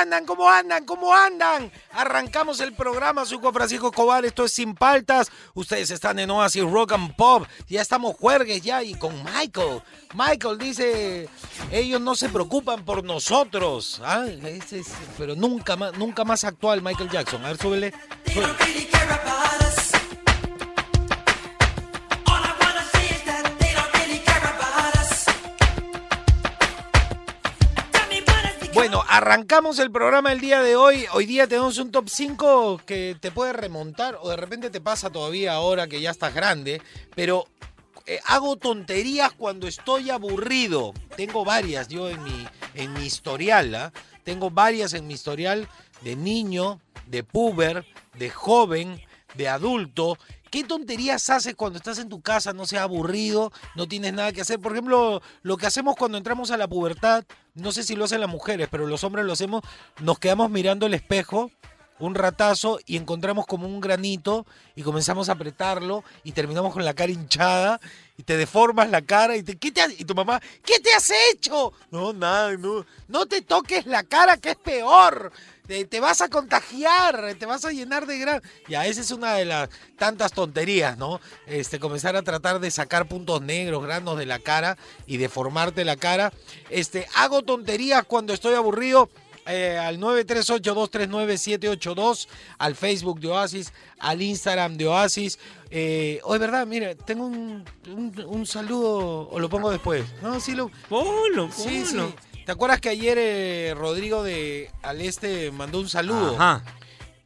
Andan? 0.00 0.24
¿Cómo 0.24 0.48
andan? 0.48 0.84
¿Cómo 0.84 1.14
andan? 1.14 1.70
Arrancamos 1.92 2.60
el 2.60 2.72
programa, 2.74 3.24
soy 3.26 3.38
Juan 3.38 3.52
Francisco 3.54 3.88
Escobar, 3.88 4.24
esto 4.24 4.44
es 4.44 4.52
Sin 4.52 4.74
Paltas. 4.74 5.30
Ustedes 5.54 5.90
están 5.90 6.18
en 6.18 6.30
Oasis 6.30 6.62
Rock 6.64 6.92
and 6.92 7.14
Pop. 7.16 7.44
Ya 7.68 7.82
estamos 7.82 8.16
juergues 8.16 8.62
ya 8.62 8.82
y 8.82 8.94
con 8.94 9.14
Michael. 9.24 9.82
Michael 10.14 10.58
dice, 10.58 11.28
ellos 11.70 12.00
no 12.00 12.14
se 12.14 12.28
preocupan 12.28 12.84
por 12.84 13.04
nosotros. 13.04 14.00
Ah, 14.04 14.26
ese 14.26 14.80
es- 14.80 14.92
pero 15.18 15.34
nunca 15.36 15.76
más, 15.76 15.96
nunca 15.98 16.24
más 16.24 16.44
actual 16.44 16.82
Michael 16.82 17.10
Jackson. 17.10 17.44
A 17.44 17.48
ver, 17.48 17.58
súbele. 17.58 17.92
They 18.24 18.88
arrancamos 29.18 29.80
el 29.80 29.90
programa 29.90 30.30
el 30.30 30.38
día 30.38 30.62
de 30.62 30.76
hoy. 30.76 31.04
Hoy 31.12 31.26
día 31.26 31.48
tenemos 31.48 31.76
un 31.78 31.90
top 31.90 32.08
5 32.08 32.82
que 32.86 33.16
te 33.18 33.32
puede 33.32 33.52
remontar 33.52 34.16
o 34.20 34.28
de 34.28 34.36
repente 34.36 34.70
te 34.70 34.80
pasa 34.80 35.10
todavía 35.10 35.54
ahora 35.54 35.88
que 35.88 36.00
ya 36.00 36.12
estás 36.12 36.32
grande, 36.32 36.80
pero 37.16 37.48
eh, 38.06 38.20
hago 38.26 38.54
tonterías 38.54 39.32
cuando 39.32 39.66
estoy 39.66 40.10
aburrido. 40.10 40.94
Tengo 41.16 41.44
varias 41.44 41.88
yo 41.88 42.08
en 42.08 42.22
mi, 42.22 42.46
en 42.74 42.92
mi 42.92 43.06
historial, 43.06 43.74
¿ah? 43.74 43.92
Tengo 44.22 44.50
varias 44.50 44.92
en 44.92 45.08
mi 45.08 45.14
historial 45.14 45.66
de 46.02 46.14
niño, 46.14 46.80
de 47.08 47.24
puber, 47.24 47.84
de 48.14 48.30
joven, 48.30 49.00
de 49.34 49.48
adulto. 49.48 50.16
¿Qué 50.50 50.64
tonterías 50.64 51.28
haces 51.30 51.54
cuando 51.54 51.78
estás 51.78 51.98
en 51.98 52.08
tu 52.08 52.20
casa, 52.20 52.52
no 52.52 52.66
sea 52.66 52.84
aburrido, 52.84 53.52
no 53.74 53.86
tienes 53.86 54.12
nada 54.12 54.32
que 54.32 54.40
hacer? 54.40 54.58
Por 54.60 54.72
ejemplo, 54.72 55.22
lo 55.42 55.56
que 55.56 55.66
hacemos 55.66 55.96
cuando 55.96 56.18
entramos 56.18 56.50
a 56.50 56.56
la 56.56 56.68
pubertad, 56.68 57.24
no 57.54 57.72
sé 57.72 57.82
si 57.82 57.96
lo 57.96 58.04
hacen 58.04 58.20
las 58.20 58.30
mujeres, 58.30 58.68
pero 58.70 58.86
los 58.86 59.04
hombres 59.04 59.24
lo 59.24 59.32
hacemos, 59.32 59.62
nos 60.00 60.18
quedamos 60.18 60.50
mirando 60.50 60.86
el 60.86 60.94
espejo 60.94 61.50
un 61.98 62.14
ratazo 62.14 62.78
y 62.86 62.96
encontramos 62.96 63.46
como 63.46 63.66
un 63.66 63.80
granito 63.80 64.46
y 64.74 64.82
comenzamos 64.82 65.28
a 65.28 65.32
apretarlo 65.32 66.04
y 66.22 66.32
terminamos 66.32 66.72
con 66.72 66.84
la 66.84 66.94
cara 66.94 67.12
hinchada 67.12 67.80
y 68.16 68.22
te 68.22 68.36
deformas 68.36 68.90
la 68.90 69.02
cara 69.02 69.36
y, 69.36 69.42
te, 69.42 69.56
¿qué 69.56 69.72
te 69.72 69.80
y 69.98 70.04
tu 70.04 70.14
mamá, 70.14 70.40
¿qué 70.64 70.80
te 70.80 70.92
has 70.92 71.10
hecho? 71.32 71.72
No, 71.90 72.12
nada, 72.12 72.56
no, 72.56 72.84
no 73.08 73.26
te 73.26 73.42
toques 73.42 73.86
la 73.86 74.02
cara 74.02 74.36
que 74.36 74.50
es 74.50 74.56
peor. 74.56 75.32
Te, 75.68 75.84
te 75.84 76.00
vas 76.00 76.20
a 76.22 76.28
contagiar, 76.28 77.34
te 77.38 77.44
vas 77.46 77.64
a 77.66 77.70
llenar 77.72 78.06
de 78.06 78.18
gran... 78.18 78.42
Ya, 78.68 78.86
esa 78.86 79.02
es 79.02 79.10
una 79.12 79.34
de 79.34 79.44
las 79.44 79.68
tantas 79.96 80.32
tonterías, 80.32 80.96
¿no? 80.98 81.20
Este, 81.46 81.78
comenzar 81.78 82.16
a 82.16 82.22
tratar 82.22 82.58
de 82.58 82.70
sacar 82.70 83.06
puntos 83.06 83.42
negros, 83.42 83.82
granos 83.84 84.18
de 84.18 84.24
la 84.26 84.38
cara 84.40 84.76
y 85.06 85.18
deformarte 85.18 85.84
la 85.84 85.96
cara. 85.96 86.32
Este, 86.70 87.06
hago 87.14 87.42
tonterías 87.42 88.04
cuando 88.04 88.32
estoy 88.32 88.54
aburrido 88.54 89.10
eh, 89.46 89.78
al 89.78 89.98
938-239-782, 89.98 92.28
al 92.58 92.74
Facebook 92.74 93.20
de 93.20 93.28
Oasis, 93.28 93.72
al 93.98 94.22
Instagram 94.22 94.76
de 94.76 94.86
Oasis. 94.88 95.38
Eh, 95.70 96.20
oh, 96.24 96.34
es 96.34 96.40
verdad, 96.40 96.66
mira, 96.66 96.94
tengo 96.94 97.26
un, 97.26 97.64
un- 97.86 98.24
un 98.26 98.46
saludo, 98.46 99.28
o 99.30 99.38
lo 99.38 99.48
pongo 99.48 99.70
después. 99.70 100.04
No, 100.22 100.40
sí 100.40 100.54
lo... 100.54 100.70
Ponlo, 100.88 101.50
Sí, 101.52 101.84
sí. 101.84 101.96
¿Te 102.48 102.52
acuerdas 102.52 102.80
que 102.80 102.88
ayer 102.88 103.18
eh, 103.20 103.74
Rodrigo 103.76 104.22
de 104.22 104.70
Al 104.82 105.02
Este 105.02 105.50
mandó 105.50 105.80
un 105.80 105.88
saludo? 105.90 106.34
Ajá. 106.34 106.62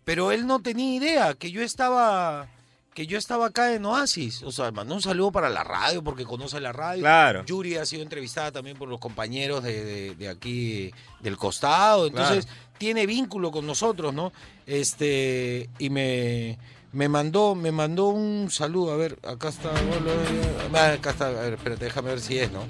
Pero 0.05 0.33
él 0.33 0.49
no 0.49 0.59
tenía 0.59 0.97
idea 0.97 1.35
que 1.35 1.53
yo 1.53 1.63
estaba 1.63 2.49
que 2.93 3.07
yo 3.07 3.17
estaba 3.19 3.47
acá 3.47 3.73
en 3.73 3.85
Oasis. 3.87 4.43
O 4.43 4.51
sea, 4.51 4.73
mandó 4.73 4.97
un 4.97 5.01
saludo 5.01 5.31
para 5.31 5.49
la 5.49 5.63
radio 5.63 6.03
porque 6.03 6.25
conoce 6.25 6.59
la 6.59 6.73
radio. 6.73 7.03
Claro. 7.03 7.45
Yuri 7.45 7.77
ha 7.77 7.87
sido 7.87 8.03
entrevistada 8.03 8.51
también 8.51 8.77
por 8.77 8.89
los 8.89 8.99
compañeros 8.99 9.63
de, 9.63 9.85
de- 9.85 10.15
de 10.17 10.29
aquí 10.29 10.91
del 11.21 11.37
costado. 11.37 12.09
Entonces, 12.09 12.49
tiene 12.79 13.07
vínculo 13.07 13.53
con 13.53 13.65
nosotros, 13.65 14.13
¿no? 14.13 14.33
Este, 14.67 15.71
y 15.79 15.89
me, 15.89 16.59
me 16.91 17.09
mandó, 17.09 17.55
me 17.55 17.71
mandó 17.71 18.09
un 18.09 18.51
saludo. 18.51 18.93
A 18.93 18.97
ver, 18.97 19.17
acá 19.23 19.51
está. 19.51 19.71
Ah, 20.75 20.93
Acá 20.95 21.11
está. 21.11 21.29
A 21.29 21.31
ver, 21.31 21.53
espérate, 21.53 21.85
déjame 21.85 22.09
ver 22.09 22.21
si 22.21 22.41
es, 22.41 22.51
¿no? 22.51 22.65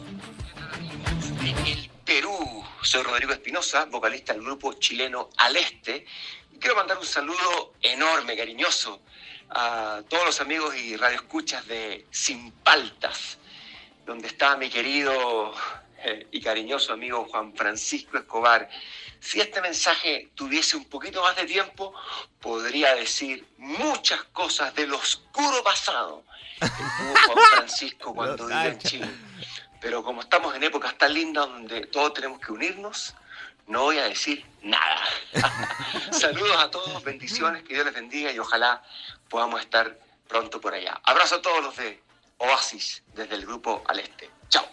el 1.67 1.89
Perú. 2.13 2.63
Soy 2.83 3.03
Rodrigo 3.05 3.33
Espinosa, 3.33 3.87
vocalista 3.87 4.35
del 4.35 4.43
grupo 4.43 4.75
chileno 4.75 5.31
Al 5.39 5.57
Este. 5.57 6.05
Y 6.53 6.59
quiero 6.59 6.77
mandar 6.77 6.99
un 6.99 7.07
saludo 7.07 7.73
enorme, 7.81 8.37
cariñoso, 8.37 9.01
a 9.49 10.03
todos 10.11 10.27
los 10.27 10.41
amigos 10.43 10.77
y 10.77 10.95
radioescuchas 10.95 11.67
de 11.67 12.05
Sin 12.11 12.53
Paltas, 12.53 13.39
donde 14.05 14.29
está 14.29 14.59
mi 14.59 14.69
querido 14.69 15.55
eh, 16.05 16.27
y 16.31 16.43
cariñoso 16.43 16.93
amigo 16.93 17.25
Juan 17.31 17.57
Francisco 17.57 18.19
Escobar. 18.19 18.69
Si 19.19 19.41
este 19.41 19.63
mensaje 19.63 20.33
tuviese 20.35 20.77
un 20.77 20.85
poquito 20.85 21.23
más 21.23 21.35
de 21.37 21.47
tiempo, 21.47 21.95
podría 22.43 22.95
decir 22.95 23.47
muchas 23.57 24.23
cosas 24.35 24.75
del 24.75 24.93
oscuro 24.93 25.65
pasado 25.65 26.25
que 26.61 26.67
tuvo 26.69 27.15
Juan 27.25 27.47
Francisco 27.57 28.15
cuando 28.15 28.47
vivió 28.49 28.65
en 28.65 28.79
Chile. 28.81 29.09
Pero 29.83 30.03
como 30.05 30.21
estamos 30.23 30.55
en 30.55 30.63
épocas 30.63 30.97
tan 30.97 31.13
lindas 31.13 31.49
donde 31.49 31.87
todos 31.87 32.15
tenemos 32.15 32.41
que 32.41 32.53
unirnos, 32.53 33.15
no 33.67 33.83
voy 33.83 33.99
a 33.99 34.05
decir 34.05 34.45
nada. 34.63 35.01
Saludos 36.13 36.57
a 36.57 36.71
todos, 36.71 37.03
bendiciones, 37.03 37.63
que 37.65 37.75
Dios 37.75 37.85
les 37.87 37.95
bendiga 37.95 38.31
y 38.33 38.39
ojalá 38.39 38.83
podamos 39.29 39.61
estar 39.61 39.99
pronto 40.29 40.61
por 40.61 40.73
allá. 40.75 41.01
Abrazo 41.05 41.37
a 41.37 41.43
todos 41.43 41.63
los 41.63 41.77
de 41.77 42.01
Oasis 42.39 43.03
desde 43.15 43.35
el 43.35 43.45
grupo 43.45 43.83
al 43.89 43.99
este. 43.99 44.31
Chao. 44.49 44.65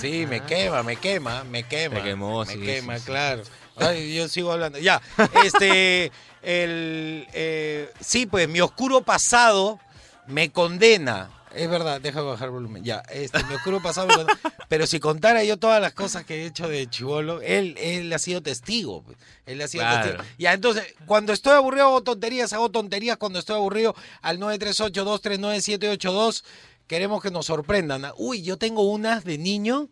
Sí, 0.00 0.26
me 0.26 0.36
Ah. 0.36 0.46
quema, 0.46 0.82
me 0.82 0.96
quema, 0.96 1.44
me 1.44 1.66
quema. 1.66 1.96
Te 1.96 2.02
quemó, 2.02 2.44
me 2.44 2.52
sí, 2.52 2.60
quema, 2.60 2.94
sí, 2.94 3.00
sí. 3.00 3.06
claro. 3.06 3.42
Ay, 3.76 4.14
yo 4.14 4.28
sigo 4.28 4.52
hablando. 4.52 4.78
Ya, 4.78 5.00
este, 5.44 6.12
el, 6.42 7.26
eh, 7.32 7.92
sí, 8.00 8.26
pues 8.26 8.48
mi 8.48 8.60
oscuro 8.60 9.02
pasado 9.02 9.80
me 10.26 10.50
condena. 10.52 11.30
Es 11.54 11.70
verdad, 11.70 12.00
deja 12.00 12.20
bajar 12.22 12.48
el 12.48 12.52
volumen. 12.52 12.82
Ya, 12.84 12.98
este, 13.10 13.42
mi 13.44 13.54
oscuro 13.54 13.80
pasado 13.80 14.08
me. 14.08 14.14
Pero 14.68 14.86
si 14.86 14.98
contara 15.00 15.42
yo 15.44 15.56
todas 15.56 15.80
las 15.80 15.92
cosas 15.92 16.24
que 16.24 16.42
he 16.42 16.46
hecho 16.46 16.68
de 16.68 16.88
chivolo, 16.90 17.40
él, 17.42 17.76
él 17.78 18.12
ha 18.12 18.18
sido 18.18 18.42
testigo. 18.42 19.02
pues. 19.02 19.16
Él 19.46 19.60
ha 19.62 19.68
sido 19.68 19.84
Claro. 19.84 20.10
testigo. 20.16 20.24
Ya, 20.38 20.52
entonces, 20.52 20.84
cuando 21.06 21.32
estoy 21.32 21.52
aburrido 21.54 21.86
hago 21.86 22.02
tonterías, 22.02 22.52
hago 22.52 22.70
tonterías 22.70 23.16
cuando 23.18 23.38
estoy 23.38 23.54
aburrido 23.56 23.94
al 24.22 24.38
938-239-782. 24.40 26.42
Queremos 26.86 27.22
que 27.22 27.30
nos 27.30 27.46
sorprendan. 27.46 28.04
Uy, 28.18 28.42
yo 28.42 28.58
tengo 28.58 28.82
unas 28.82 29.24
de 29.24 29.38
niño 29.38 29.88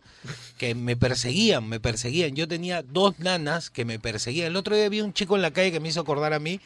que 0.58 0.74
me 0.74 0.94
perseguían, 0.94 1.66
me 1.66 1.80
perseguían. 1.80 2.34
Yo 2.34 2.46
tenía 2.46 2.82
dos 2.82 3.18
nanas 3.18 3.70
que 3.70 3.86
me 3.86 3.98
perseguían. 3.98 4.48
El 4.48 4.56
otro 4.56 4.76
día 4.76 4.90
vi 4.90 5.00
un 5.00 5.14
chico 5.14 5.34
en 5.37 5.42
la 5.42 5.52
calle 5.52 5.72
que 5.72 5.81
me 5.81 5.88
hizo 5.88 6.00
acordar 6.00 6.34
a 6.34 6.38
mí, 6.38 6.60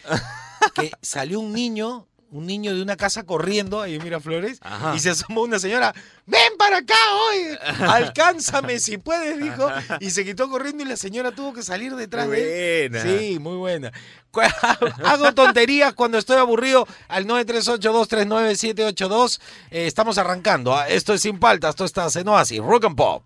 que 0.75 0.91
salió 1.00 1.38
un 1.38 1.53
niño, 1.53 2.09
un 2.31 2.46
niño 2.46 2.75
de 2.75 2.82
una 2.82 2.96
casa 2.96 3.23
corriendo, 3.25 3.81
ahí 3.81 3.94
en 3.94 4.02
Miraflores, 4.05 4.58
Ajá. 4.62 4.94
y 4.96 5.00
se 5.00 5.11
asomó 5.11 5.43
una 5.43 5.58
señora, 5.58 5.94
ven 6.26 6.52
para 6.58 6.78
acá 6.78 6.94
hoy, 7.14 7.56
alcánzame 7.88 8.78
si 8.81 8.99
puedes, 8.99 9.38
dijo, 9.38 9.69
y 10.00 10.11
se 10.11 10.25
quitó 10.25 10.49
corriendo 10.50 10.82
y 10.82 10.87
la 10.87 10.96
señora 10.96 11.31
tuvo 11.32 11.52
que 11.52 11.62
salir 11.62 11.94
detrás 11.94 12.28
de 12.28 12.87
él. 12.87 12.90
Buena. 12.90 13.19
Sí, 13.19 13.38
muy 13.38 13.56
buena. 13.56 13.93
Hago 15.05 15.32
tonterías 15.32 15.94
cuando 15.94 16.19
estoy 16.19 16.37
aburrido 16.37 16.87
al 17.08 17.26
938-239-782. 17.26 19.40
Eh, 19.70 19.87
estamos 19.87 20.19
arrancando. 20.19 20.76
ah, 20.76 20.87
Esto 20.88 21.14
es 21.14 21.23
Sin 21.23 21.38
Paltas, 21.38 21.70
esto 21.70 21.87
está 21.87 22.06
en 22.20 22.28
Oasis, 22.28 22.58
Rock 22.61 22.84
and 22.84 22.96
Pop. 22.96 23.23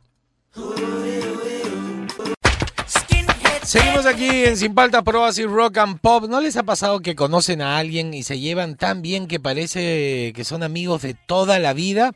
Seguimos 3.71 4.05
aquí 4.05 4.29
en 4.29 4.57
Sin 4.57 4.75
Paltas 4.75 5.05
por 5.05 5.15
Oasis 5.15 5.47
Rock 5.47 5.79
and 5.79 6.01
Pop. 6.01 6.25
¿No 6.29 6.41
les 6.41 6.57
ha 6.57 6.65
pasado 6.65 6.99
que 6.99 7.15
conocen 7.15 7.63
a 7.63 7.79
alguien 7.79 8.13
y 8.13 8.25
se 8.25 8.41
llevan 8.41 8.77
tan 8.77 9.01
bien 9.01 9.29
que 9.29 9.39
parece 9.39 10.33
que 10.35 10.43
son 10.43 10.65
amigos 10.65 11.03
de 11.03 11.15
toda 11.15 11.61
la 11.61 11.73
vida? 11.73 12.11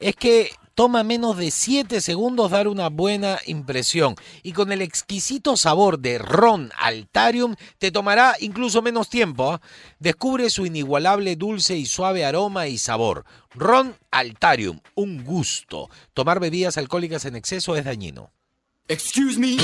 Es 0.00 0.14
que 0.16 0.50
toma 0.74 1.04
menos 1.04 1.38
de 1.38 1.50
7 1.50 2.02
segundos 2.02 2.50
dar 2.50 2.68
una 2.68 2.90
buena 2.90 3.38
impresión. 3.46 4.16
Y 4.42 4.52
con 4.52 4.70
el 4.70 4.82
exquisito 4.82 5.56
sabor 5.56 5.98
de 5.98 6.18
Ron 6.18 6.72
Altarium 6.76 7.54
te 7.78 7.90
tomará 7.90 8.34
incluso 8.40 8.82
menos 8.82 9.08
tiempo. 9.08 9.52
¿ah? 9.52 9.62
Descubre 9.98 10.50
su 10.50 10.66
inigualable 10.66 11.36
dulce 11.36 11.74
y 11.74 11.86
suave 11.86 12.26
aroma 12.26 12.66
y 12.66 12.76
sabor. 12.76 13.24
Ron 13.54 13.96
Altarium, 14.10 14.80
un 14.94 15.24
gusto. 15.24 15.88
Tomar 16.12 16.38
bebidas 16.38 16.76
alcohólicas 16.76 17.24
en 17.24 17.36
exceso 17.36 17.76
es 17.76 17.86
dañino. 17.86 18.30
Excuse 18.88 19.38
me. 19.38 19.56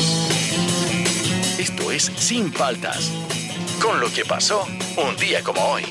Esto 1.65 1.91
es 1.91 2.13
Sin 2.19 2.53
Paltas. 2.53 3.11
Con 3.81 3.99
lo 3.99 4.13
que 4.13 4.23
pasó 4.27 4.67
un 4.99 5.17
día 5.17 5.43
como 5.43 5.63
hoy. 5.63 5.83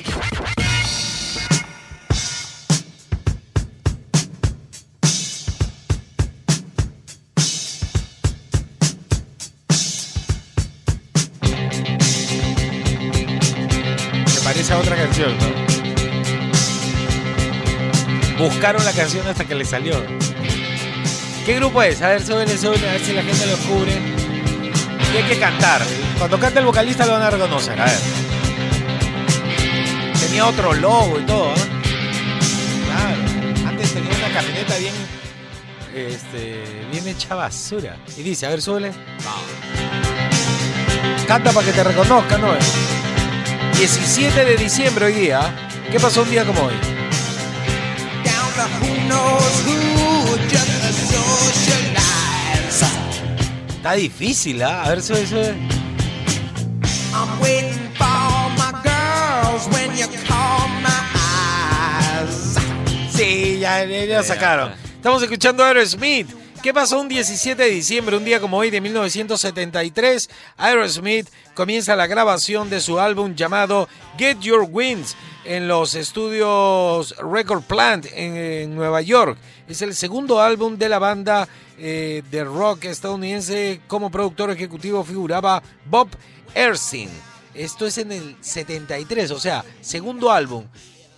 Parece 14.44 14.72
a 14.74 14.78
otra 14.78 14.94
canción, 14.94 15.36
¿no? 15.36 15.46
Buscaron 18.38 18.84
la 18.84 18.92
canción 18.92 19.26
hasta 19.26 19.44
que 19.44 19.56
le 19.56 19.64
salió. 19.64 20.00
¿Qué 21.44 21.56
grupo 21.56 21.82
es? 21.82 22.00
A 22.00 22.10
ver, 22.10 22.22
súbele, 22.22 22.56
súbele, 22.56 22.88
a 22.88 22.92
ver 22.92 23.04
si 23.04 23.12
la 23.12 23.24
gente 23.24 23.44
lo 23.44 23.56
descubre. 23.56 24.13
Y 25.14 25.16
hay 25.16 25.22
que 25.28 25.38
cantar. 25.38 25.80
Cuando 26.18 26.40
canta 26.40 26.58
el 26.58 26.66
vocalista 26.66 27.06
lo 27.06 27.12
van 27.12 27.22
a 27.22 27.30
reconocer. 27.30 27.80
A 27.80 27.84
ver. 27.84 27.98
Tenía 30.18 30.44
otro 30.44 30.74
logo 30.74 31.20
y 31.20 31.22
todo, 31.22 31.54
¿eh? 31.54 31.64
Claro. 32.84 33.68
Antes 33.68 33.94
tenía 33.94 34.10
una 34.10 34.34
camioneta 34.34 34.76
bien. 34.76 34.94
Este. 35.94 36.64
Bien 36.90 37.06
hecha 37.06 37.36
basura. 37.36 37.96
Y 38.16 38.24
dice, 38.24 38.46
a 38.46 38.48
ver, 38.48 38.60
súbele. 38.60 38.90
Canta 41.28 41.52
para 41.52 41.64
que 41.64 41.72
te 41.72 41.84
reconozcan, 41.84 42.40
¿no? 42.40 42.48
17 43.78 44.44
de 44.44 44.56
diciembre 44.56 45.04
hoy 45.04 45.12
día. 45.12 45.54
¿Qué 45.92 46.00
pasó 46.00 46.22
un 46.22 46.30
día 46.30 46.44
como 46.44 46.60
hoy? 46.60 46.74
Está 53.84 53.96
difícil, 53.96 54.62
¿ah? 54.62 54.82
A 54.82 54.88
ver, 54.88 55.02
sube, 55.02 55.26
sube. 55.26 55.54
I'm 57.12 57.38
waiting 57.38 57.90
for 57.98 58.48
my 58.56 58.72
girls 58.82 59.68
when 59.68 59.94
you 59.94 60.06
call 60.26 60.66
my 60.80 60.88
eyes. 61.14 62.56
Sí, 63.14 63.58
ya, 63.60 63.84
ya, 63.84 64.06
ya 64.06 64.22
sacaron. 64.22 64.72
Estamos 64.96 65.22
escuchando 65.22 65.62
a 65.62 65.68
Aerosmith. 65.68 66.30
¿Qué 66.62 66.72
pasó 66.72 66.98
un 66.98 67.08
17 67.08 67.62
de 67.62 67.68
diciembre, 67.68 68.16
un 68.16 68.24
día 68.24 68.40
como 68.40 68.56
hoy 68.56 68.70
de 68.70 68.80
1973? 68.80 70.30
Aerosmith 70.56 71.28
comienza 71.52 71.94
la 71.94 72.06
grabación 72.06 72.70
de 72.70 72.80
su 72.80 72.98
álbum 72.98 73.34
llamado 73.34 73.86
Get 74.16 74.38
Your 74.40 74.66
Wings 74.66 75.14
en 75.44 75.68
los 75.68 75.94
estudios 75.94 77.14
Record 77.18 77.64
Plant 77.64 78.06
en, 78.14 78.34
en 78.34 78.74
Nueva 78.74 79.02
York. 79.02 79.36
Es 79.68 79.82
el 79.82 79.94
segundo 79.94 80.40
álbum 80.40 80.78
de 80.78 80.88
la 80.88 80.98
banda 80.98 81.48
eh, 81.78 82.22
de 82.30 82.44
rock 82.44 82.84
estadounidense. 82.84 83.80
Como 83.86 84.10
productor 84.10 84.50
ejecutivo 84.50 85.04
figuraba 85.04 85.62
Bob 85.86 86.08
Ersin. 86.54 87.08
Esto 87.54 87.86
es 87.86 87.98
en 87.98 88.10
el 88.12 88.36
73, 88.40 89.30
o 89.30 89.38
sea, 89.38 89.64
segundo 89.80 90.30
álbum. 90.32 90.66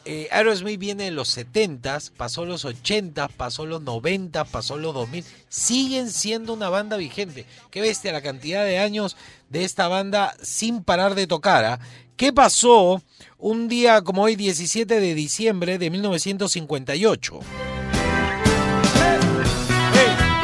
Eh, 0.09 0.29
Aerosmith 0.31 0.79
viene 0.79 1.09
en 1.09 1.17
los 1.17 1.37
70s, 1.37 2.13
pasó 2.17 2.45
los 2.45 2.65
80s, 2.65 3.29
pasó 3.37 3.67
los 3.67 3.83
90s, 3.83 4.47
pasó 4.47 4.77
los 4.77 4.95
2000. 4.95 5.25
Siguen 5.49 6.11
siendo 6.13 6.53
una 6.53 6.69
banda 6.69 6.97
vigente. 6.97 7.45
Qué 7.71 7.81
bestia 7.81 8.13
la 8.13 8.23
cantidad 8.23 8.65
de 8.65 8.79
años 8.79 9.17
de 9.51 9.65
esta 9.65 9.89
banda 9.89 10.37
sin 10.41 10.85
parar 10.85 11.17
de 11.17 11.27
tocar. 11.27 11.65
¿ah? 11.65 11.81
¿Qué 12.17 12.33
pasó 12.33 13.03
un 13.37 13.67
día 13.67 14.01
como 14.03 14.23
hoy, 14.23 14.37
17 14.37 15.01
de 15.01 15.15
diciembre 15.15 15.77
de 15.77 15.91
1958? 15.91 17.41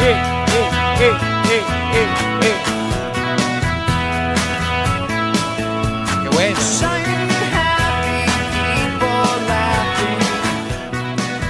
¡Qué 0.02 0.08
bueno! 6.32 6.58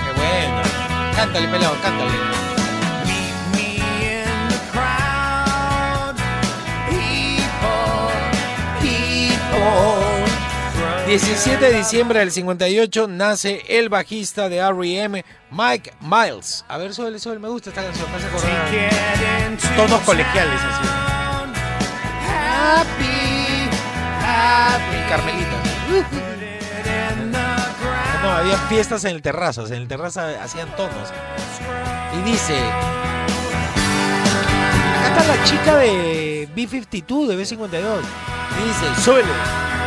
¡Qué 0.05 0.13
bueno! 0.17 0.63
Cántale, 1.17 1.49
pelado, 1.49 1.77
cántale. 1.83 2.32
17 11.13 11.63
de 11.63 11.77
diciembre 11.77 12.21
del 12.21 12.33
58 12.33 13.07
nace 13.07 13.63
el 13.69 13.91
bajista 13.91 14.49
de 14.49 14.57
R.E.M., 14.57 15.23
Mike 15.51 15.93
Miles. 16.01 16.65
A 16.69 16.79
ver, 16.79 16.95
suele, 16.95 17.19
suele, 17.19 17.39
me 17.39 17.51
gusta 17.51 17.69
esta 17.69 17.83
canción, 17.83 18.11
me 18.11 18.17
hace 18.17 18.29
Tonos 19.77 20.01
colegiales 20.01 20.59
así. 20.59 20.89
Happy, 22.31 23.69
happy. 24.25 25.09
Carmelita. 25.11 25.63
No, 28.23 28.31
había 28.31 28.57
fiestas 28.71 29.05
en 29.05 29.11
el 29.11 29.21
terrazo, 29.21 29.67
en 29.67 29.75
el 29.75 29.89
terrazo 29.89 30.23
hacían 30.41 30.75
tonos. 30.77 31.11
Y 32.19 32.23
dice... 32.31 32.57
Acá 34.99 35.21
está 35.21 35.37
la 35.37 35.45
chica 35.45 35.77
de 35.77 36.49
B-52, 36.57 37.27
de 37.27 37.37
B-52. 37.37 38.01
Y 38.63 38.67
dice, 38.67 39.03
súbele. 39.05 39.82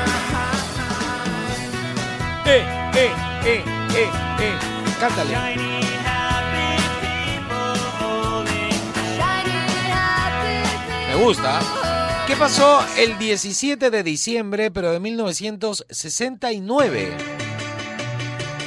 Eh, 2.48 2.64
eh, 2.94 3.10
eh, 3.46 3.64
eh, 3.96 4.08
eh. 4.40 4.54
Cántale. 5.00 5.36
Me 11.10 11.16
gusta. 11.24 11.60
¿Qué 12.28 12.36
pasó 12.36 12.86
el 12.98 13.18
17 13.18 13.90
de 13.90 14.04
diciembre, 14.04 14.70
pero 14.70 14.92
de 14.92 15.00
1969? 15.00 17.18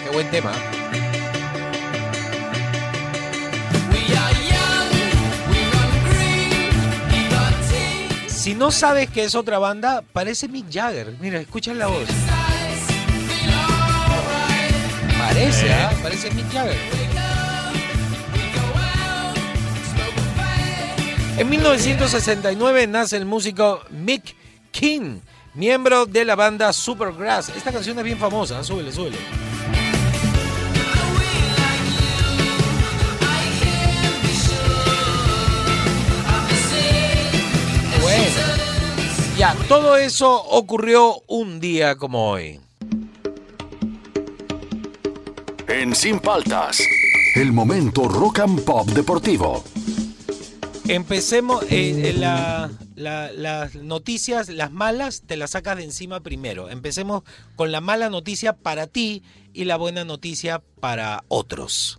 Qué 0.04 0.10
buen 0.12 0.28
tema. 0.30 0.52
Si 8.26 8.54
no 8.54 8.70
sabes 8.70 9.10
que 9.10 9.24
es 9.24 9.34
otra 9.34 9.58
banda, 9.58 10.02
parece 10.12 10.48
Mick 10.48 10.72
Jagger. 10.72 11.14
Mira, 11.20 11.38
escuchan 11.38 11.78
la 11.78 11.88
voz. 11.88 12.08
Parece, 15.18 15.72
¿ah? 15.72 15.90
Parece 16.02 16.30
Mick 16.30 16.50
Jagger. 16.52 16.76
En 21.38 21.48
1969 21.48 22.86
nace 22.86 23.16
el 23.16 23.24
músico 23.24 23.80
Mick 23.90 24.34
King, 24.70 25.20
miembro 25.54 26.06
de 26.06 26.24
la 26.24 26.34
banda 26.34 26.72
Supergrass. 26.72 27.50
Esta 27.50 27.70
canción 27.72 27.98
es 27.98 28.04
bien 28.04 28.18
famosa, 28.18 28.62
súbele, 28.64 28.92
súbele. 28.92 29.18
Bueno, 38.00 38.24
ya, 39.36 39.54
todo 39.68 39.96
eso 39.96 40.32
ocurrió 40.32 41.22
un 41.28 41.60
día 41.60 41.94
como 41.96 42.30
hoy. 42.30 42.60
En 45.68 45.94
Sin 45.94 46.18
Paltas. 46.20 46.80
El 47.34 47.52
momento 47.52 48.08
rock 48.08 48.40
and 48.40 48.64
pop 48.64 48.88
deportivo. 48.88 49.62
Empecemos, 50.88 51.62
eh, 51.64 52.08
eh, 52.10 52.12
la- 52.14 52.70
la- 52.96 53.30
las 53.32 53.74
noticias, 53.74 54.48
las 54.48 54.72
malas, 54.72 55.22
te 55.26 55.36
las 55.36 55.50
sacas 55.50 55.76
de 55.76 55.84
encima 55.84 56.20
primero. 56.20 56.70
Empecemos 56.70 57.22
con 57.56 57.70
la 57.70 57.80
mala 57.82 58.08
noticia 58.08 58.54
para 58.54 58.86
ti 58.86 59.22
y 59.52 59.64
la 59.64 59.76
buena 59.76 60.04
noticia 60.04 60.62
para 60.80 61.24
otros. 61.28 61.98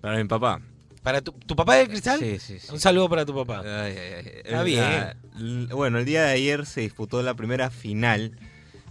Para 0.00 0.16
mi 0.18 0.24
papá. 0.24 0.60
¿Para 1.02 1.20
tu, 1.20 1.32
tu 1.32 1.56
papá 1.56 1.76
de 1.76 1.88
cristal? 1.88 2.20
Sí, 2.20 2.38
sí, 2.38 2.60
sí. 2.60 2.68
Un 2.72 2.78
saludo 2.80 3.08
para 3.08 3.26
tu 3.26 3.34
papá. 3.34 3.60
Ay, 3.64 3.96
ay, 3.96 4.12
ay. 4.16 4.32
Está 4.44 4.62
bien. 4.62 5.68
bueno, 5.70 5.98
el 5.98 6.04
día 6.04 6.22
de 6.24 6.32
ayer 6.32 6.66
se 6.66 6.82
disputó 6.82 7.22
la 7.22 7.34
primera 7.34 7.70
final 7.70 8.38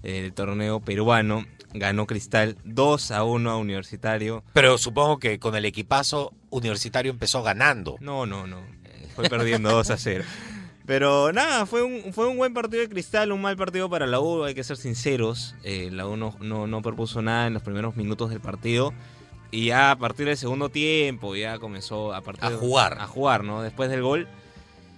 eh, 0.04 0.22
del 0.24 0.34
torneo 0.34 0.80
peruano. 0.82 1.46
Ganó 1.80 2.08
Cristal 2.08 2.58
2 2.64 3.12
a 3.12 3.24
1 3.24 3.50
a 3.50 3.58
Universitario. 3.58 4.44
Pero 4.54 4.78
supongo 4.78 5.20
que 5.20 5.40
con 5.40 5.56
el 5.56 5.66
equipazo 5.66 6.34
universitario 6.50 7.12
empezó 7.12 7.44
ganando. 7.44 7.98
No, 8.00 8.26
no, 8.26 8.48
no. 8.48 8.62
Fue 9.16 9.30
perdiendo 9.30 9.72
2 9.72 9.90
a 9.90 9.98
0. 9.98 10.24
Pero 10.86 11.34
nada, 11.34 11.66
fue 11.66 11.84
un, 11.84 12.14
fue 12.14 12.28
un 12.28 12.38
buen 12.38 12.54
partido 12.54 12.82
de 12.82 12.88
Cristal, 12.88 13.34
un 13.34 13.42
mal 13.42 13.58
partido 13.58 13.90
para 13.90 14.08
la 14.08 14.22
U, 14.22 14.46
hay 14.46 14.56
que 14.56 14.64
ser 14.64 14.78
sinceros. 14.78 15.54
Eh, 15.64 15.90
la 15.92 16.08
U 16.08 16.16
no, 16.16 16.38
no, 16.40 16.66
no 16.66 16.82
propuso 16.82 17.22
nada 17.22 17.48
en 17.48 17.54
los 17.54 17.62
primeros 17.62 17.98
minutos 17.98 18.30
del 18.30 18.40
partido. 18.40 18.94
Y 19.52 19.68
ya 19.68 19.92
a 19.92 19.98
partir 19.98 20.28
del 20.28 20.38
segundo 20.38 20.70
tiempo 20.70 21.36
ya 21.36 21.60
comenzó 21.60 22.14
a 22.14 22.22
partir 22.22 22.46
A 22.46 22.52
jugar. 22.52 22.98
A 23.02 23.08
jugar, 23.08 23.44
¿no? 23.44 23.62
Después 23.62 23.90
del 23.90 24.02
gol. 24.02 24.28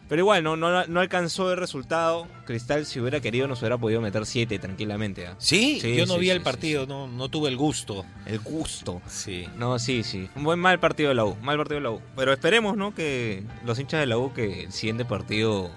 Pero 0.10 0.24
igual, 0.24 0.44
no, 0.44 0.58
no, 0.58 0.86
no 0.88 1.00
alcanzó 1.00 1.52
el 1.52 1.58
resultado. 1.58 2.28
Cristal, 2.46 2.88
si 2.88 3.00
hubiera 3.00 3.22
querido, 3.22 3.48
nos 3.48 3.60
hubiera 3.62 3.78
podido 3.78 4.02
meter 4.02 4.26
7 4.26 4.58
tranquilamente. 4.58 5.28
¿ah? 5.28 5.36
¿Sí? 5.38 5.80
Sí, 5.80 5.96
Yo 5.96 6.08
no 6.08 6.16
sí, 6.16 6.20
vi 6.22 6.26
sí, 6.26 6.32
el 6.32 6.42
partido, 6.42 6.88
No, 6.88 7.08
no 7.08 7.30
tuve 7.30 7.50
el 7.50 7.56
gusto. 7.58 8.04
El 8.26 8.40
gusto. 8.40 9.02
Sí. 9.08 9.48
No, 9.56 9.78
sí, 9.78 10.02
sí. 10.04 10.28
Un 10.36 10.44
buen 10.44 10.60
mal 10.60 10.80
partido 10.80 11.10
de 11.10 11.16
la 11.16 11.26
U. 11.26 11.36
Mal 11.44 11.58
partido 11.58 11.76
de 11.76 11.84
la 11.84 11.92
U. 11.92 12.02
Pero 12.16 12.34
esperemos, 12.34 12.76
¿no? 12.76 12.96
Que 12.96 13.44
los 13.64 13.78
hinchas 13.80 14.00
de 14.00 14.08
la 14.08 14.18
U, 14.18 14.34
que 14.34 14.64
el 14.64 14.72
siguiente 14.72 15.06
partido 15.06 15.70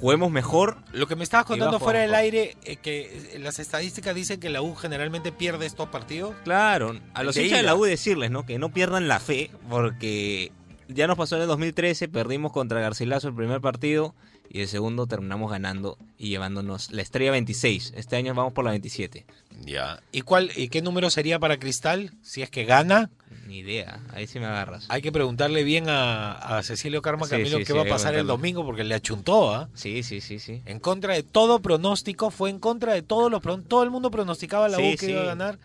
juguemos 0.00 0.30
mejor. 0.30 0.78
Lo 0.92 1.06
que 1.06 1.16
me 1.16 1.24
estabas 1.24 1.46
contando 1.46 1.78
fuera 1.78 2.00
del 2.00 2.14
aire, 2.14 2.56
eh, 2.64 2.76
que 2.76 3.38
las 3.38 3.58
estadísticas 3.58 4.14
dicen 4.14 4.40
que 4.40 4.48
la 4.48 4.62
U 4.62 4.74
generalmente 4.74 5.30
pierde 5.30 5.66
estos 5.66 5.88
partidos. 5.88 6.34
Claro, 6.44 6.98
a 7.12 7.22
los 7.22 7.34
De 7.34 7.44
hinchas 7.44 7.58
de 7.58 7.64
la 7.64 7.74
U 7.74 7.84
decirles, 7.84 8.30
¿no? 8.30 8.46
Que 8.46 8.58
no 8.58 8.70
pierdan 8.72 9.08
la 9.08 9.20
fe, 9.20 9.50
porque 9.68 10.52
ya 10.88 11.06
nos 11.06 11.16
pasó 11.16 11.36
en 11.36 11.42
el 11.42 11.48
2013, 11.48 12.08
perdimos 12.08 12.52
contra 12.52 12.80
Garcilaso 12.80 13.28
el 13.28 13.34
primer 13.34 13.60
partido 13.60 14.14
y 14.50 14.60
el 14.60 14.68
segundo 14.68 15.06
terminamos 15.06 15.50
ganando 15.50 15.96
y 16.18 16.28
llevándonos 16.28 16.90
la 16.92 17.02
estrella 17.02 17.30
26. 17.32 17.94
Este 17.96 18.16
año 18.16 18.34
vamos 18.34 18.52
por 18.52 18.64
la 18.64 18.70
27. 18.72 19.24
Ya. 19.64 20.00
¿Y 20.12 20.20
cuál 20.22 20.50
y 20.56 20.68
qué 20.68 20.82
número 20.82 21.08
sería 21.10 21.38
para 21.38 21.58
Cristal 21.58 22.12
si 22.22 22.42
es 22.42 22.50
que 22.50 22.64
gana? 22.64 23.10
Ni 23.46 23.58
idea, 23.58 24.00
ahí 24.12 24.26
sí 24.26 24.38
me 24.38 24.46
agarras. 24.46 24.86
Hay 24.88 25.02
que 25.02 25.12
preguntarle 25.12 25.64
bien 25.64 25.88
a, 25.88 26.32
a 26.32 26.62
Cecilio 26.62 27.02
Carma 27.02 27.28
Camilo 27.28 27.58
sí, 27.58 27.64
qué 27.64 27.66
sí, 27.66 27.72
va 27.72 27.82
hay 27.82 27.88
a 27.88 27.90
pasar 27.90 28.14
el 28.14 28.26
domingo 28.26 28.64
porque 28.64 28.84
le 28.84 28.94
achuntó, 28.94 29.54
¿ah? 29.54 29.68
Sí, 29.74 30.02
sí, 30.02 30.20
sí, 30.20 30.38
sí. 30.38 30.62
En 30.64 30.78
contra 30.80 31.14
de 31.14 31.22
todo 31.22 31.60
pronóstico, 31.60 32.30
fue 32.30 32.48
en 32.50 32.58
contra 32.58 32.94
de 32.94 33.02
todos 33.02 33.30
los 33.30 33.42
pron- 33.42 33.64
todo 33.66 33.82
el 33.82 33.90
mundo 33.90 34.10
pronosticaba 34.10 34.68
la 34.68 34.78
U 34.78 34.82
que 34.98 35.10
iba 35.10 35.22
a 35.22 35.24
ganar. 35.26 35.58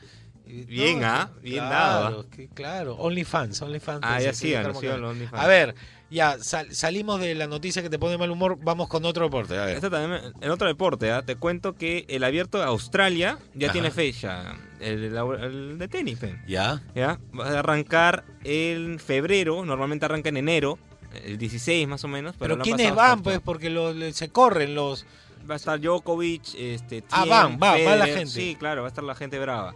Bien, 0.68 1.04
¿ah? 1.04 1.30
Bien 1.42 1.66
claro, 1.66 2.04
dado, 2.04 2.30
que- 2.30 2.48
claro, 2.50 2.96
OnlyFans, 2.96 3.62
OnlyFans. 3.62 4.00
Ah, 4.04 4.20
ya 4.20 4.32
Camilo. 4.34 5.10
OnlyFans. 5.10 5.44
A 5.44 5.48
ver, 5.48 5.76
ya 6.10 6.40
sal- 6.40 6.74
salimos 6.74 7.20
de 7.20 7.36
la 7.36 7.46
noticia 7.46 7.84
que 7.84 7.90
te 7.90 8.00
pone 8.00 8.18
mal 8.18 8.32
humor, 8.32 8.58
vamos 8.62 8.88
con 8.88 9.06
otro 9.06 9.26
deporte. 9.26 9.58
A 9.58 9.66
ver. 9.66 9.76
Este 9.76 9.90
también, 9.90 10.22
en 10.42 10.50
otro 10.50 10.68
deporte, 10.68 11.12
¿ah? 11.12 11.22
te 11.22 11.36
cuento 11.36 11.76
que 11.76 12.06
el 12.10 12.24
abierto 12.24 12.58
de 12.58 12.64
Australia 12.64 13.38
ya 13.54 13.68
Ajá. 13.68 13.74
tiene 13.74 13.92
fecha. 13.92 14.56
El, 14.80 15.04
el 15.16 15.78
de 15.78 15.88
tenis. 15.88 16.20
Ya. 16.48 16.82
¿ya? 16.96 17.20
Va 17.38 17.50
a 17.50 17.60
arrancar 17.60 18.24
en 18.44 18.98
febrero, 19.00 19.64
normalmente 19.66 20.06
arranca 20.06 20.30
en 20.30 20.38
enero, 20.38 20.80
el 21.24 21.38
16 21.38 21.88
más 21.88 22.04
o 22.04 22.08
menos. 22.08 22.36
Pero, 22.40 22.56
Pero 22.56 22.64
¿quiénes 22.64 22.96
van? 22.96 23.22
Pues 23.22 23.40
porque 23.40 23.70
lo- 23.70 23.94
le- 23.94 24.14
se 24.14 24.30
corren 24.30 24.74
los... 24.74 25.06
Va 25.50 25.54
a 25.54 25.58
estar 25.58 25.80
Djokovic, 25.80 26.44
este, 26.58 27.04
Ah, 27.12 27.24
Thiem, 27.24 27.30
van, 27.30 27.54
va, 27.54 27.84
va 27.84 27.96
la 27.96 28.06
gente. 28.06 28.28
Sí, 28.28 28.56
claro, 28.60 28.82
va 28.82 28.88
a 28.88 28.90
estar 28.90 29.04
la 29.04 29.16
gente 29.16 29.40
brava. 29.40 29.74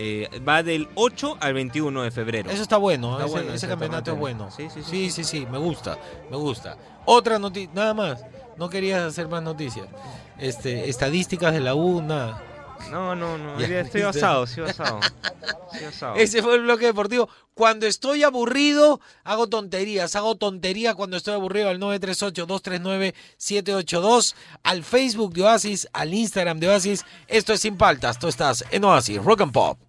Eh, 0.00 0.28
va 0.46 0.62
del 0.62 0.88
8 0.94 1.38
al 1.40 1.54
21 1.54 2.02
de 2.02 2.12
febrero. 2.12 2.48
Eso 2.50 2.62
está 2.62 2.76
bueno, 2.76 3.14
Está 3.14 3.24
ese, 3.24 3.32
bueno 3.32 3.48
ese 3.48 3.56
ese 3.56 3.68
campeonato 3.68 4.12
es 4.12 4.18
bueno. 4.18 4.48
Sí, 4.48 4.68
sí, 4.72 4.84
sí. 4.84 4.90
sí, 4.90 5.10
sí, 5.10 5.24
sí, 5.24 5.46
me 5.50 5.58
gusta, 5.58 5.98
me 6.30 6.36
gusta. 6.36 6.76
Otra 7.04 7.40
noticia, 7.40 7.70
nada 7.74 7.94
más, 7.94 8.24
no 8.56 8.70
querías 8.70 9.02
hacer 9.02 9.26
más 9.26 9.42
noticias. 9.42 9.88
Este, 10.38 10.88
estadísticas 10.88 11.52
de 11.52 11.58
la 11.58 11.74
U, 11.74 12.00
nada. 12.00 12.40
No, 12.92 13.16
no, 13.16 13.38
no. 13.38 13.60
Ya, 13.60 13.80
estoy 13.80 14.02
basado, 14.02 14.44
estoy 14.44 14.62
basado. 14.64 15.00
Ese 16.16 16.42
fue 16.42 16.54
el 16.54 16.62
bloque 16.62 16.86
deportivo. 16.86 17.28
Cuando 17.54 17.86
estoy 17.86 18.22
aburrido, 18.22 19.00
hago 19.24 19.48
tonterías. 19.48 20.14
Hago 20.14 20.36
tonterías 20.36 20.94
cuando 20.94 21.16
estoy 21.16 21.34
aburrido 21.34 21.70
al 21.70 21.80
938-239-782, 21.80 24.36
al 24.62 24.84
Facebook 24.84 25.34
de 25.34 25.42
Oasis, 25.42 25.88
al 25.92 26.14
Instagram 26.14 26.60
de 26.60 26.68
Oasis. 26.68 27.04
Esto 27.26 27.52
es 27.52 27.62
Sin 27.62 27.76
Paltas. 27.76 28.20
Tú 28.20 28.28
estás 28.28 28.64
en 28.70 28.84
Oasis, 28.84 29.24
Rock 29.24 29.40
and 29.40 29.50
Pop. 29.52 29.87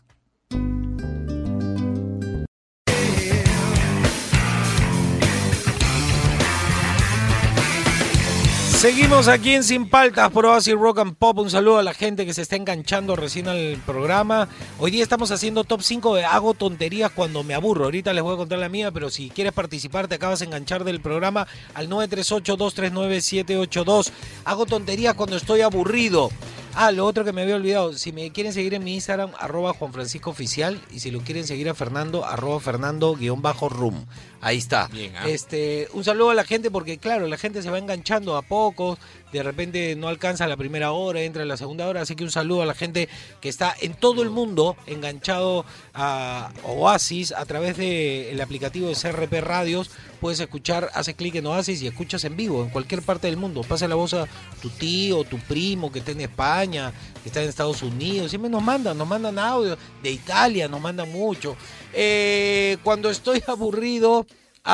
Seguimos 8.80 9.28
aquí 9.28 9.56
en 9.56 9.66
Sin 9.66 9.90
Paltas 9.90 10.32
por 10.32 10.46
Oasis 10.46 10.74
Rock 10.74 11.00
and 11.00 11.18
Pop. 11.18 11.38
Un 11.40 11.50
saludo 11.50 11.80
a 11.80 11.84
la 11.84 11.94
gente 11.94 12.26
que 12.26 12.34
se 12.34 12.44
está 12.44 12.56
enganchando 12.56 13.18
recién 13.18 13.50
al 13.50 13.76
programa. 13.86 14.48
Hoy 14.80 14.90
día 14.90 15.04
estamos 15.04 15.32
haciendo 15.32 15.66
top 15.66 15.82
5 15.82 16.16
de 16.16 16.24
hago 16.24 16.54
tonterías 16.54 17.12
cuando 17.12 17.44
me 17.44 17.56
aburro. 17.56 17.84
Ahorita 17.84 18.14
les 18.14 18.24
voy 18.24 18.36
a 18.36 18.38
contar 18.38 18.58
la 18.58 18.70
mía, 18.70 18.90
pero 18.92 19.10
si 19.10 19.32
quieres 19.32 19.52
participar, 19.52 20.08
te 20.08 20.16
acabas 20.16 20.40
de 20.40 20.46
enganchar 20.46 20.86
del 20.86 21.02
programa 21.02 21.46
al 21.74 21.90
938-239-782. 21.90 24.12
Hago 24.46 24.66
tonterías 24.66 25.14
cuando 25.14 25.36
estoy 25.36 25.60
aburrido. 25.60 26.30
Ah, 26.74 26.94
lo 26.94 27.06
otro 27.06 27.26
que 27.26 27.34
me 27.34 27.42
había 27.42 27.58
olvidado, 27.58 27.92
si 27.92 28.14
me 28.14 28.32
quieren 28.32 28.54
seguir 28.54 28.76
en 28.76 28.86
mi 28.86 28.94
Instagram, 28.94 29.32
arroba 29.40 29.74
Juan 29.74 29.92
Francisco 29.92 30.30
Oficial, 30.30 30.80
y 30.90 31.02
si 31.02 31.12
lo 31.12 31.20
quieren 31.20 31.46
seguir 31.46 31.68
a 31.68 31.74
Fernando, 31.74 32.24
arroba 32.24 32.62
Fernando-Room. 32.62 34.06
Ahí 34.42 34.58
está. 34.58 34.88
Bien, 34.88 35.14
ah. 35.18 35.28
Este, 35.28 35.88
un 35.94 36.04
saludo 36.04 36.30
a 36.30 36.34
la 36.34 36.46
gente 36.46 36.72
porque 36.72 36.98
claro, 36.98 37.28
la 37.28 37.38
gente 37.38 37.62
se 37.62 37.70
va 37.70 37.78
enganchando 37.78 38.38
a 38.38 38.42
pocos, 38.42 38.98
de 39.32 39.44
repente 39.44 39.96
no 39.96 40.08
alcanza 40.08 40.48
la 40.48 40.58
primera 40.58 40.92
hora, 40.92 41.22
entra 41.22 41.42
en 41.42 41.50
la 41.50 41.58
segunda 41.58 41.88
hora, 41.88 42.02
así 42.02 42.16
que 42.16 42.24
un 42.24 42.32
saludo 42.32 42.62
a 42.62 42.66
la 42.66 42.74
gente 42.74 43.10
que 43.42 43.50
está 43.50 43.76
en 43.82 43.94
todo 43.94 44.24
el 44.24 44.30
mundo 44.30 44.76
enganchado 44.88 45.66
a 45.94 46.52
Oasis 46.64 47.32
a 47.32 47.46
través 47.46 47.78
del 47.78 48.40
aplicativo 48.42 48.88
de 48.88 48.96
CRP 48.96 49.42
Radios. 49.42 49.92
Puedes 50.20 50.40
escuchar, 50.40 50.90
haces 50.94 51.16
clic 51.16 51.36
en 51.36 51.46
Oasis 51.46 51.82
y 51.82 51.88
escuchas 51.88 52.24
en 52.26 52.36
vivo 52.36 52.64
en 52.64 52.70
cualquier 52.70 53.02
parte 53.02 53.28
del 53.28 53.38
mundo. 53.38 53.62
Pasa 53.62 53.88
la 53.88 53.96
voz 53.96 54.14
a 54.14 54.28
tu 54.62 54.70
tío, 54.70 55.24
tu 55.24 55.38
primo 55.38 55.92
que 55.92 56.00
está 56.00 56.12
en 56.12 56.22
España, 56.22 56.92
que 57.24 57.30
está 57.30 57.42
en 57.42 57.50
Estados 57.50 57.82
Unidos. 57.84 58.30
Siempre 58.30 58.50
nos 58.50 58.62
mandan, 58.62 58.98
nos 58.98 59.08
mandan 59.08 59.40
audio. 59.40 59.78
De 60.04 60.12
Italia 60.12 60.68
nos 60.68 60.82
mandan 60.82 61.10
mucho. 61.10 61.56
Eh, 61.94 62.78
cuando 62.84 63.10
estoy 63.10 63.42
aburrido, 63.48 64.26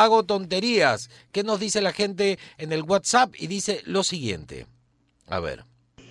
hago 0.04 0.24
tonterías. 0.24 1.10
¿Qué 1.32 1.44
nos 1.44 1.60
dice 1.60 1.82
la 1.82 1.94
gente 1.94 2.38
en 2.58 2.72
el 2.72 2.84
WhatsApp? 2.84 3.34
Y 3.38 3.48
dice 3.48 3.82
lo 3.86 4.04
siguiente. 4.04 4.68
A 5.28 5.40
ver. 5.40 5.66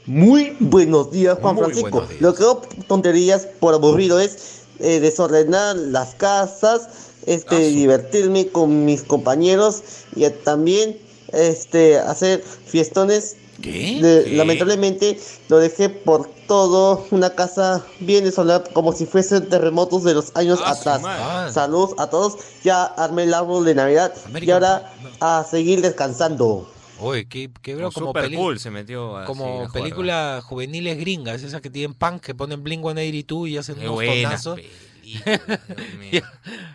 Muy 0.06 0.56
buenos 0.60 1.10
días, 1.10 1.38
Juan 1.40 1.54
Muy 1.54 1.64
Francisco. 1.64 2.02
días. 2.02 2.20
Lo 2.20 2.34
que 2.34 2.42
hago 2.42 2.62
tonterías 2.88 3.46
por 3.60 3.74
aburrido 3.74 4.20
es 4.20 4.62
eh, 4.80 5.00
desordenar 5.00 5.76
las 5.76 6.14
casas, 6.14 6.88
este, 7.26 7.56
Ah, 7.56 7.58
divertirme 7.58 8.48
con 8.48 8.84
mis 8.84 9.02
compañeros 9.02 9.82
y 10.14 10.28
también 10.44 10.98
este, 11.32 11.98
hacer 11.98 12.42
fiestones. 12.42 13.36
¿Qué? 13.62 13.98
De- 14.00 14.24
¿Qué? 14.24 14.36
Lamentablemente 14.36 15.18
lo 15.48 15.58
dejé 15.58 15.88
por 15.88 16.28
todo 16.46 17.06
una 17.10 17.30
casa 17.30 17.84
bien 18.00 18.24
desolada 18.24 18.64
como 18.72 18.92
si 18.92 19.06
fuesen 19.06 19.48
terremotos 19.48 20.04
de 20.04 20.14
los 20.14 20.34
años 20.36 20.60
Ah, 20.64 20.72
atrás. 20.72 21.02
Ah. 21.04 21.48
Saludos 21.52 21.94
a 21.98 22.08
todos. 22.10 22.36
Ya 22.62 22.84
armé 22.84 23.24
el 23.24 23.34
árbol 23.34 23.64
de 23.64 23.74
Navidad 23.74 24.12
y 24.40 24.50
ahora 24.50 24.92
a 25.20 25.44
seguir 25.48 25.80
descansando. 25.80 26.70
Oye, 27.00 27.26
qué, 27.26 27.50
qué 27.60 27.74
bro, 27.74 27.90
Como 27.90 28.06
como, 28.12 28.20
super 28.20 28.34
cool 28.36 28.60
se 28.60 28.70
metió 28.70 29.16
así 29.16 29.26
como 29.26 29.68
películas 29.72 30.44
juveniles 30.44 30.96
gringas, 30.96 31.42
esas 31.42 31.60
que 31.60 31.68
tienen 31.68 31.92
punk, 31.92 32.20
que 32.22 32.34
ponen 32.34 32.62
Blink 32.62 32.82
182 32.82 33.48
y 33.48 33.56
hacen 33.56 33.74
Qué 33.76 33.88
unos 33.88 34.04
tonazos. 34.04 34.60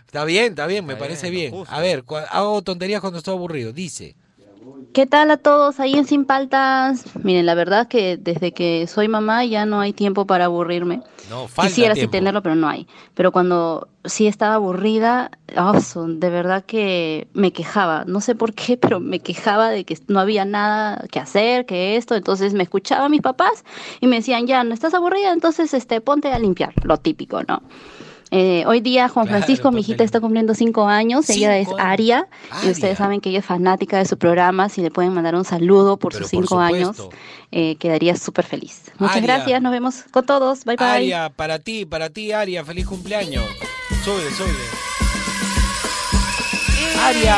Está 0.06 0.26
bien, 0.26 0.52
está 0.52 0.68
bien, 0.68 0.86
me 0.86 0.94
Está 0.94 1.06
parece 1.06 1.30
bien. 1.30 1.54
A 1.68 1.80
ver, 1.80 2.04
hago 2.30 2.62
tonterías 2.62 3.02
cuando 3.02 3.18
estoy 3.20 3.34
aburrido. 3.34 3.74
Dice. 3.74 4.16
¿Qué 4.92 5.06
tal 5.06 5.30
a 5.30 5.38
todos 5.38 5.80
ahí 5.80 5.94
en 5.96 6.06
Sin 6.06 6.26
Paltas? 6.26 7.06
Miren, 7.24 7.46
la 7.46 7.54
verdad 7.54 7.88
que 7.88 8.18
desde 8.18 8.52
que 8.54 8.88
soy 8.88 9.08
mamá 9.08 9.46
ya 9.46 9.66
no 9.66 9.80
hay 9.80 9.94
tiempo 9.94 10.26
para 10.26 10.46
aburrirme. 10.46 11.02
No, 11.30 11.48
falta 11.48 11.70
Quisiera 11.70 11.94
sí 11.94 12.00
tiempo. 12.02 12.12
tenerlo, 12.12 12.42
pero 12.42 12.56
no 12.56 12.68
hay. 12.68 12.88
Pero 13.14 13.32
cuando 13.32 13.88
sí 14.04 14.26
estaba 14.26 14.56
aburrida, 14.56 15.30
oh, 15.58 15.80
son- 15.80 16.20
de 16.20 16.30
verdad 16.32 16.66
que 16.66 17.28
me 17.34 17.54
quejaba. 17.54 18.04
No 18.06 18.20
sé 18.20 18.34
por 18.34 18.54
qué, 18.54 18.78
pero 18.82 19.00
me 19.00 19.20
quejaba 19.20 19.70
de 19.70 19.86
que 19.86 19.98
no 20.08 20.20
había 20.20 20.44
nada 20.44 21.06
que 21.12 21.20
hacer, 21.20 21.66
que 21.68 21.96
esto. 21.96 22.16
Entonces 22.16 22.54
me 22.56 22.64
escuchaba 22.64 23.06
a 23.06 23.10
mis 23.10 23.22
papás 23.22 23.64
y 24.02 24.08
me 24.08 24.16
decían, 24.18 24.48
ya, 24.48 24.64
no 24.64 24.74
estás 24.74 24.96
aburrida, 24.96 25.32
entonces 25.32 25.74
este, 25.76 26.02
ponte 26.02 26.32
a 26.34 26.40
limpiar, 26.40 26.74
lo 26.84 26.98
típico, 26.98 27.44
¿no? 27.44 27.62
Eh, 28.32 28.64
hoy 28.68 28.80
día 28.82 29.10
Juan 29.10 29.26
Claro, 29.26 29.40
Francisco, 29.44 29.72
mi 29.72 29.82
hijita, 29.82 30.04
está 30.04 30.20
cumpliendo 30.20 30.54
cinco 30.54 30.88
años. 30.88 31.30
Ella 31.30 31.58
es. 31.58 31.68
Aria. 31.80 32.28
Y 32.64 32.70
ustedes 32.70 32.98
saben 32.98 33.22
que 33.22 33.30
ella 33.30 33.40
es 33.40 33.46
fanática 33.46 33.98
de 33.98 34.06
su 34.06 34.18
programa. 34.18 34.70
Si 34.70 34.82
le 34.82 34.92
pueden 34.92 35.14
mandar 35.14 35.36
un 35.36 35.46
saludo 35.46 35.98
por 35.98 36.14
Pero 36.14 36.26
sus 36.26 36.32
por 36.32 36.44
cinco 36.44 36.60
años, 36.60 37.10
eh, 37.52 37.76
quedaría 37.78 38.16
súper 38.16 38.46
feliz. 38.46 38.92
Muchas 39.00 39.18
Aria. 39.18 39.36
gracias. 39.38 39.62
Nos 39.62 39.72
vemos 39.72 40.04
con 40.12 40.26
todos. 40.26 40.64
Bye 40.66 40.76
bye. 40.76 40.86
Aria, 40.88 41.30
para 41.36 41.58
ti, 41.60 41.86
para 41.86 42.10
ti, 42.12 42.32
Aria, 42.32 42.64
feliz 42.64 42.86
cumpleaños. 42.86 43.46
Sube, 44.04 44.30
sube. 44.32 44.50
Aria. 47.02 47.36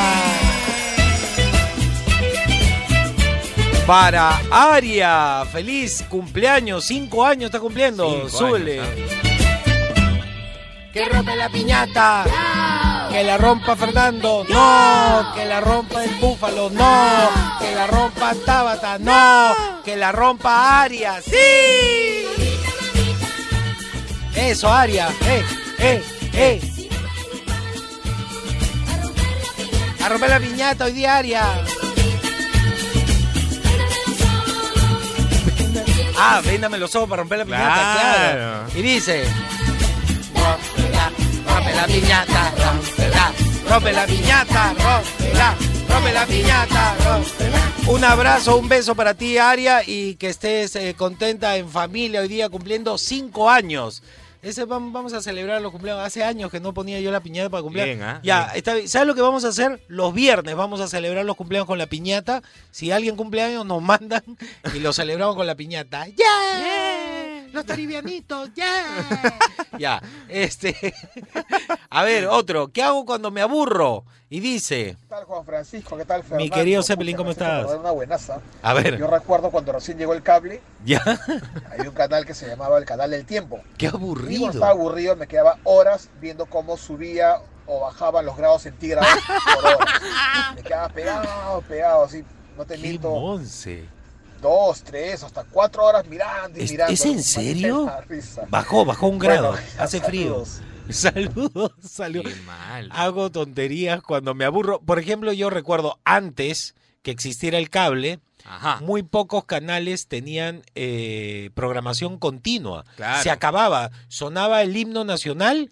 Para 3.87 4.39
Aria, 4.51 5.43
feliz 5.51 6.03
cumpleaños, 6.07 6.85
cinco 6.85 7.25
años 7.25 7.45
está 7.45 7.59
cumpliendo. 7.59 8.09
Cinco 8.09 8.29
Súbele. 8.29 8.79
años, 8.79 8.95
Que 10.93 11.05
rompe 11.05 11.35
la 11.37 11.47
piñata. 11.47 12.25
Que 13.09 13.23
la 13.23 13.37
rompa 13.37 13.75
Fernando. 13.77 14.45
No. 14.49 15.31
Que 15.33 15.45
la 15.45 15.61
rompa 15.61 16.03
el 16.03 16.15
búfalo. 16.15 16.69
No. 16.69 17.29
Que 17.59 17.73
la 17.73 17.87
rompa 17.87 18.33
Tabata. 18.45 18.99
No. 18.99 19.81
Que 19.85 19.95
la 19.95 20.11
rompa 20.11 20.81
Aria. 20.81 21.21
Sí. 21.21 22.25
Eso, 24.35 24.69
Aria. 24.69 25.07
Eh, 25.21 25.45
eh, 25.79 26.03
eh. 26.33 26.61
A 30.03 30.09
romper 30.09 30.29
la 30.29 30.39
piñata 30.39 30.85
hoy 30.85 30.91
diaria. 30.91 31.43
Ah, 36.17 36.41
véndame 36.43 36.77
los 36.77 36.93
ojos 36.95 37.09
para 37.09 37.21
romper 37.21 37.39
la 37.39 37.45
piñata, 37.45 37.73
claro. 37.93 38.37
Claro. 38.37 38.79
Y 38.79 38.81
dice. 38.81 39.50
La 41.81 41.87
piñata, 41.87 42.51
rompe 43.67 43.91
la 43.91 44.05
piñata, 44.05 44.73
rómpela, 44.75 45.55
rompe 45.89 46.13
la 46.13 46.25
piñata. 46.27 46.95
Un 47.87 48.03
abrazo, 48.03 48.57
un 48.57 48.69
beso 48.69 48.93
para 48.93 49.15
ti, 49.15 49.39
Aria, 49.39 49.81
y 49.83 50.13
que 50.15 50.29
estés 50.29 50.75
eh, 50.75 50.93
contenta 50.95 51.57
en 51.57 51.67
familia 51.67 52.21
hoy 52.21 52.27
día 52.27 52.49
cumpliendo 52.49 52.99
cinco 52.99 53.49
años. 53.49 54.03
Ese 54.43 54.67
vam- 54.67 54.91
vamos 54.91 55.13
a 55.13 55.23
celebrar 55.23 55.59
los 55.63 55.71
cumpleaños. 55.71 56.05
Hace 56.05 56.23
años 56.23 56.51
que 56.51 56.59
no 56.59 56.71
ponía 56.71 56.99
yo 56.99 57.09
la 57.11 57.19
piñata 57.19 57.49
para 57.49 57.63
cumplir. 57.63 57.85
Bien, 57.85 58.03
¿ah? 58.03 58.19
Ya, 58.23 58.43
Bien. 58.45 58.57
está 58.57 58.73
bien. 58.75 58.87
¿Sabes 58.87 59.07
lo 59.07 59.15
que 59.15 59.21
vamos 59.21 59.43
a 59.43 59.47
hacer? 59.47 59.81
Los 59.87 60.13
viernes 60.13 60.55
vamos 60.55 60.81
a 60.81 60.87
celebrar 60.87 61.25
los 61.25 61.35
cumpleaños 61.35 61.65
con 61.65 61.79
la 61.79 61.87
piñata. 61.87 62.43
Si 62.69 62.91
alguien 62.91 63.15
cumpleaños, 63.15 63.65
nos 63.65 63.81
mandan 63.81 64.23
y 64.75 64.79
lo 64.79 64.93
celebramos 64.93 65.35
con 65.35 65.47
la 65.47 65.55
piñata. 65.55 66.05
¡Yeah! 66.05 67.00
Los 67.51 67.65
taribianitos, 67.65 68.53
¡yeah! 68.53 69.37
ya, 69.77 70.01
este. 70.29 70.75
a 71.89 72.03
ver, 72.03 72.27
otro. 72.27 72.69
¿Qué 72.69 72.81
hago 72.81 73.05
cuando 73.05 73.29
me 73.31 73.41
aburro? 73.41 74.05
Y 74.29 74.39
dice. 74.39 74.95
¿Qué 75.01 75.07
tal, 75.09 75.25
Juan 75.25 75.45
Francisco? 75.45 75.97
¿Qué 75.97 76.05
tal, 76.05 76.23
Fernando? 76.23 76.55
querido 76.55 76.81
Zeppelin, 76.81 77.17
¿cómo 77.17 77.31
estás? 77.31 77.69
Una 77.69 77.91
buenaza. 77.91 78.39
A 78.61 78.73
ver, 78.73 78.97
Yo 78.97 79.07
recuerdo 79.07 79.51
cuando 79.51 79.73
recién 79.73 79.97
llegó 79.97 80.13
el 80.13 80.23
cable, 80.23 80.61
ya. 80.85 81.01
había 81.71 81.89
un 81.89 81.95
canal 81.95 82.25
que 82.25 82.33
se 82.33 82.47
llamaba 82.47 82.77
el 82.77 82.85
Canal 82.85 83.11
del 83.11 83.25
Tiempo. 83.25 83.59
Qué 83.77 83.87
Y 83.87 83.89
cuando 83.89 84.07
aburrido. 84.07 84.49
estaba 84.51 84.71
aburrido 84.71 85.15
me 85.17 85.27
quedaba 85.27 85.57
horas 85.65 86.09
viendo 86.21 86.45
cómo 86.45 86.77
subía 86.77 87.35
o 87.67 87.81
bajaban 87.81 88.25
los 88.25 88.37
grados 88.37 88.61
centígrados 88.61 89.09
por 89.55 89.65
hora. 89.65 89.85
Me 90.55 90.63
quedaba 90.63 90.89
pegado, 90.89 91.61
pegado, 91.67 92.03
así, 92.05 92.23
no 92.57 92.65
te 92.65 92.75
Qué 92.75 92.81
miento, 92.81 93.09
monse. 93.11 93.89
Dos, 94.41 94.83
tres, 94.83 95.23
hasta 95.23 95.43
cuatro 95.45 95.83
horas 95.85 96.05
mirando 96.07 96.59
y 96.59 96.63
¿Es- 96.63 96.71
mirando. 96.71 96.93
es 96.93 97.05
en 97.05 97.23
serio? 97.23 97.91
Bajó, 98.49 98.83
bajó 98.85 99.07
un 99.07 99.19
grado. 99.19 99.51
Bueno, 99.51 99.67
Hace 99.77 100.01
frío. 100.01 100.43
saludos. 100.45 100.61
Saludos, 100.91 101.71
saludos. 101.87 102.33
Qué 102.33 102.41
mal. 102.41 102.89
Hago 102.91 103.29
tonterías 103.31 104.01
cuando 104.01 104.33
me 104.33 104.43
aburro. 104.43 104.81
Por 104.81 104.99
ejemplo, 104.99 105.31
yo 105.31 105.49
recuerdo 105.49 105.99
antes 106.03 106.75
que 107.01 107.11
existiera 107.11 107.57
el 107.59 107.69
cable, 107.69 108.19
Ajá. 108.43 108.79
muy 108.81 109.01
pocos 109.03 109.45
canales 109.45 110.07
tenían 110.07 110.63
eh, 110.75 111.49
programación 111.53 112.17
continua. 112.17 112.83
Claro. 112.97 113.23
Se 113.23 113.29
acababa, 113.29 113.91
sonaba 114.09 114.63
el 114.63 114.75
himno 114.75 115.05
nacional, 115.05 115.71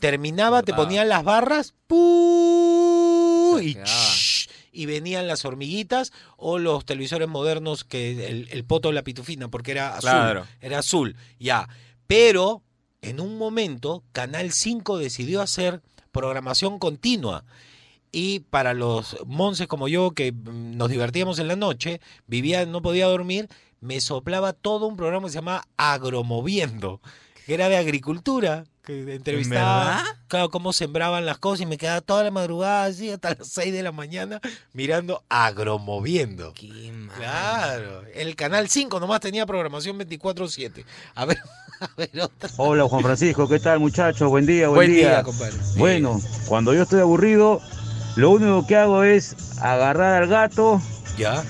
terminaba, 0.00 0.62
te 0.62 0.72
ponían 0.72 1.10
las 1.10 1.24
barras, 1.24 1.74
¡pu! 1.86 3.58
Se 3.58 3.64
y, 3.64 3.74
y 4.74 4.86
venían 4.86 5.26
las 5.28 5.44
hormiguitas 5.44 6.12
o 6.36 6.58
los 6.58 6.84
televisores 6.84 7.28
modernos 7.28 7.84
que 7.84 8.26
el, 8.26 8.48
el 8.50 8.64
poto 8.64 8.88
de 8.88 8.94
la 8.94 9.04
pitufina, 9.04 9.48
porque 9.48 9.70
era 9.70 9.96
azul. 9.96 10.10
Claro. 10.10 10.46
Era 10.60 10.80
azul, 10.80 11.16
ya. 11.38 11.68
Pero 12.06 12.62
en 13.00 13.20
un 13.20 13.38
momento, 13.38 14.02
Canal 14.12 14.52
5 14.52 14.98
decidió 14.98 15.40
hacer 15.40 15.82
programación 16.10 16.78
continua. 16.78 17.44
Y 18.12 18.40
para 18.40 18.74
los 18.74 19.16
monces 19.26 19.66
como 19.66 19.88
yo, 19.88 20.12
que 20.12 20.32
mm, 20.32 20.76
nos 20.76 20.88
divertíamos 20.88 21.38
en 21.38 21.48
la 21.48 21.56
noche, 21.56 22.00
vivía, 22.26 22.64
no 22.64 22.80
podía 22.80 23.06
dormir, 23.06 23.48
me 23.80 24.00
soplaba 24.00 24.52
todo 24.52 24.86
un 24.86 24.96
programa 24.96 25.26
que 25.26 25.32
se 25.32 25.38
llamaba 25.38 25.66
Agromoviendo, 25.76 27.00
que 27.46 27.54
era 27.54 27.68
de 27.68 27.76
agricultura, 27.76 28.64
que 28.84 29.14
entrevistaba 29.14 30.02
claro, 30.28 30.50
cómo 30.50 30.72
sembraban 30.72 31.24
las 31.24 31.38
cosas 31.38 31.62
y 31.62 31.66
me 31.66 31.78
quedaba 31.78 32.00
toda 32.00 32.22
la 32.24 32.30
madrugada 32.30 32.84
así 32.84 33.10
hasta 33.10 33.30
las 33.34 33.48
6 33.48 33.72
de 33.72 33.82
la 33.82 33.92
mañana 33.92 34.40
mirando 34.72 35.22
Agromoviendo. 35.28 36.52
Qué 36.54 36.92
mal. 36.92 37.16
Claro, 37.16 38.02
el 38.14 38.36
canal 38.36 38.68
5 38.68 39.00
nomás 39.00 39.20
tenía 39.20 39.46
programación 39.46 39.98
24/7. 39.98 40.84
A 41.14 41.24
ver, 41.24 41.38
a 41.80 41.88
ver 41.96 42.10
otra. 42.20 42.50
Hola 42.56 42.84
Juan 42.88 43.02
Francisco, 43.02 43.48
¿qué 43.48 43.58
tal 43.58 43.80
muchachos? 43.80 44.28
Buen 44.28 44.46
día, 44.46 44.68
buen, 44.68 44.78
Buen 44.78 44.90
día, 44.92 45.10
día. 45.10 45.22
compadre. 45.22 45.56
Bueno, 45.76 46.20
cuando 46.46 46.74
yo 46.74 46.82
estoy 46.82 47.00
aburrido, 47.00 47.60
lo 48.16 48.30
único 48.30 48.66
que 48.66 48.76
hago 48.76 49.02
es 49.02 49.34
agarrar 49.60 50.22
al 50.22 50.28
gato, 50.28 50.80
Ya. 51.16 51.42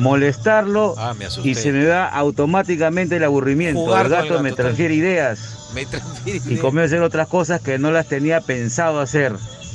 Molestarlo 0.00 0.94
Ah, 0.98 1.14
me 1.14 1.26
asusté. 1.26 1.48
y 1.50 1.54
se 1.54 1.72
me 1.72 1.86
va 1.86 2.06
automáticamente 2.08 3.16
el 3.16 3.24
aburrimiento. 3.24 3.80
Jugar 3.80 4.06
el 4.06 4.12
gato, 4.12 4.42
me 4.42 4.52
transfiere 4.52 4.94
ideas 4.94 5.70
Me 5.74 5.86
transfiere 5.86 6.38
y 6.38 6.56
comienzo 6.58 6.80
a 6.80 6.84
hacer 6.86 7.02
otras 7.02 7.28
cosas 7.28 7.60
que 7.60 7.78
no 7.78 7.90
las 7.92 8.08
tenía 8.08 8.40
pensado 8.40 9.00
hacer. 9.00 9.34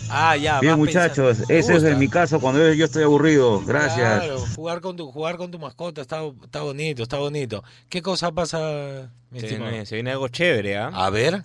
Ah, 0.10 0.38
ya. 0.38 0.60
Bien 0.60 0.78
muchachos, 0.78 1.40
ese 1.50 1.76
es 1.78 1.84
en 1.84 1.98
mi 1.98 2.08
caso 2.10 2.40
cuando 2.40 2.60
yo- 2.68 2.74
yo 2.74 2.86
estoy 2.86 3.04
aburrido. 3.04 3.62
Gracias. 3.66 3.98
Claro, 4.24 4.40
jugar 4.56 4.80
con 4.82 4.96
tu, 4.96 5.12
jugar 5.12 5.38
con 5.38 5.50
tu 5.50 5.58
mascota 5.58 6.02
está, 6.02 6.22
está 6.44 6.62
bonito, 6.62 7.02
está 7.04 7.18
bonito. 7.18 7.64
¿Qué 7.90 8.02
cosa 8.04 8.32
pasa, 8.32 9.10
mi 9.32 9.40
Se 9.40 9.48
estimado? 9.48 9.72
viene, 9.72 9.86
se 9.88 9.96
viene 9.96 10.12
algo 10.12 10.28
chévere, 10.28 10.78
¿ah? 10.78 10.92
A 10.94 11.10
ver. 11.10 11.44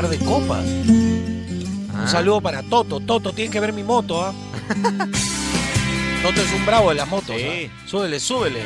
Ese 0.00 0.18
de 0.18 0.24
copas. 0.24 0.64
Ah. 1.92 2.02
Un 2.02 2.08
saludo 2.08 2.40
para 2.40 2.62
Toto. 2.62 3.00
Toto, 3.00 3.32
tienes 3.32 3.52
que 3.52 3.60
ver 3.60 3.72
mi 3.72 3.82
moto, 3.82 4.22
¿ah? 4.24 4.32
Toto 6.22 6.40
es 6.40 6.52
un 6.54 6.64
bravo 6.64 6.88
de 6.88 6.94
las 6.94 7.08
motos. 7.08 7.36
Sí. 7.36 7.70
¿ah? 7.70 7.86
Súbele, 7.86 8.18
súbele. 8.18 8.62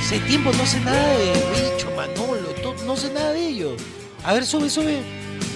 Hace 0.00 0.20
tiempo 0.20 0.50
no 0.52 0.64
sé 0.64 0.80
nada 0.80 1.18
de 1.18 1.32
Bicho, 1.32 1.90
Manolo, 1.94 2.48
no 2.86 2.96
sé 2.96 3.12
nada 3.12 3.32
de 3.32 3.48
ellos. 3.48 3.82
A 4.24 4.32
ver, 4.32 4.46
sube, 4.46 4.70
sube. 4.70 5.02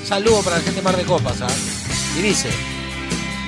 Saludo 0.05 0.43
para 0.43 0.59
la 0.59 0.63
gente 0.63 0.81
de 0.81 0.83
Mar 0.83 0.97
de 0.97 1.05
Copas, 1.05 1.41
¿ah? 1.41 1.49
Y 2.19 2.21
dice. 2.21 2.51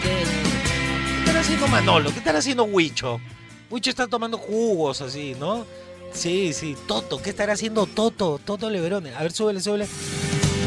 ¿Qué 0.02 1.18
estará 1.18 1.40
haciendo 1.40 1.68
Manolo? 1.68 2.10
¿Qué 2.10 2.18
estará 2.18 2.38
haciendo 2.38 2.64
Huicho? 2.64 3.20
Huicho 3.68 3.90
está 3.90 4.06
tomando 4.06 4.38
jugos 4.38 5.02
así, 5.02 5.36
¿no? 5.38 5.66
Sí, 6.14 6.52
sí. 6.52 6.76
Toto, 6.86 7.20
¿qué 7.20 7.30
estará 7.30 7.52
haciendo 7.52 7.86
Toto? 7.86 8.40
Toto 8.42 8.70
Leverone. 8.70 9.14
A 9.14 9.22
ver, 9.22 9.32
súbele, 9.32 9.60
súbele. 9.60 9.86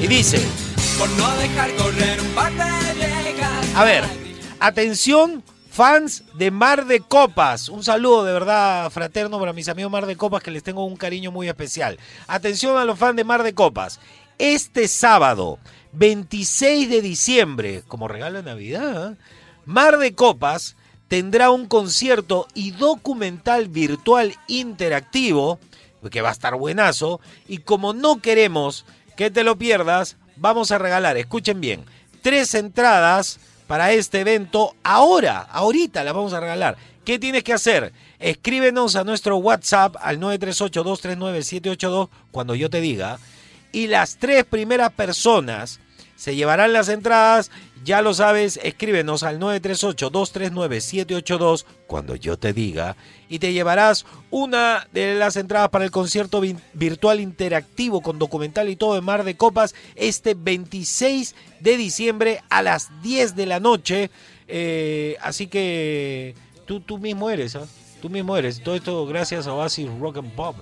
Y 0.01 0.07
dice. 0.07 0.39
Por 0.99 1.10
no 1.12 1.36
dejar 1.38 1.73
correr 1.75 2.21
un 2.21 2.27
par 2.29 2.53
de. 2.53 2.77
A 3.75 3.83
ver, 3.83 4.03
atención, 4.60 5.43
fans 5.69 6.23
de 6.33 6.49
Mar 6.49 6.86
de 6.86 6.99
Copas. 6.99 7.69
Un 7.69 7.83
saludo 7.83 8.23
de 8.25 8.33
verdad 8.33 8.89
fraterno 8.89 9.39
para 9.39 9.53
mis 9.53 9.69
amigos 9.69 9.91
Mar 9.91 10.07
de 10.07 10.15
Copas 10.15 10.41
que 10.41 10.49
les 10.49 10.63
tengo 10.63 10.83
un 10.83 10.97
cariño 10.97 11.31
muy 11.31 11.47
especial. 11.47 11.99
Atención 12.27 12.77
a 12.77 12.86
los 12.86 12.97
fans 12.97 13.15
de 13.15 13.23
Mar 13.23 13.43
de 13.43 13.53
Copas. 13.53 13.99
Este 14.39 14.88
sábado, 14.88 15.60
26 15.93 16.89
de 16.89 17.01
diciembre, 17.01 17.83
como 17.88 18.07
regalo 18.07 18.41
de 18.41 18.49
Navidad, 18.49 19.12
¿eh? 19.13 19.15
Mar 19.65 19.99
de 19.99 20.15
Copas 20.15 20.75
tendrá 21.08 21.50
un 21.52 21.67
concierto 21.67 22.48
y 22.54 22.72
documental 22.72 23.67
virtual 23.67 24.36
interactivo, 24.48 25.60
que 26.12 26.22
va 26.22 26.30
a 26.30 26.34
estar 26.34 26.56
buenazo, 26.56 27.20
y 27.48 27.60
como 27.60 27.93
no 27.93 28.22
queremos 28.22 28.86
que 29.15 29.32
te 29.32 29.43
lo 29.43 29.58
pierdas, 29.58 30.15
vamos 30.36 30.72
a 30.72 30.78
regalar, 30.78 31.17
escuchen 31.17 31.60
bien, 31.60 31.84
tres 32.22 32.54
entradas 32.54 33.39
para 33.67 33.91
este 33.91 34.22
evento 34.22 34.76
ahora, 34.84 35.39
ahorita 35.39 36.04
las 36.04 36.13
vamos 36.13 36.34
a 36.34 36.39
regalar. 36.39 36.78
¿Qué 37.04 37.20
tienes 37.20 37.43
que 37.43 37.54
hacer? 37.54 37.93
Escríbenos 38.20 38.96
a 38.98 39.04
nuestro 39.06 39.38
WhatsApp 39.38 39.96
al 40.02 40.20
938-239-782 40.20 42.10
cuando 42.32 42.54
yo 42.54 42.70
te 42.70 42.82
diga. 42.82 43.17
Y 43.72 43.88
las 43.88 44.17
tres 44.17 44.43
primeras 44.43 44.91
personas 44.91 45.80
se 46.17 46.36
llevarán 46.36 46.73
las 46.73 46.89
entradas. 46.89 47.49
Ya 47.86 48.01
lo 48.01 48.13
sabes, 48.13 48.60
escríbenos 48.63 49.23
al 49.23 49.39
938-239-782 49.39 51.65
cuando 51.86 52.15
yo 52.15 52.38
te 52.38 52.53
diga. 52.53 52.95
Y 53.30 53.39
te 53.39 53.53
llevarás 53.53 54.06
una 54.30 54.88
de 54.91 55.15
las 55.15 55.36
entradas 55.38 55.69
para 55.69 55.86
el 55.86 55.91
concierto 55.91 56.41
vi- 56.41 56.56
virtual 56.73 57.19
interactivo 57.19 58.01
con 58.01 58.19
documental 58.19 58.69
y 58.69 58.75
todo 58.75 58.95
de 58.95 59.01
Mar 59.01 59.23
de 59.23 59.36
Copas 59.38 59.75
este 59.95 60.34
26 60.34 61.36
de 61.60 61.77
diciembre 61.77 62.41
a 62.49 62.62
las 62.62 62.89
10 63.01 63.36
de 63.36 63.45
la 63.45 63.60
noche. 63.60 64.10
Eh, 64.47 65.17
así 65.21 65.47
que 65.47 66.36
tú, 66.65 66.80
tú 66.82 66.97
mismo 66.97 67.30
eres, 67.30 67.56
¿ah? 67.56 67.67
Tú 68.01 68.10
mismo 68.10 68.38
eres. 68.38 68.62
Todo 68.62 68.75
esto 68.75 69.06
gracias 69.06 69.47
a 69.47 69.53
Oasis 69.53 69.89
Rock 69.99 70.17
and 70.17 70.32
Pop. 70.34 70.56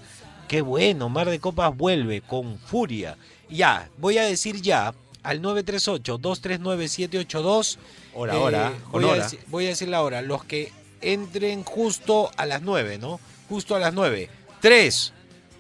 Qué 0.48 0.62
bueno, 0.62 1.10
Mar 1.10 1.30
de 1.30 1.40
Copas 1.40 1.76
vuelve 1.76 2.22
con 2.22 2.58
furia. 2.60 3.18
Ya, 3.50 3.90
voy 3.98 4.18
a 4.18 4.24
decir 4.24 4.62
ya 4.62 4.94
al 5.26 5.42
938-239-782. 5.42 7.78
Hora, 8.14 8.40
hora, 8.40 8.72
con 8.92 9.02
voy, 9.02 9.10
a 9.10 9.14
hora. 9.14 9.28
deci- 9.28 9.40
voy 9.48 9.66
a 9.66 9.70
decir 9.70 9.88
la 9.90 10.02
hora. 10.02 10.22
Los 10.22 10.44
que 10.46 10.72
entren 11.02 11.64
justo 11.64 12.32
a 12.38 12.46
las 12.46 12.62
9, 12.62 12.98
¿no? 12.98 13.20
Justo 13.50 13.76
a 13.76 13.80
las 13.80 13.94
9. 13.94 14.30
3. 14.62 15.14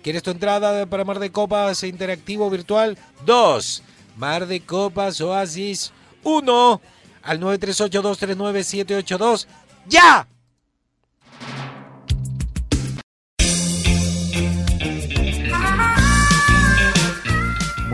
¿Quieres 0.03 0.23
tu 0.23 0.31
entrada 0.31 0.85
para 0.85 1.03
Mar 1.03 1.19
de 1.19 1.31
Copas 1.31 1.83
interactivo 1.83 2.49
virtual? 2.49 2.97
2. 3.25 3.83
Mar 4.17 4.45
de 4.47 4.61
Copas 4.61 5.19
Oasis 5.21 5.91
1. 6.23 6.81
Al 7.23 7.39
938-239-782. 7.39 9.47
¡Ya! 9.87 10.27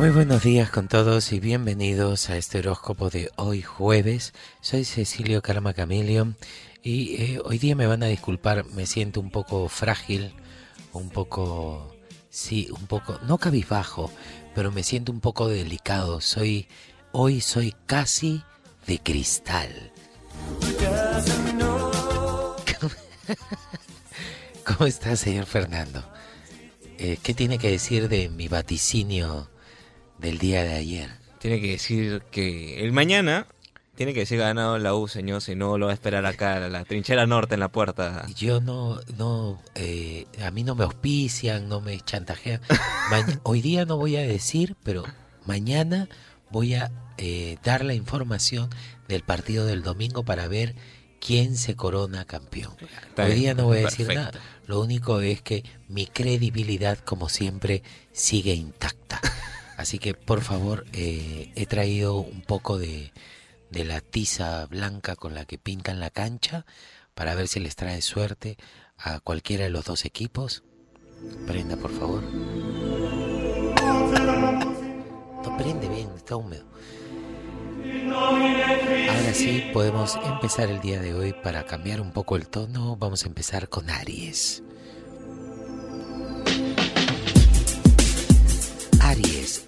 Muy 0.02 0.10
buenos 0.10 0.42
días 0.42 0.72
con 0.72 0.88
todos 0.88 1.32
y 1.32 1.40
bienvenidos 1.40 2.32
a 2.32 2.38
este 2.38 2.58
horóscopo 2.58 3.12
de 3.12 3.30
hoy 3.36 3.62
jueves. 3.62 4.34
Soy 4.60 4.84
Cecilio 4.84 5.44
Karma 5.44 5.76
Camilio 5.76 6.34
y 6.82 7.22
eh, 7.22 7.40
hoy 7.46 7.60
día 7.60 7.76
me 7.76 7.86
van 7.86 8.02
a 8.02 8.08
disculpar, 8.08 8.66
me 8.66 8.88
siento 8.88 9.20
un 9.20 9.30
poco 9.30 9.70
frágil, 9.70 10.34
un 10.92 11.12
poco, 11.12 11.96
sí, 12.32 12.68
un 12.72 12.88
poco, 12.88 13.20
no 13.28 13.38
cabizbajo, 13.38 14.10
pero 14.56 14.72
me 14.72 14.82
siento 14.82 15.12
un 15.12 15.20
poco 15.20 15.48
delicado. 15.48 16.20
Soy, 16.20 16.68
hoy 17.12 17.40
soy 17.40 17.76
casi 17.86 18.42
de 18.88 18.98
cristal. 18.98 19.92
¿Cómo 24.66 24.88
está, 24.88 25.16
señor 25.16 25.46
Fernando? 25.46 26.04
Eh, 26.98 27.20
¿Qué 27.22 27.36
tiene 27.36 27.60
que 27.60 27.70
decir 27.70 28.10
de 28.10 28.30
mi 28.30 28.48
vaticinio 28.48 29.52
del 30.22 30.38
día 30.38 30.64
de 30.64 30.74
ayer? 30.74 31.10
Tiene 31.40 31.60
que 31.60 31.72
decir 31.72 32.22
que 32.32 32.84
el 32.84 32.92
mañana 32.92 33.48
tiene 33.96 34.14
que 34.14 34.22
decir 34.22 34.40
ganado 34.40 34.78
la 34.78 34.96
U, 34.96 35.08
señor, 35.08 35.42
si 35.42 35.56
no 35.56 35.78
lo 35.78 35.88
va 35.88 35.92
a 35.92 35.94
esperar 35.94 36.26
acá, 36.26 36.56
a 36.56 36.70
la 36.70 36.86
trinchera 36.86 37.28
norte 37.28 37.56
en 37.56 37.60
la 37.60 37.72
puerta. 37.72 38.26
Yo 38.36 38.62
no, 38.62 39.00
no, 39.18 39.62
eh, 39.76 40.26
a 40.42 40.50
mí 40.52 40.64
no 40.64 40.76
me 40.76 40.86
auspician, 40.86 41.68
no 41.68 41.82
me 41.82 42.00
chantajean. 42.00 42.62
Hoy 43.44 43.62
día 43.62 43.86
no 43.86 43.98
voy 43.98 44.16
a 44.16 44.22
decir, 44.22 44.76
pero 44.84 45.04
mañana 45.46 46.08
voy 46.50 46.76
a 46.76 46.92
eh, 47.18 47.58
dar 47.64 47.84
la 47.84 47.94
información 47.94 48.70
del 49.08 49.24
partido 49.24 49.66
del 49.66 49.84
domingo 49.84 50.24
para 50.24 50.48
ver 50.48 50.76
quién 51.20 51.56
se 51.56 51.76
corona 51.76 52.26
campeón. 52.26 52.74
Está 53.10 53.26
Hoy 53.26 53.34
día 53.34 53.54
no 53.54 53.66
voy 53.66 53.80
a 53.80 53.82
decir 53.82 54.08
perfecto. 54.08 54.38
nada. 54.38 54.46
Lo 54.66 54.82
único 54.82 55.20
es 55.20 55.42
que 55.42 55.64
mi 55.88 56.08
credibilidad, 56.08 56.98
como 56.98 57.30
siempre, 57.30 57.84
sigue 58.12 58.54
intacta. 58.54 59.22
Así 59.82 59.98
que, 59.98 60.14
por 60.14 60.42
favor, 60.42 60.86
eh, 60.94 61.52
he 61.56 61.66
traído 61.66 62.18
un 62.18 62.42
poco 62.42 62.78
de, 62.78 63.12
la 63.72 64.00
tiza 64.00 64.68
blanca 64.68 65.16
con 65.16 65.34
la 65.34 65.46
que 65.46 65.58
pintan 65.58 66.00
la 66.00 66.12
cancha 66.12 66.68
para 67.16 67.34
ver 67.34 67.48
si 67.48 67.60
les 67.60 67.76
trae 67.76 68.04
suerte 68.04 68.58
a 68.96 69.20
cualquiera 69.22 69.64
de 69.64 69.72
los 69.72 69.86
dos 69.86 70.06
equipos. 70.06 70.64
Prenda, 71.48 71.78
por 71.78 71.92
favor. 71.92 72.22
No 75.44 75.58
prende 75.58 75.90
bien, 75.90 76.10
está 76.16 76.36
húmedo. 76.36 76.66
Ahora 78.14 79.34
sí, 79.34 79.72
podemos 79.74 80.16
empezar 80.24 80.70
el 80.70 80.80
día 80.82 81.02
de 81.02 81.16
hoy 81.16 81.34
para 81.34 81.66
cambiar 81.66 82.02
un 82.02 82.12
poco 82.12 82.36
el 82.36 82.48
tono. 82.50 82.98
Vamos 82.98 83.24
a 83.24 83.28
empezar 83.28 83.68
con 83.68 83.90
Aries. 83.90 84.62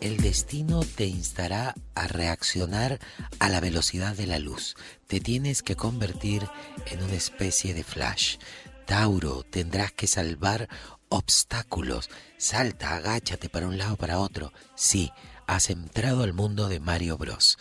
El 0.02 0.18
destino 0.18 0.82
te 0.82 1.06
instará 1.06 1.76
a 1.96 2.08
reaccionar 2.08 3.00
a 3.40 3.50
la 3.50 3.60
velocidad 3.60 4.16
de 4.16 4.28
la 4.28 4.40
luz. 4.40 4.76
Te 5.08 5.20
tienes 5.20 5.62
que 5.62 5.76
convertir 5.76 6.48
en 6.86 7.04
una 7.04 7.16
especie 7.16 7.74
de 7.74 7.84
flash. 7.84 8.38
Tauro, 8.86 9.44
tendrás 9.44 9.92
que 9.92 10.08
salvar 10.08 10.70
obstáculos. 11.10 12.10
Salta, 12.38 12.96
agáchate 12.96 13.50
para 13.50 13.68
un 13.68 13.78
lado 13.78 13.98
para 13.98 14.20
otro. 14.20 14.54
Sí, 14.76 15.12
has 15.48 15.70
entrado 15.70 16.24
al 16.24 16.34
mundo 16.34 16.70
de 16.70 16.80
Mario 16.80 17.18
Bros. 17.18 17.58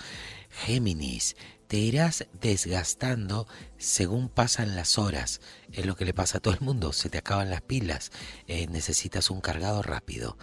Géminis, 0.50 1.36
te 1.72 1.78
irás 1.78 2.26
desgastando 2.38 3.48
según 3.78 4.28
pasan 4.28 4.76
las 4.76 4.98
horas. 4.98 5.40
Es 5.72 5.86
lo 5.86 5.96
que 5.96 6.04
le 6.04 6.12
pasa 6.12 6.36
a 6.36 6.40
todo 6.42 6.52
el 6.52 6.60
mundo. 6.60 6.92
Se 6.92 7.08
te 7.08 7.16
acaban 7.16 7.48
las 7.48 7.62
pilas. 7.62 8.12
Eh, 8.46 8.66
necesitas 8.66 9.30
un 9.30 9.40
cargado 9.40 9.80
rápido. 9.80 10.36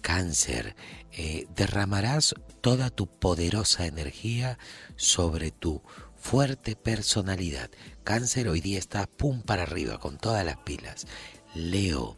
Cáncer, 0.00 0.74
eh, 1.12 1.46
derramarás 1.54 2.34
toda 2.62 2.90
tu 2.90 3.06
poderosa 3.06 3.86
energía 3.86 4.58
sobre 4.96 5.52
tu 5.52 5.82
fuerte 6.16 6.74
personalidad. 6.74 7.70
Cáncer 8.02 8.48
hoy 8.48 8.60
día 8.60 8.80
está 8.80 9.06
pum 9.06 9.40
para 9.42 9.62
arriba 9.62 10.00
con 10.00 10.18
todas 10.18 10.44
las 10.44 10.56
pilas. 10.56 11.06
Leo, 11.54 12.16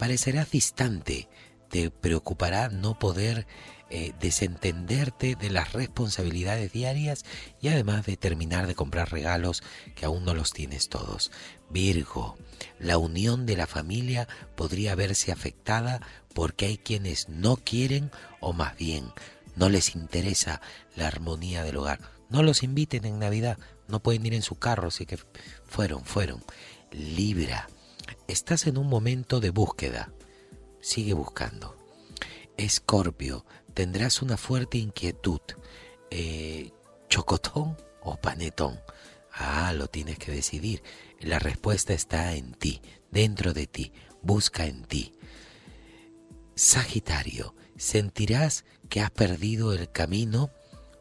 parecerás 0.00 0.50
distante. 0.50 1.28
Te 1.68 1.92
preocupará 1.92 2.70
no 2.70 2.98
poder 2.98 3.46
eh, 3.90 4.12
desentenderte 4.20 5.34
de 5.34 5.50
las 5.50 5.72
responsabilidades 5.72 6.72
diarias 6.72 7.24
y 7.60 7.68
además 7.68 8.06
de 8.06 8.16
terminar 8.16 8.66
de 8.66 8.74
comprar 8.74 9.10
regalos 9.10 9.62
que 9.96 10.06
aún 10.06 10.24
no 10.24 10.32
los 10.32 10.52
tienes 10.52 10.88
todos. 10.88 11.32
Virgo, 11.68 12.36
la 12.78 12.98
unión 12.98 13.46
de 13.46 13.56
la 13.56 13.66
familia 13.66 14.28
podría 14.56 14.94
verse 14.94 15.32
afectada 15.32 16.00
porque 16.34 16.66
hay 16.66 16.78
quienes 16.78 17.28
no 17.28 17.56
quieren 17.56 18.10
o 18.40 18.52
más 18.52 18.76
bien 18.76 19.12
no 19.56 19.68
les 19.68 19.94
interesa 19.94 20.60
la 20.96 21.06
armonía 21.06 21.62
del 21.64 21.76
hogar. 21.76 22.00
No 22.28 22.42
los 22.42 22.62
inviten 22.62 23.04
en 23.04 23.18
Navidad, 23.18 23.58
no 23.88 24.00
pueden 24.00 24.24
ir 24.24 24.34
en 24.34 24.42
su 24.42 24.54
carro, 24.54 24.88
así 24.88 25.04
que 25.04 25.18
fueron, 25.66 26.04
fueron. 26.04 26.42
Libra, 26.92 27.68
estás 28.28 28.66
en 28.66 28.78
un 28.78 28.88
momento 28.88 29.40
de 29.40 29.50
búsqueda. 29.50 30.12
Sigue 30.80 31.12
buscando. 31.12 31.76
Escorpio, 32.56 33.44
tendrás 33.74 34.22
una 34.22 34.36
fuerte 34.36 34.78
inquietud. 34.78 35.40
Eh, 36.10 36.72
¿Chocotón 37.08 37.76
o 38.02 38.16
panetón? 38.16 38.80
Ah, 39.32 39.72
lo 39.72 39.88
tienes 39.88 40.18
que 40.18 40.32
decidir. 40.32 40.82
La 41.20 41.38
respuesta 41.38 41.92
está 41.92 42.34
en 42.34 42.52
ti, 42.52 42.82
dentro 43.10 43.52
de 43.52 43.66
ti. 43.66 43.92
Busca 44.22 44.66
en 44.66 44.84
ti. 44.84 45.12
Sagitario, 46.54 47.54
sentirás 47.76 48.64
que 48.88 49.00
has 49.00 49.10
perdido 49.10 49.72
el 49.72 49.90
camino 49.90 50.50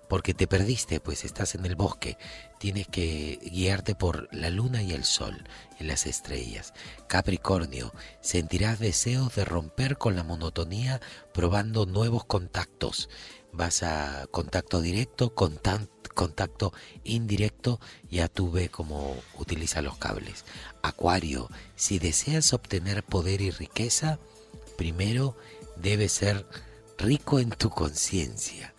porque 0.08 0.34
te 0.34 0.48
perdiste, 0.48 1.00
pues 1.00 1.24
estás 1.24 1.56
en 1.56 1.66
el 1.66 1.76
bosque. 1.76 2.18
Tienes 2.60 2.88
que 2.88 3.40
guiarte 3.42 3.96
por 3.96 4.28
la 4.34 4.50
luna 4.50 4.84
y 4.84 4.92
el 4.92 5.06
sol, 5.06 5.46
en 5.80 5.88
las 5.88 6.06
estrellas. 6.06 6.74
Capricornio, 7.08 7.94
sentirás 8.20 8.80
deseos 8.80 9.34
de 9.36 9.46
romper 9.46 9.98
con 9.98 10.18
la 10.18 10.24
monotonía 10.24 11.00
probando 11.34 11.86
nuevos 11.86 12.26
contactos. 12.26 13.10
Vas 13.54 13.82
a 13.82 14.28
contacto 14.30 14.82
directo, 14.82 15.34
contacto 15.34 16.74
indirecto, 17.06 17.80
ya 18.12 18.28
tú 18.28 18.52
ves 18.52 18.70
cómo 18.70 19.16
utiliza 19.38 19.82
los 19.82 19.98
cables. 19.98 20.44
Acuario, 20.84 21.50
si 21.78 21.98
deseas 21.98 22.52
obtener 22.52 23.04
poder 23.04 23.40
y 23.40 23.52
riqueza, 23.52 24.20
primero 24.78 25.38
debes 25.78 26.12
ser 26.12 26.46
rico 26.98 27.40
en 27.40 27.52
tu 27.52 27.70
conciencia. 27.70 28.74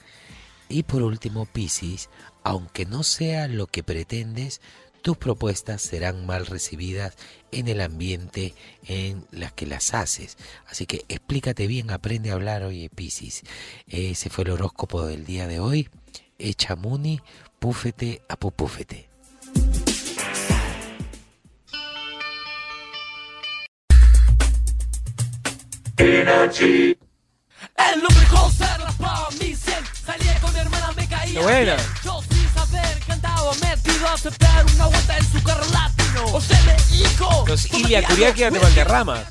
Y 0.69 0.85
por 0.85 1.03
último, 1.03 1.47
Piscis, 1.47 2.11
aunque 2.43 2.87
no 2.87 3.03
sea 3.03 3.49
lo 3.49 3.67
que 3.67 3.83
pretendes, 3.83 4.61
tus 5.03 5.17
propuestas 5.17 5.81
serán 5.81 6.27
mal 6.27 6.47
recibidas 6.47 7.17
en 7.53 7.69
el 7.69 7.81
ambiente 7.81 8.55
en 8.87 9.27
las 9.31 9.53
que 9.53 9.67
las 9.67 9.95
haces. 9.95 10.37
Así 10.67 10.87
que 10.87 11.05
explícate 11.09 11.67
bien, 11.67 11.91
aprende 11.91 12.31
a 12.31 12.35
hablar, 12.35 12.63
oye 12.65 12.91
Piscis. 12.91 13.43
Ese 13.87 14.31
fue 14.31 14.45
el 14.45 14.51
horóscopo 14.51 15.07
del 15.07 15.25
día 15.25 15.47
de 15.47 15.61
hoy. 15.61 15.89
Echa 16.39 16.77
muni, 16.77 17.21
púfete 17.59 18.23
a 18.29 18.37
pupúfete. 18.37 19.09
El 27.77 28.05
hombre 28.05 28.27
conserva 28.31 28.93
para 28.99 29.31
mí 29.39 29.55
siempre. 29.55 30.00
Salí 30.11 30.41
con 30.41 30.53
mi 30.53 30.59
hermana, 30.59 30.93
me 30.97 31.09
caía. 31.09 31.35
Qué 31.35 31.39
buena. 31.39 31.77
bien. 31.77 31.87
Yo 32.03 32.21
sin 32.23 32.49
saber 32.55 33.01
metido 33.61 34.09
a 34.09 34.13
aceptar 34.15 34.67
una 34.75 34.87
vuelta 34.87 35.17
en 35.17 35.33
su 35.33 35.43
carro 35.43 35.65
latino. 35.73 36.33
Los 37.47 37.73
Ilia 37.73 38.03
de 38.03 38.59
Valderrama. 38.59 39.25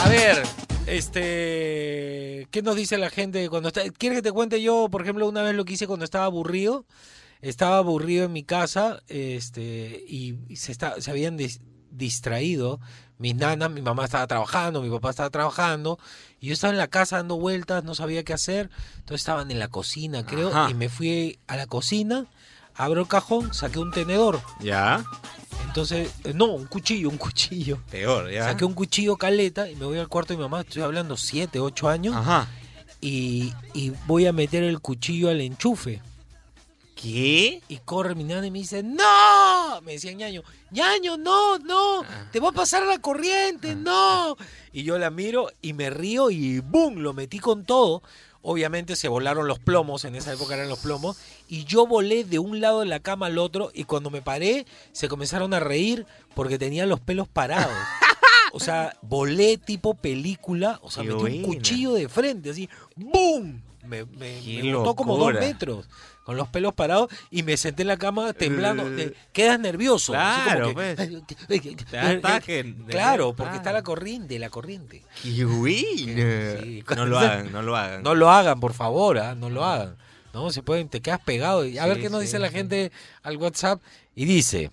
A 0.04 0.08
ver, 0.10 0.42
Este, 0.86 2.46
¿qué 2.50 2.60
nos 2.62 2.76
dice 2.76 2.98
la 2.98 3.08
gente 3.08 3.48
cuando 3.48 3.68
está? 3.68 3.88
¿Quieres 3.88 4.18
que 4.18 4.22
te 4.22 4.32
cuente 4.32 4.60
yo, 4.60 4.88
por 4.90 5.00
ejemplo, 5.00 5.26
una 5.26 5.40
vez 5.42 5.54
lo 5.54 5.64
que 5.64 5.72
hice 5.72 5.86
cuando 5.86 6.04
estaba 6.04 6.26
aburrido? 6.26 6.84
Estaba 7.40 7.78
aburrido 7.78 8.26
en 8.26 8.32
mi 8.34 8.44
casa, 8.44 9.02
este, 9.08 10.04
y 10.06 10.36
se 10.56 10.72
está, 10.72 11.00
se 11.00 11.10
habían 11.10 11.38
dis- 11.38 11.60
distraído 11.90 12.80
mis 13.18 13.34
nanas, 13.34 13.70
mi 13.70 13.80
mamá 13.82 14.04
estaba 14.04 14.26
trabajando, 14.26 14.82
mi 14.82 14.90
papá 14.90 15.10
estaba 15.10 15.30
trabajando, 15.30 15.98
y 16.40 16.48
yo 16.48 16.52
estaba 16.52 16.72
en 16.72 16.78
la 16.78 16.88
casa 16.88 17.16
dando 17.16 17.38
vueltas, 17.38 17.84
no 17.84 17.94
sabía 17.94 18.24
qué 18.24 18.32
hacer, 18.32 18.70
entonces 18.96 19.20
estaban 19.22 19.50
en 19.50 19.58
la 19.58 19.68
cocina, 19.68 20.24
creo, 20.26 20.48
Ajá. 20.48 20.70
y 20.70 20.74
me 20.74 20.88
fui 20.88 21.38
a 21.46 21.56
la 21.56 21.66
cocina, 21.66 22.26
abro 22.74 23.00
el 23.00 23.08
cajón, 23.08 23.54
saqué 23.54 23.78
un 23.78 23.90
tenedor. 23.90 24.40
Ya. 24.60 25.04
Entonces, 25.66 26.10
eh, 26.24 26.32
no, 26.34 26.46
un 26.46 26.66
cuchillo, 26.66 27.08
un 27.08 27.18
cuchillo. 27.18 27.78
Peor, 27.90 28.30
ya. 28.30 28.44
Saqué 28.44 28.64
un 28.64 28.74
cuchillo 28.74 29.16
caleta 29.16 29.68
y 29.70 29.76
me 29.76 29.86
voy 29.86 29.98
al 29.98 30.08
cuarto 30.08 30.32
de 30.32 30.38
mi 30.38 30.42
mamá, 30.42 30.60
estoy 30.60 30.82
hablando 30.82 31.16
7, 31.16 31.58
8 31.60 31.88
años. 31.88 32.16
Ajá. 32.16 32.48
Y, 33.00 33.52
y 33.74 33.92
voy 34.06 34.26
a 34.26 34.32
meter 34.32 34.62
el 34.62 34.80
cuchillo 34.80 35.28
al 35.28 35.40
enchufe. 35.40 36.00
¿Qué? 36.96 37.62
Y 37.68 37.76
corre 37.84 38.14
mi 38.14 38.24
nana 38.24 38.46
y 38.46 38.50
me 38.50 38.60
dice, 38.60 38.82
¡No! 38.82 39.82
Me 39.82 39.92
decía 39.92 40.12
ñaño, 40.12 40.42
ñaño, 40.70 41.18
no, 41.18 41.58
no, 41.58 42.02
te 42.32 42.40
va 42.40 42.48
a 42.48 42.52
pasar 42.52 42.84
la 42.86 42.98
corriente, 42.98 43.76
no. 43.76 44.34
Y 44.72 44.82
yo 44.82 44.98
la 44.98 45.10
miro 45.10 45.50
y 45.60 45.74
me 45.74 45.90
río 45.90 46.30
y 46.30 46.60
¡boom! 46.60 47.00
Lo 47.00 47.12
metí 47.12 47.38
con 47.38 47.66
todo. 47.66 48.02
Obviamente 48.40 48.96
se 48.96 49.08
volaron 49.08 49.46
los 49.46 49.58
plomos, 49.58 50.06
en 50.06 50.14
esa 50.14 50.32
época 50.32 50.54
eran 50.54 50.70
los 50.70 50.78
plomos, 50.78 51.18
y 51.48 51.64
yo 51.64 51.86
volé 51.86 52.24
de 52.24 52.38
un 52.38 52.60
lado 52.60 52.80
de 52.80 52.86
la 52.86 53.00
cama 53.00 53.26
al 53.26 53.38
otro 53.38 53.70
y 53.74 53.84
cuando 53.84 54.08
me 54.08 54.22
paré 54.22 54.66
se 54.92 55.08
comenzaron 55.08 55.52
a 55.52 55.60
reír 55.60 56.06
porque 56.34 56.58
tenía 56.58 56.86
los 56.86 57.00
pelos 57.00 57.28
parados. 57.28 57.76
O 58.52 58.60
sea, 58.60 58.96
volé 59.02 59.58
tipo 59.58 59.92
película, 59.92 60.78
o 60.82 60.90
sea, 60.90 61.02
Qué 61.02 61.12
metí 61.12 61.40
un 61.40 61.42
cuchillo 61.42 61.92
de 61.92 62.08
frente, 62.08 62.48
así, 62.48 62.70
¡boom! 62.94 63.62
Me, 63.86 64.04
me, 64.04 64.40
me 64.42 64.74
botó 64.74 64.94
como 64.94 65.16
dos 65.16 65.32
metros, 65.34 65.88
con 66.24 66.36
los 66.36 66.48
pelos 66.48 66.74
parados, 66.74 67.08
y 67.30 67.42
me 67.42 67.56
senté 67.56 67.82
en 67.82 67.88
la 67.88 67.96
cama 67.96 68.32
temblando. 68.32 68.88
de- 68.90 69.14
quedas 69.32 69.58
nervioso. 69.60 70.12
Claro, 70.12 70.74
que-. 70.74 71.22
Te 71.48 72.74
Claro, 72.88 73.34
porque 73.34 73.56
está 73.56 73.72
la 73.72 73.82
corriente, 73.82 74.38
la 74.38 74.50
corriente. 74.50 75.02
Sí. 75.22 76.84
No 76.96 77.06
lo 77.06 77.18
hagan, 77.18 77.52
no 77.52 77.62
lo 77.62 77.76
hagan. 77.76 78.02
No 78.02 78.14
lo 78.14 78.30
hagan, 78.30 78.60
por 78.60 78.72
favor, 78.74 79.18
¿ah? 79.18 79.34
no 79.34 79.50
lo 79.50 79.64
hagan. 79.64 79.96
No, 80.32 80.50
se 80.50 80.62
pueden, 80.62 80.88
te 80.88 81.00
quedas 81.00 81.20
pegado. 81.20 81.60
A 81.60 81.64
Sí, 81.64 81.72
ver 81.74 82.00
qué 82.00 82.10
nos 82.10 82.20
sí, 82.20 82.26
dice 82.26 82.38
la 82.38 82.50
gente 82.50 82.92
al 83.22 83.38
WhatsApp. 83.38 83.80
Y 84.14 84.26
dice, 84.26 84.70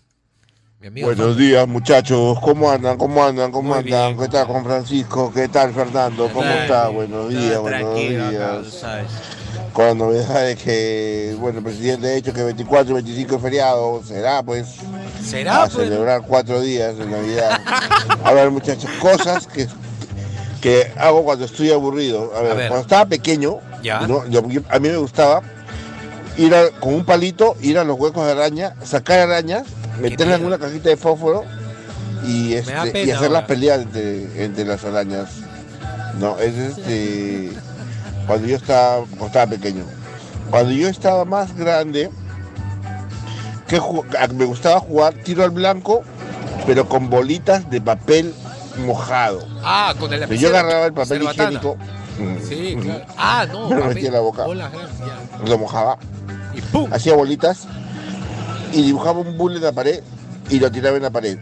Buenos 0.92 1.38
días 1.38 1.66
muchachos, 1.66 2.38
¿cómo 2.42 2.70
andan? 2.70 2.98
¿Cómo 2.98 3.24
andan? 3.24 3.52
¿Cómo 3.54 3.70
Muy 3.70 3.78
andan? 3.80 4.18
bien. 4.18 4.20
¿Qué 4.20 4.28
tal 4.28 4.48
con 4.48 4.66
Francisco? 4.66 5.32
¿Qué 5.34 5.48
tal 5.48 5.74
Fernando? 5.74 6.28
¿Cómo 6.28 6.42
Tranqui, 6.42 6.62
está? 6.64 6.88
Buenos 6.90 7.30
días, 7.30 7.60
buenos 7.62 7.90
acá, 7.90 7.94
días. 7.96 8.68
sabes. 8.82 9.08
Con 9.72 9.86
la 9.86 9.94
novedad 9.94 10.46
de 10.46 10.58
que, 10.58 11.38
bueno, 11.40 11.60
el 11.60 11.64
presidente 11.64 12.08
ha 12.10 12.16
dicho 12.16 12.34
que 12.34 12.44
24 12.44 12.92
y 12.92 12.94
25 12.96 13.36
es 13.38 13.42
feriado, 13.42 14.04
será 14.04 14.44
pues 14.44 14.76
¿Será? 15.26 15.64
a 15.64 15.70
pues? 15.70 15.88
celebrar 15.88 16.22
cuatro 16.28 16.60
días 16.60 16.98
de 16.98 17.06
Navidad. 17.06 17.62
A 18.26 18.34
ver 18.34 18.52
muchachos, 18.52 18.90
cosas 19.00 19.48
que, 19.48 19.68
que 20.62 20.92
hago 20.98 21.24
cuando 21.24 21.46
estoy 21.46 21.72
aburrido. 21.72 22.34
A 22.36 22.42
ver, 22.42 22.58
ver. 22.58 22.68
cuando 22.68 22.82
estaba 22.82 23.06
pequeño, 23.06 23.60
Ya. 23.82 24.02
¿no? 24.06 24.28
Yo- 24.28 24.42
a 24.70 24.80
mí 24.80 24.90
me 24.90 24.98
gustaba 24.98 25.42
ir 26.36 26.54
a- 26.54 26.72
con 26.82 26.94
un 26.94 27.06
palito, 27.06 27.56
ir 27.62 27.78
a 27.80 27.86
los 27.86 27.98
huecos 27.98 28.26
de 28.26 28.34
araña, 28.34 28.76
sacar 28.84 29.20
arañas, 29.20 29.64
meterlas 30.02 30.40
en 30.40 30.46
una 30.46 30.58
cajita 30.58 30.90
de 30.90 30.98
fósforo 30.98 31.44
y, 32.26 32.54
este, 32.54 33.04
y 33.06 33.12
hacer 33.12 33.32
las 33.32 33.44
peleas 33.46 33.82
entre, 33.82 34.44
entre 34.44 34.66
las 34.66 34.84
arañas. 34.84 35.30
No, 36.20 36.38
es 36.40 36.56
este 36.56 37.52
cuando 38.28 38.48
yo 38.48 38.56
estaba, 38.56 39.00
cuando 39.06 39.26
estaba 39.28 39.48
pequeño. 39.48 39.84
Cuando 40.50 40.72
yo 40.72 40.88
estaba 40.88 41.26
más 41.26 41.56
grande, 41.56 42.10
que 43.68 43.82
me 44.34 44.46
gustaba 44.46 44.80
jugar 44.80 45.14
tiro 45.16 45.44
al 45.44 45.50
blanco, 45.52 46.04
pero 46.66 46.88
con 46.88 47.10
bolitas 47.10 47.70
de 47.70 47.82
papel 47.82 48.34
mojado. 48.86 49.46
Ah, 49.64 49.94
con 50.00 50.14
el 50.14 50.20
Pero 50.22 50.34
yo 50.36 50.50
lapicero 50.50 50.58
agarraba 50.60 50.86
el 50.86 50.94
papel 50.94 51.24
higiénico, 51.24 51.76
mm, 52.20 52.48
Sí, 52.48 52.76
mm, 52.78 52.82
claro. 52.82 53.06
Ah, 53.18 53.46
no. 53.52 53.70
Me 53.70 53.76
lo 53.76 53.82
papel- 53.82 53.96
metí 53.96 54.08
en 54.08 54.14
la 54.14 54.20
boca. 54.20 54.46
ya. 54.48 54.70
lo 55.48 55.58
mojaba, 55.58 55.98
Y 56.54 56.62
¡pum! 56.62 56.92
hacía 56.94 57.16
bolitas 57.16 57.68
y 58.74 58.82
dibujaba 58.82 59.20
un 59.20 59.38
bull 59.38 59.56
en 59.56 59.62
la 59.62 59.72
pared 59.72 60.02
y 60.50 60.60
lo 60.60 60.72
tiraba 60.72 60.98
en 60.98 61.04
la 61.04 61.12
pared. 61.12 61.38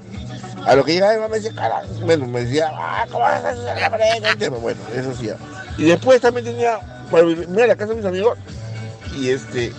A 0.65 0.75
lo 0.75 0.83
que 0.83 0.93
llegaba 0.93 1.13
mi 1.13 1.19
mamá 1.19 1.29
me 1.29 1.39
decía, 1.39 1.55
cara, 1.55 1.81
bueno, 2.03 2.27
me 2.27 2.43
decía, 2.43 2.69
ah, 2.71 3.05
¿cómo 3.09 3.21
vas 3.21 3.43
a 3.43 3.49
hacer 3.49 3.81
la 3.81 3.89
pared? 3.89 4.21
No 4.21 4.27
entiendo". 4.27 4.59
Bueno, 4.59 4.79
eso 4.93 5.11
hacía. 5.11 5.35
Y 5.77 5.85
después 5.85 6.21
también 6.21 6.45
tenía, 6.45 6.79
me 7.11 7.55
iba 7.55 7.63
a 7.63 7.67
la 7.67 7.75
casa 7.75 7.89
de 7.89 7.95
mis 7.95 8.05
amigos 8.05 8.37
y 9.17 9.29
este, 9.29 9.73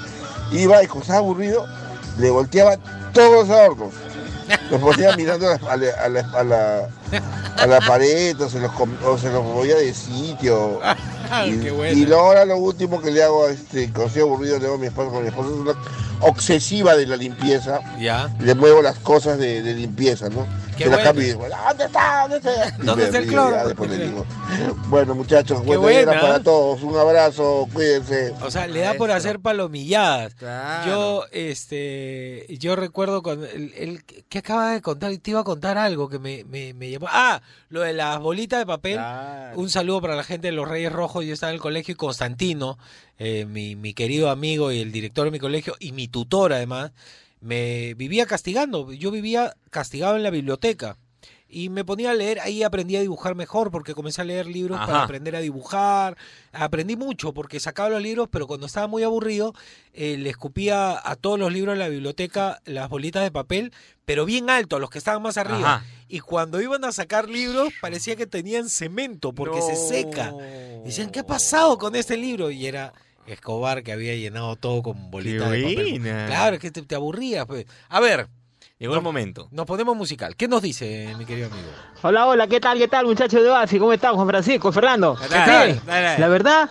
iba 0.51 0.83
y 0.83 0.87
cuando 0.87 1.03
estaba 1.03 1.19
aburrido, 1.21 1.67
le 2.19 2.31
volteaba 2.31 2.77
todos 3.13 3.49
los 3.49 3.57
ahorros. 3.57 3.95
Los 4.71 4.81
ponía 4.81 5.17
mirando 5.17 5.47
a 5.49 5.77
la, 6.45 6.89
a 7.57 7.67
la- 7.67 7.77
a 7.79 7.81
pared 7.81 8.41
o 8.41 8.49
se 8.49 8.61
los, 8.61 8.71
o 9.05 9.19
se 9.19 9.31
los 9.31 9.45
movía 9.45 9.77
de 9.77 9.93
sitio. 9.95 10.81
Y, 11.47 11.59
Qué 11.61 11.71
bueno. 11.71 11.99
y 11.99 12.05
lo- 12.07 12.19
ahora 12.21 12.45
lo 12.45 12.57
último 12.59 13.01
que 13.01 13.11
le 13.11 13.23
hago, 13.23 13.49
este, 13.49 13.87
cuando 13.91 14.07
estoy 14.07 14.23
aburrido, 14.23 14.59
le 14.59 14.67
hago 14.67 14.75
a 14.75 14.79
mi 14.79 14.87
esposa, 14.87 15.11
con 15.11 15.23
mi 15.23 15.29
esposa 15.29 15.49
es 15.51 15.57
una 15.57 15.75
obsesiva 16.21 16.95
de 16.97 17.07
la 17.07 17.17
limpieza. 17.17 17.81
Ya. 17.99 18.35
Le 18.41 18.55
muevo 18.55 18.83
las 18.83 18.99
cosas 18.99 19.39
de, 19.39 19.63
de 19.63 19.75
limpieza, 19.75 20.29
¿no? 20.29 20.47
Qué 20.77 20.85
Se 20.85 20.89
bueno. 20.91 21.05
cambio 21.05 21.23
y 21.25 21.27
digo, 21.27 21.47
¿dónde 21.69 21.85
está? 21.85 22.23
¿Dónde 22.23 22.37
está? 22.39 22.71
¿Dónde 22.83 23.05
está 23.05 23.19
el 23.19 23.27
cloro? 23.27 23.57
ya 23.57 23.65
después 23.67 23.91
le 23.91 24.07
digo. 24.07 24.27
Bueno, 24.89 25.15
muchachos, 25.15 25.61
Qué 25.63 25.77
buena 25.77 26.05
buena. 26.13 26.21
para 26.21 26.43
todos. 26.43 26.83
Un 26.83 26.97
abrazo, 26.97 27.69
cuídense. 27.73 28.33
O 28.43 28.51
sea, 28.51 28.67
le 28.67 28.81
da 28.81 28.95
por 28.95 29.11
hacer 29.11 29.39
palomilladas. 29.41 30.35
Claro. 30.35 30.91
Yo, 30.91 31.25
este, 31.33 32.47
yo 32.59 32.75
recuerdo 32.77 33.23
cuando 33.23 33.47
el, 33.47 33.73
el- 33.75 34.05
que 34.05 34.39
acaba 34.39 34.71
de 34.73 34.81
contar, 34.81 35.15
te 35.19 35.31
iba 35.31 35.41
a 35.41 35.45
contar 35.45 35.77
algo 35.79 36.09
que 36.09 36.19
me, 36.19 36.45
me, 36.45 36.73
me 36.75 36.91
llamó. 36.91 37.02
Ah, 37.09 37.43
lo 37.69 37.81
de 37.81 37.93
las 37.93 38.21
bolitas 38.21 38.59
de 38.61 38.67
papel. 38.67 38.95
Claro. 38.95 39.59
Un 39.59 39.71
saludo 39.71 40.01
para 40.01 40.17
la 40.17 40.25
gente 40.25 40.49
de 40.49 40.53
los 40.53 40.69
Reyes 40.69 40.93
Rojos. 40.93 41.25
Yo 41.25 41.33
estaba 41.35 41.51
en 41.51 41.57
el 41.57 41.61
colegio 41.61 41.93
y 41.93 41.97
Constantino, 41.97 42.79
eh, 43.19 43.45
mi, 43.47 43.77
mi 43.77 43.95
querido 43.95 44.31
amigo 44.31 44.73
y 44.73 44.81
el 44.81 44.93
director 44.93 45.25
de 45.25 45.31
mi 45.31 45.39
colegio 45.39 45.77
y 45.79 45.93
mi 45.93 46.09
tutor 46.09 46.53
además, 46.53 46.93
me 47.41 47.95
vivía 47.95 48.27
castigando. 48.27 48.93
Yo 48.93 49.11
vivía 49.11 49.55
castigado 49.71 50.17
en 50.17 50.23
la 50.23 50.31
biblioteca. 50.31 50.97
Y 51.55 51.69
me 51.69 51.85
ponía 51.85 52.13
a 52.13 52.15
leer, 52.15 52.41
ahí 52.41 52.63
aprendí 52.63 52.97
a 52.97 53.01
dibujar 53.03 53.35
mejor 53.35 53.71
porque 53.71 53.95
comencé 53.95 54.23
a 54.23 54.25
leer 54.25 54.47
libros 54.47 54.79
para 54.79 55.03
aprender 55.03 55.37
a 55.37 55.41
dibujar. 55.41 56.17
Aprendí 56.53 56.97
mucho 56.97 57.35
porque 57.35 57.61
sacaba 57.61 57.91
los 57.91 58.03
libros, 58.03 58.29
pero 58.31 58.47
cuando 58.47 58.67
estaba 58.67 58.87
muy 58.87 59.03
aburrido, 59.03 59.53
eh, 59.93 60.17
le 60.17 60.31
escupía 60.31 60.99
a 61.05 61.15
todos 61.15 61.39
los 61.39 61.53
libros 61.53 61.75
de 61.75 61.79
la 61.81 61.89
biblioteca 61.89 62.63
las 62.65 62.89
bolitas 62.89 63.23
de 63.23 63.31
papel, 63.31 63.73
pero 64.07 64.25
bien 64.25 64.49
alto, 64.49 64.77
a 64.77 64.79
los 64.81 64.89
que 64.89 64.97
estaban 64.97 65.21
más 65.21 65.37
arriba. 65.37 65.75
Ajá. 65.75 65.87
Y 66.09 66.21
cuando 66.21 66.61
iban 66.63 66.85
a 66.87 66.93
sacar 66.93 67.29
libros, 67.29 67.71
parecía 67.83 68.17
que 68.17 68.27
tenían 68.27 68.71
cemento 68.71 69.35
porque 69.35 69.61
se 69.61 69.77
seca. 69.77 70.33
Decían, 70.85 71.11
¿qué 71.11 71.21
ha 71.21 71.27
pasado 71.27 71.77
con 71.77 71.95
este 71.97 72.17
libro? 72.17 72.51
Y 72.51 72.67
era 72.67 72.95
Escobar 73.27 73.83
que 73.83 73.93
había 73.93 74.15
llenado 74.17 74.57
todo 74.57 74.83
con 74.83 75.11
bolitas 75.11 75.51
de 75.51 75.63
papel. 75.63 76.01
Claro, 76.01 76.57
es 76.57 76.61
que 76.61 76.71
te, 76.71 76.83
te 76.83 76.95
aburrías. 76.95 77.47
Pues. 77.47 77.67
A 77.89 78.01
ver, 78.01 78.29
Llegó 78.83 78.97
el 78.97 79.01
momento. 79.01 79.47
nos 79.53 79.65
ponemos 79.65 79.97
musical. 79.97 80.35
¿Qué 80.35 80.49
nos 80.49 80.61
dice 80.61 81.15
mi 81.17 81.25
querido 81.25 81.47
amigo? 81.47 81.69
Hola, 82.03 82.27
hola, 82.27 82.49
¿qué 82.49 82.59
tal, 82.59 82.79
qué 82.79 82.89
tal, 82.89 83.07
muchachos 83.07 83.41
de 83.41 83.49
Basi? 83.49 83.79
¿Cómo 83.79 83.93
están, 83.93 84.17
Juan 84.17 84.27
Francisco, 84.27 84.73
Fernando? 84.73 85.17
¿Qué 85.23 85.29
tal? 85.29 85.81
La 85.87 86.27
verdad, 86.27 86.69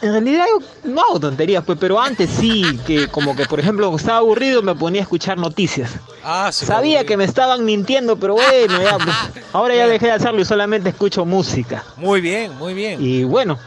en 0.00 0.12
realidad 0.12 0.44
yo 0.48 0.64
no 0.88 1.00
hago 1.00 1.18
tonterías, 1.18 1.64
pues, 1.64 1.76
pero 1.80 2.00
antes 2.00 2.30
sí, 2.30 2.78
que 2.86 3.08
como 3.08 3.34
que, 3.34 3.46
por 3.46 3.58
ejemplo, 3.58 3.92
estaba 3.96 4.18
aburrido 4.18 4.62
me 4.62 4.76
ponía 4.76 5.00
a 5.00 5.02
escuchar 5.02 5.38
noticias. 5.38 5.90
Ah, 6.22 6.50
se 6.52 6.66
Sabía 6.66 7.04
que 7.04 7.16
me 7.16 7.24
estaban 7.24 7.64
mintiendo, 7.64 8.16
pero 8.16 8.34
bueno, 8.34 8.80
ya, 8.80 8.96
pues, 8.96 9.16
ahora 9.52 9.74
ya 9.74 9.88
dejé 9.88 10.06
de 10.06 10.12
hacerlo 10.12 10.40
y 10.40 10.44
solamente 10.44 10.90
escucho 10.90 11.24
música. 11.24 11.82
Muy 11.96 12.20
bien, 12.20 12.56
muy 12.58 12.74
bien. 12.74 13.04
Y 13.04 13.24
bueno, 13.24 13.58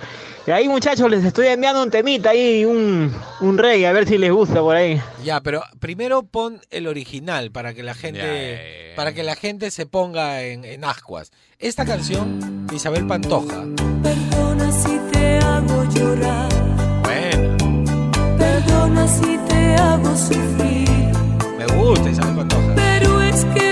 y 0.50 0.52
ahí 0.52 0.68
muchachos 0.68 1.12
les 1.12 1.24
estoy 1.24 1.46
enviando 1.46 1.84
un 1.84 1.92
temita 1.92 2.32
ahí, 2.32 2.66
un, 2.66 3.16
un 3.40 3.58
reggae, 3.60 3.86
a 3.86 3.92
ver 3.92 4.08
si 4.08 4.18
les 4.18 4.32
gusta 4.32 4.62
por 4.62 4.76
ahí. 4.76 5.00
Ya, 5.24 5.42
pero 5.42 5.62
primero 5.80 6.24
pon 6.24 6.60
el 6.72 6.88
original 6.88 7.52
para 7.52 7.76
que 7.76 7.84
la 7.84 7.94
gente, 7.94 8.94
para 8.96 9.14
que 9.14 9.22
la 9.22 9.36
gente 9.36 9.70
se 9.70 9.86
ponga 9.86 10.42
en, 10.42 10.66
en 10.66 10.84
ascuas. 10.86 11.32
Esta 11.60 11.86
canción 11.86 12.66
de 12.66 12.78
Isabel 12.78 13.06
Pantoja. 13.06 13.64
Perdona 14.02 14.72
si 14.72 14.98
te 15.12 15.38
hago 15.38 15.84
llorar, 15.94 16.50
Bueno, 17.04 17.58
perdona 18.40 19.08
si 19.08 19.38
te 19.48 19.76
hago 19.76 20.16
sufrir, 20.18 20.90
me 21.60 21.66
gusta 21.76 22.10
Isabel 22.10 22.36
Pantoja. 22.38 22.74
pero 22.76 23.22
es 23.22 23.46
que 23.46 23.69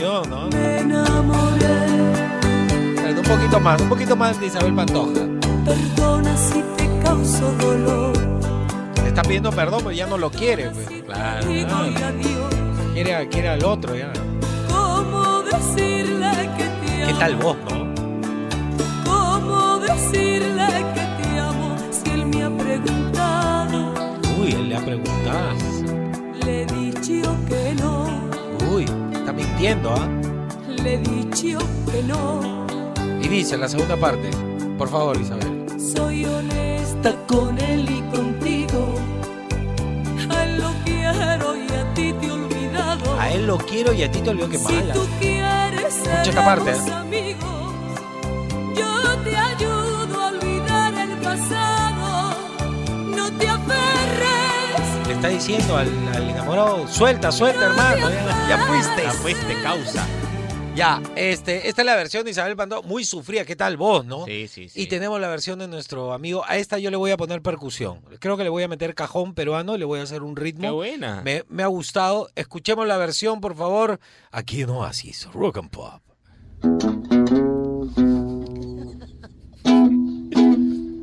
canción, 0.00 0.30
¿no? 0.30 0.48
me 0.48 0.78
enamoré. 0.78 1.68
No 3.14 3.22
poquito 3.22 3.60
más, 3.60 3.80
un 3.80 3.88
poquito 3.88 4.16
más 4.16 4.40
de 4.40 4.46
Isabel 4.46 4.74
Pantoja. 4.74 5.20
Perdona 5.64 6.36
si 6.36 6.62
te 6.76 6.88
causo 7.04 7.52
dolor. 7.60 8.12
Le 9.02 9.08
está 9.08 9.22
pidiendo 9.22 9.50
perdón, 9.50 9.80
pero 9.84 9.92
ya 9.92 10.06
no 10.06 10.16
lo 10.18 10.30
quiere. 10.30 10.70
pues. 10.70 11.02
Claro. 11.04 11.46
Adiós. 11.46 12.54
Quiere, 12.94 13.28
quiere 13.28 13.48
al 13.48 13.64
otro 13.64 13.94
ya. 13.94 14.12
¿Cómo 14.68 15.42
decirle 15.42 16.30
que 16.56 16.64
te 16.64 17.02
amo? 17.02 17.06
¿Qué 17.06 17.14
tal 17.18 17.36
vos, 17.36 17.56
no? 17.70 17.90
¿Cómo 19.04 19.78
decirle 19.78 20.66
que 20.94 21.22
te 21.22 21.38
amo 21.38 21.76
si 21.90 22.10
él 22.10 22.26
me 22.26 22.42
ha 22.44 22.50
preguntado? 22.50 23.92
Uy, 24.40 24.52
él 24.52 24.68
le 24.70 24.76
ha 24.76 24.80
preguntado. 24.80 25.56
Le 26.44 26.62
he 26.62 26.66
dicho 26.66 27.36
que 27.48 27.74
no, 27.80 28.06
Uy, 28.72 28.86
está 29.30 29.32
mintiendo, 29.32 29.92
¿ah? 29.92 30.08
le 30.82 30.94
he 30.94 30.98
dicho 30.98 31.58
que 31.90 32.02
no. 32.02 32.66
Y 33.22 33.28
dice 33.28 33.54
en 33.54 33.60
la 33.60 33.68
segunda 33.68 33.96
parte, 33.96 34.30
por 34.78 34.88
favor, 34.88 35.16
Isabel. 35.20 35.66
Soy 35.78 36.24
honesta 36.24 37.14
con 37.26 37.58
él 37.58 37.88
y 37.88 38.00
contigo. 38.16 38.94
A 40.30 40.44
él 40.44 40.58
lo 40.58 40.70
quiero 40.84 41.56
y 41.56 41.72
a 41.72 41.94
ti 41.94 42.12
te 42.20 42.26
he 42.26 42.30
olvidado. 42.30 43.20
A 43.20 43.30
él 43.32 43.46
lo 43.46 43.58
quiero 43.58 43.92
y 43.92 44.02
a 44.02 44.10
ti 44.10 44.20
te 44.20 44.30
olvidó 44.30 44.48
que 44.48 44.58
Si 44.58 44.72
mala. 44.72 44.94
tú 44.94 45.06
quieres 45.20 45.96
Escucha 45.96 46.22
esta 46.22 46.44
parte, 46.44 46.70
¿eh? 46.70 46.74
Está 55.20 55.28
diciendo 55.28 55.76
al, 55.76 55.86
al 56.14 56.30
enamorado, 56.30 56.88
suelta, 56.88 57.30
suelta, 57.30 57.66
hermano. 57.66 58.08
Ya, 58.08 58.48
ya 58.48 58.58
fuiste. 58.66 59.02
Ya 59.02 59.12
fuiste 59.12 59.62
causa. 59.62 60.06
Ya, 60.74 61.02
este, 61.14 61.68
esta 61.68 61.82
es 61.82 61.86
la 61.86 61.94
versión 61.94 62.24
de 62.24 62.30
Isabel 62.30 62.56
Pantoja, 62.56 62.88
muy 62.88 63.04
sufrida. 63.04 63.44
¿Qué 63.44 63.54
tal 63.54 63.76
vos, 63.76 64.06
no? 64.06 64.24
Sí, 64.24 64.48
sí, 64.48 64.70
sí. 64.70 64.80
Y 64.80 64.86
tenemos 64.86 65.20
la 65.20 65.28
versión 65.28 65.58
de 65.58 65.68
nuestro 65.68 66.14
amigo. 66.14 66.42
A 66.48 66.56
esta 66.56 66.78
yo 66.78 66.90
le 66.90 66.96
voy 66.96 67.10
a 67.10 67.18
poner 67.18 67.42
percusión. 67.42 68.00
Creo 68.18 68.38
que 68.38 68.44
le 68.44 68.48
voy 68.48 68.62
a 68.62 68.68
meter 68.68 68.94
cajón 68.94 69.34
peruano, 69.34 69.76
le 69.76 69.84
voy 69.84 70.00
a 70.00 70.04
hacer 70.04 70.22
un 70.22 70.36
ritmo. 70.36 70.62
Qué 70.62 70.70
buena. 70.70 71.20
Me, 71.22 71.44
me 71.50 71.64
ha 71.64 71.66
gustado. 71.66 72.30
Escuchemos 72.34 72.86
la 72.86 72.96
versión, 72.96 73.42
por 73.42 73.54
favor. 73.54 74.00
Aquí 74.30 74.62
en 74.62 74.70
Oasis, 74.70 75.28
Rock 75.34 75.58
and 75.58 75.68
Pop. 75.68 76.00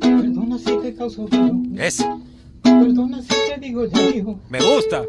Perdona 0.00 0.58
si 0.58 0.76
te 0.78 0.94
causo. 0.96 1.28
Es, 1.76 2.04
Perdona 2.68 3.22
si 3.22 3.28
te 3.28 3.58
digo 3.60 3.84
ya 3.86 4.00
digo. 4.10 4.38
me 4.48 4.58
gusta. 4.60 5.02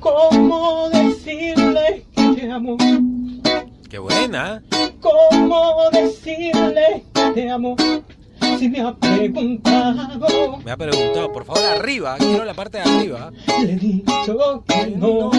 ¿Cómo 0.00 0.88
decirle 0.90 2.04
que 2.14 2.22
te 2.34 2.50
amo? 2.50 2.76
Qué 3.88 3.98
buena. 3.98 4.62
¿Cómo 5.00 5.76
decirle 5.92 7.04
que 7.12 7.30
te 7.34 7.50
amo? 7.50 7.76
Si 8.58 8.68
me 8.68 8.80
ha 8.80 8.94
preguntado, 8.94 10.58
Me 10.64 10.70
ha 10.70 10.76
preguntado, 10.76 11.32
por 11.32 11.44
favor, 11.44 11.62
arriba. 11.64 12.16
Quiero 12.18 12.44
la 12.44 12.54
parte 12.54 12.78
de 12.78 12.84
arriba. 12.84 13.30
le 13.62 13.72
he 13.72 13.76
dicho 13.76 14.64
que 14.66 14.86
no. 14.96 15.30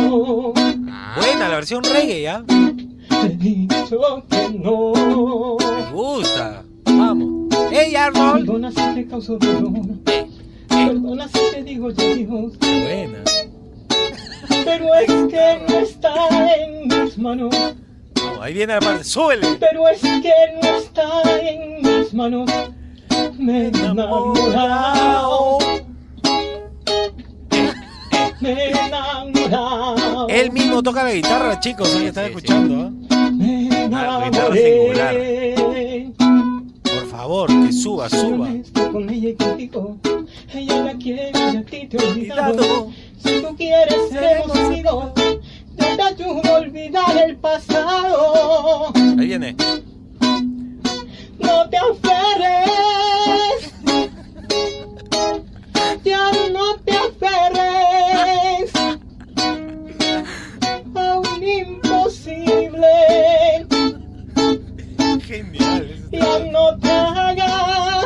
Buena, 0.54 1.50
la 1.50 1.56
versión 1.56 1.84
reggae, 1.84 2.22
¿ya? 2.22 2.44
Le 2.48 3.26
he 3.26 3.38
dicho 3.38 4.24
que 4.30 4.50
no. 4.60 4.94
Me 5.60 5.92
gusta. 5.92 6.64
Vamos. 6.86 7.48
¡Hey, 7.72 7.96
Arnold! 7.96 8.46
Perdona 8.46 8.72
si 8.72 8.96
te 8.96 9.08
causo 9.08 9.38
dolor. 9.38 9.72
Perdona 11.08 11.30
si 11.30 11.40
te 11.54 11.64
digo 11.64 11.90
Dios. 11.90 12.58
Buena. 12.60 13.24
Pero 14.66 14.94
es 14.96 15.08
que 15.08 15.62
no 15.70 15.80
está 15.80 16.14
en 16.54 16.88
mis 16.90 17.18
manos. 17.18 17.56
No, 18.18 18.42
ahí 18.42 18.54
viene 18.54 18.74
la 18.74 18.82
parte. 18.82 19.06
¡Súbele! 19.06 19.56
Pero 19.58 19.88
es 19.88 20.02
que 20.02 20.34
no 20.62 20.68
está 20.78 21.22
en 21.40 21.82
mis 21.82 22.14
manos. 22.14 22.52
Me 23.40 23.54
he 23.58 23.68
enamorado. 23.68 25.60
Me 28.42 28.52
he 28.52 28.72
enamorado. 28.72 30.28
Él 30.28 30.52
mismo 30.52 30.84
toca 30.84 31.06
la 31.06 31.14
guitarra, 31.14 31.58
chicos. 31.62 31.96
Ahí 31.96 32.08
están 32.08 32.26
escuchando. 32.26 32.92
¿ah? 33.12 33.32
Me 33.32 33.70
La 33.90 34.26
guitarra 34.26 34.54
singular. 34.54 35.16
Favor, 37.18 37.48
que 37.48 37.74
suba, 37.74 38.08
suba. 38.10 38.48
Con 38.92 39.10
ella 39.10 39.30
y 39.30 39.34
contigo. 39.34 39.98
Ella 40.54 40.84
la 40.84 40.94
quiere 40.94 41.32
y 41.34 41.58
a 41.58 41.66
ti 41.66 41.88
te 41.88 41.98
he 41.98 42.08
olvidado. 42.12 42.92
Si 43.18 43.42
tú 43.42 43.56
quieres 43.58 44.10
seremos 44.12 44.56
amigos. 44.56 45.12
Yo 45.78 45.96
te 45.96 46.02
ayudo 46.02 46.42
a 46.46 46.60
olvidar 46.60 47.18
el 47.18 47.36
pasado. 47.38 48.92
Ahí 49.18 49.26
viene. 49.26 49.56
No 51.40 51.68
te 51.70 51.78
aferres. 51.78 53.07
Ya 66.12 66.40
no 66.52 66.78
te 66.80 66.92
hagas, 66.92 68.06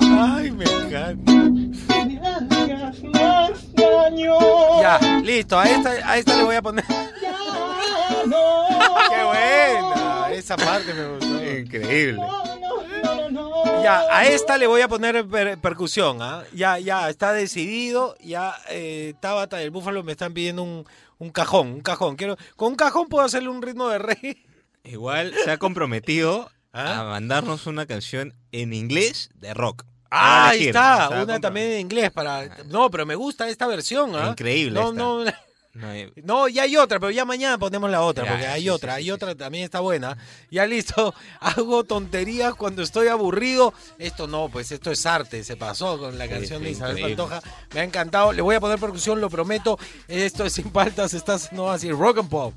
Ay, 0.00 0.50
me 0.52 0.64
encanta. 0.64 1.32
me 1.32 2.18
hagas 2.18 3.02
más 3.04 3.72
daño. 3.74 4.34
Ya, 4.80 4.98
listo. 5.22 5.58
A 5.58 5.64
esta, 5.68 5.90
a 5.90 6.18
esta 6.18 6.36
le 6.36 6.42
voy 6.44 6.56
a 6.56 6.62
poner. 6.62 6.84
Ya 7.22 7.32
no. 8.26 8.64
¡Qué 9.10 9.24
buena! 9.24 10.30
Esa 10.32 10.56
parte 10.56 10.92
me 10.94 11.08
gustó. 11.08 11.44
Increíble. 11.58 12.20
No, 12.20 12.58
no, 12.58 13.30
no. 13.30 13.82
Ya, 13.82 14.02
a 14.10 14.26
esta 14.26 14.56
le 14.58 14.66
voy 14.66 14.80
a 14.80 14.88
poner 14.88 15.26
per- 15.28 15.58
percusión, 15.58 16.18
¿ah? 16.22 16.42
Ya, 16.54 16.78
ya, 16.78 17.08
está 17.08 17.32
decidido. 17.32 18.16
Ya, 18.20 18.54
eh, 18.70 19.14
Tabata 19.20 19.58
del 19.58 19.70
Búfalo 19.70 20.02
me 20.02 20.12
están 20.12 20.32
pidiendo 20.34 20.62
un, 20.62 20.84
un 21.18 21.30
cajón, 21.30 21.68
un 21.68 21.80
cajón. 21.82 22.16
Quiero, 22.16 22.36
con 22.56 22.68
un 22.70 22.76
cajón 22.76 23.08
puedo 23.08 23.24
hacerle 23.24 23.48
un 23.50 23.62
ritmo 23.62 23.88
de 23.88 23.98
reggae. 23.98 24.42
Igual 24.84 25.34
se 25.44 25.50
ha 25.50 25.58
comprometido 25.58 26.48
¿Ah? 26.78 27.00
a 27.00 27.04
mandarnos 27.04 27.66
una 27.66 27.86
canción 27.86 28.34
en 28.52 28.72
inglés 28.72 29.30
de 29.34 29.54
rock. 29.54 29.84
Ah, 30.10 30.50
ahí 30.50 30.66
está, 30.68 31.08
una 31.22 31.40
también 31.40 31.72
en 31.72 31.80
inglés 31.80 32.10
para. 32.12 32.46
No, 32.66 32.90
pero 32.90 33.04
me 33.06 33.14
gusta 33.14 33.48
esta 33.48 33.66
versión, 33.66 34.14
¿ah? 34.14 34.28
Increíble 34.30 34.78
No, 34.78 34.90
esta. 34.90 34.98
no, 35.02 35.24
No 35.74 35.88
hay- 35.90 36.12
no, 36.22 36.48
ya 36.48 36.62
hay 36.62 36.76
otra, 36.76 36.98
pero 37.00 37.10
ya 37.10 37.24
mañana 37.24 37.58
ponemos 37.58 37.90
la 37.90 38.00
otra, 38.02 38.24
Ya, 38.24 38.30
porque 38.30 38.46
hay 38.46 38.62
sí, 38.62 38.68
otra, 38.70 38.92
sí, 38.94 38.96
hay 38.98 39.04
sí, 39.04 39.10
otra 39.10 39.34
también 39.34 39.64
está 39.64 39.80
buena. 39.80 40.16
Ya 40.50 40.64
listo, 40.66 41.12
hago 41.40 41.84
tonterías 41.84 42.54
cuando 42.54 42.82
estoy 42.82 43.08
aburrido. 43.08 43.74
Esto 43.98 44.26
no, 44.26 44.48
pues 44.48 44.70
esto 44.72 44.90
es 44.90 45.04
arte, 45.06 45.44
se 45.44 45.56
pasó 45.56 45.98
con 45.98 46.16
la 46.16 46.28
canción 46.28 46.62
de 46.62 46.70
Isabel 46.70 46.98
increíble. 46.98 47.16
Pantoja. 47.24 47.42
Me 47.74 47.80
ha 47.80 47.84
encantado, 47.84 48.32
le 48.32 48.42
voy 48.42 48.54
a 48.54 48.60
poner 48.60 48.78
percusión, 48.78 49.20
lo 49.20 49.28
prometo. 49.28 49.78
Esto 50.08 50.44
es 50.46 50.52
sin 50.54 50.70
paltas, 50.70 51.12
estás 51.14 51.52
no 51.52 51.70
así, 51.70 51.90
rock 51.90 52.18
and 52.18 52.28
pop. 52.30 52.54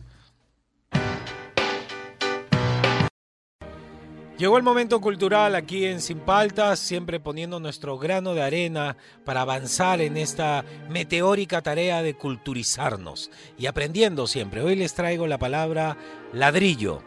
Llegó 4.39 4.55
el 4.55 4.63
momento 4.63 5.01
cultural 5.01 5.53
aquí 5.53 5.83
en 5.83 5.99
Sin 5.99 6.19
Paltas, 6.19 6.79
siempre 6.79 7.19
poniendo 7.19 7.59
nuestro 7.59 7.97
grano 7.97 8.33
de 8.33 8.41
arena 8.41 8.95
para 9.25 9.41
avanzar 9.41 9.99
en 9.99 10.15
esta 10.15 10.63
meteórica 10.89 11.61
tarea 11.61 12.01
de 12.01 12.13
culturizarnos 12.13 13.31
y 13.57 13.65
aprendiendo 13.65 14.27
siempre. 14.27 14.61
Hoy 14.61 14.77
les 14.77 14.93
traigo 14.93 15.27
la 15.27 15.39
palabra 15.39 15.97
ladrillo. 16.31 17.03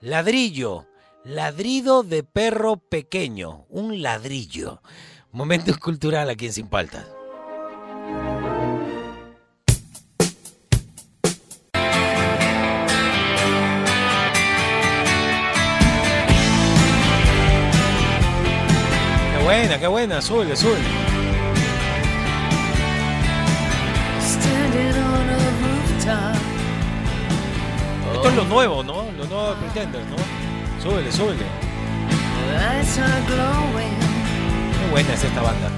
Ladrillo, 0.00 0.86
ladrido 1.22 2.02
de 2.02 2.22
perro 2.22 2.78
pequeño, 2.78 3.66
un 3.68 4.00
ladrillo. 4.00 4.80
Momento 5.32 5.78
cultural 5.78 6.30
aquí 6.30 6.46
en 6.46 6.54
Sin 6.54 6.68
Paltas. 6.68 7.19
Buena, 19.50 19.80
qué 19.80 19.86
buena, 19.88 20.18
a 20.18 20.22
rooftop. 25.60 26.36
Esto 28.14 28.28
es 28.28 28.36
lo 28.36 28.44
nuevo, 28.44 28.84
¿no? 28.84 29.10
Lo 29.18 29.24
nuevo 29.24 29.48
de 29.48 29.56
Pretenders, 29.56 30.06
¿no? 30.06 30.80
Súbele, 30.80 31.10
súbele. 31.10 31.44
Qué 34.78 34.90
buena 34.92 35.14
es 35.14 35.24
esta 35.24 35.42
banda. 35.42 35.68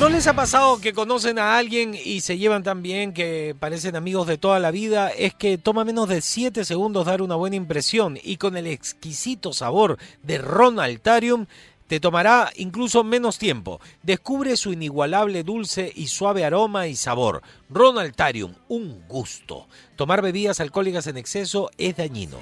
¿No 0.00 0.08
les 0.08 0.26
ha 0.26 0.32
pasado 0.32 0.80
que 0.80 0.94
conocen 0.94 1.38
a 1.38 1.58
alguien 1.58 1.94
y 1.94 2.22
se 2.22 2.38
llevan 2.38 2.62
tan 2.62 2.80
bien 2.82 3.12
que 3.12 3.54
parecen 3.60 3.96
amigos 3.96 4.26
de 4.26 4.38
toda 4.38 4.58
la 4.58 4.70
vida? 4.70 5.10
Es 5.10 5.34
que 5.34 5.58
toma 5.58 5.84
menos 5.84 6.08
de 6.08 6.22
7 6.22 6.64
segundos 6.64 7.04
dar 7.04 7.20
una 7.20 7.34
buena 7.34 7.56
impresión 7.56 8.18
y 8.22 8.38
con 8.38 8.56
el 8.56 8.66
exquisito 8.66 9.52
sabor 9.52 9.98
de 10.22 10.38
Ron 10.38 10.80
Altarium 10.80 11.44
Te 11.86 12.00
tomará 12.00 12.50
incluso 12.56 13.04
menos 13.04 13.36
tiempo. 13.36 13.78
Descubre 14.02 14.56
su 14.56 14.72
inigualable 14.72 15.42
dulce 15.42 15.92
y 15.94 16.06
suave 16.06 16.46
aroma 16.46 16.86
y 16.86 16.96
sabor. 16.96 17.42
Ron 17.68 17.98
Altarium, 17.98 18.54
un 18.68 19.06
gusto. 19.06 19.66
Tomar 19.96 20.22
bebidas 20.22 20.60
alcohólicas 20.60 21.08
en 21.08 21.18
exceso 21.18 21.70
es 21.76 21.94
dañino. 21.98 22.38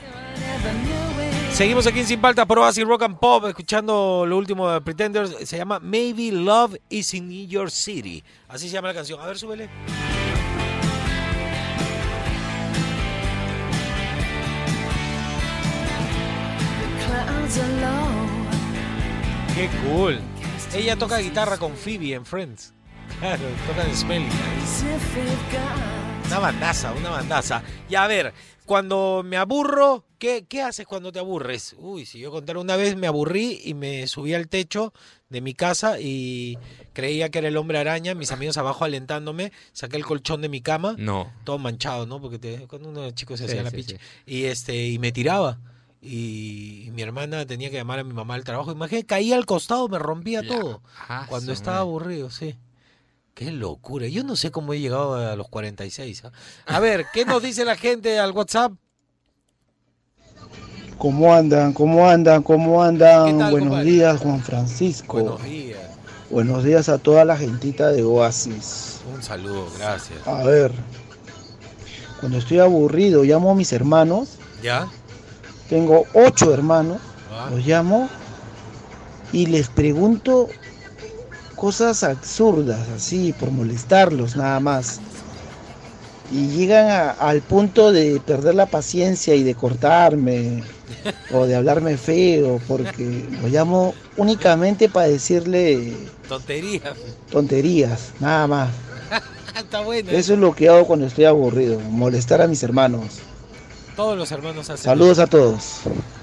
Seguimos 1.58 1.88
aquí 1.88 1.98
en 1.98 2.06
Sin 2.06 2.20
Paltas 2.20 2.46
por 2.46 2.60
Oasis 2.60 2.86
Rock 2.86 3.02
and 3.02 3.18
Pop, 3.18 3.44
escuchando 3.46 4.24
lo 4.24 4.38
último 4.38 4.70
de 4.70 4.80
Pretenders. 4.80 5.34
Se 5.42 5.56
llama 5.56 5.80
Maybe 5.80 6.30
Love 6.30 6.76
is 6.88 7.12
in 7.14 7.48
Your 7.48 7.68
City. 7.68 8.22
Así 8.46 8.68
se 8.68 8.74
llama 8.74 8.86
la 8.86 8.94
canción. 8.94 9.20
A 9.20 9.26
ver, 9.26 9.36
súbele. 9.36 9.68
Qué 19.56 19.68
cool. 19.82 20.20
Ella 20.72 20.94
toca 20.96 21.18
guitarra 21.18 21.58
con 21.58 21.74
Phoebe 21.74 22.12
en 22.12 22.24
Friends. 22.24 22.72
Claro, 23.18 23.42
toca 23.66 23.84
en 23.84 23.96
Smelly. 23.96 24.28
Una 26.28 26.38
bandaza, 26.38 26.92
una 26.92 27.10
bandaza. 27.10 27.64
Y 27.88 27.96
a 27.96 28.06
ver, 28.06 28.32
cuando 28.64 29.22
me 29.24 29.36
aburro, 29.36 30.04
¿qué, 30.18 30.44
¿qué 30.48 30.62
haces 30.62 30.86
cuando 30.86 31.12
te 31.12 31.18
aburres? 31.18 31.74
Uy, 31.78 32.04
si 32.06 32.18
yo 32.18 32.30
contara 32.30 32.58
una 32.58 32.76
vez 32.76 32.96
me 32.96 33.06
aburrí 33.06 33.60
y 33.64 33.74
me 33.74 34.06
subí 34.06 34.34
al 34.34 34.48
techo 34.48 34.92
de 35.28 35.40
mi 35.40 35.54
casa 35.54 36.00
y 36.00 36.58
creía 36.92 37.30
que 37.30 37.38
era 37.38 37.48
el 37.48 37.56
hombre 37.56 37.78
araña, 37.78 38.14
mis 38.14 38.32
amigos 38.32 38.56
abajo 38.56 38.84
alentándome, 38.84 39.52
saqué 39.72 39.96
el 39.96 40.04
colchón 40.04 40.42
de 40.42 40.48
mi 40.48 40.60
cama, 40.60 40.94
No. 40.98 41.32
todo 41.44 41.58
manchado, 41.58 42.06
¿no? 42.06 42.20
Porque 42.20 42.38
te- 42.38 42.66
cuando 42.66 42.88
uno 42.88 43.02
de 43.02 43.14
chico 43.14 43.36
se 43.36 43.44
Sí, 43.44 43.50
hacía 43.50 43.62
la 43.62 43.70
sí, 43.70 43.76
picha. 43.76 43.96
sí. 43.96 44.02
Y 44.26 44.44
este, 44.44 44.86
y 44.88 44.98
me 44.98 45.12
tiraba. 45.12 45.58
Y 46.00 46.88
mi 46.92 47.02
hermana 47.02 47.44
tenía 47.46 47.70
que 47.70 47.76
llamar 47.76 47.98
a 47.98 48.04
mi 48.04 48.12
mamá 48.14 48.34
al 48.34 48.44
trabajo. 48.44 48.70
Imagínate, 48.72 49.06
caía 49.06 49.36
al 49.36 49.46
costado, 49.46 49.88
me 49.88 49.98
rompía 49.98 50.46
todo. 50.46 50.82
Ah, 51.08 51.26
Cuando 51.28 51.52
estaba 51.52 51.78
aburrido, 51.78 52.30
sí. 52.30 52.56
Qué 53.34 53.50
locura. 53.52 54.08
Yo 54.08 54.24
no 54.24 54.34
sé 54.34 54.50
cómo 54.50 54.72
he 54.72 54.80
llegado 54.80 55.14
a 55.14 55.36
los 55.36 55.48
46. 55.48 56.24
¿ah? 56.24 56.32
A 56.66 56.80
ver, 56.80 57.06
¿qué 57.12 57.24
nos 57.24 57.42
dice 57.42 57.64
la 57.64 57.76
gente 57.76 58.18
al 58.18 58.32
WhatsApp? 58.32 58.72
¿Cómo 60.98 61.32
andan? 61.32 61.72
¿Cómo 61.72 62.08
andan? 62.08 62.42
¿Cómo 62.42 62.82
andan? 62.82 63.26
¿Qué 63.26 63.38
tal, 63.38 63.50
Buenos 63.52 63.68
compadre? 63.68 63.90
días, 63.90 64.20
Juan 64.20 64.42
Francisco. 64.42 65.12
Buenos 65.14 65.42
días. 65.44 65.78
Buenos 66.28 66.64
días 66.64 66.88
a 66.88 66.98
toda 66.98 67.24
la 67.24 67.36
gentita 67.36 67.90
de 67.90 68.02
Oasis. 68.02 69.00
Un 69.14 69.22
saludo, 69.22 69.68
gracias. 69.78 70.26
A 70.26 70.42
ver, 70.42 70.72
cuando 72.20 72.38
estoy 72.38 72.58
aburrido, 72.58 73.22
llamo 73.22 73.52
a 73.52 73.54
mis 73.54 73.72
hermanos. 73.72 74.30
¿Ya? 74.60 74.88
Tengo 75.68 76.04
ocho 76.14 76.52
hermanos. 76.52 76.98
Ah. 77.32 77.48
Los 77.50 77.64
llamo 77.64 78.08
y 79.32 79.46
les 79.46 79.68
pregunto 79.68 80.48
cosas 81.54 82.02
absurdas, 82.02 82.88
así, 82.94 83.32
por 83.32 83.52
molestarlos 83.52 84.34
nada 84.36 84.58
más. 84.58 85.00
Y 86.30 86.48
llegan 86.48 86.90
a- 86.90 87.10
al 87.12 87.40
punto 87.40 87.90
de 87.92 88.20
perder 88.24 88.54
la 88.54 88.66
paciencia 88.66 89.34
y 89.34 89.42
de 89.42 89.54
cortarme 89.54 90.62
o 91.32 91.46
de 91.46 91.56
hablarme 91.56 91.96
feo, 91.96 92.60
porque 92.68 93.24
los 93.42 93.50
llamo 93.50 93.94
únicamente 94.16 94.88
para 94.88 95.08
decirle 95.08 95.94
Tontería. 96.28 96.92
tonterías, 97.30 98.12
nada 98.20 98.46
más. 98.46 98.68
Está 99.56 99.80
bueno. 99.80 100.10
Eso 100.10 100.34
es 100.34 100.38
lo 100.38 100.54
que 100.54 100.68
hago 100.68 100.86
cuando 100.86 101.06
estoy 101.06 101.24
aburrido, 101.24 101.80
molestar 101.80 102.42
a 102.42 102.46
mis 102.46 102.62
hermanos. 102.62 103.18
Todos 103.96 104.16
los 104.16 104.30
hermanos 104.30 104.68
hacen 104.70 104.84
Saludos 104.84 105.18
a 105.18 105.26
todos. 105.26 105.80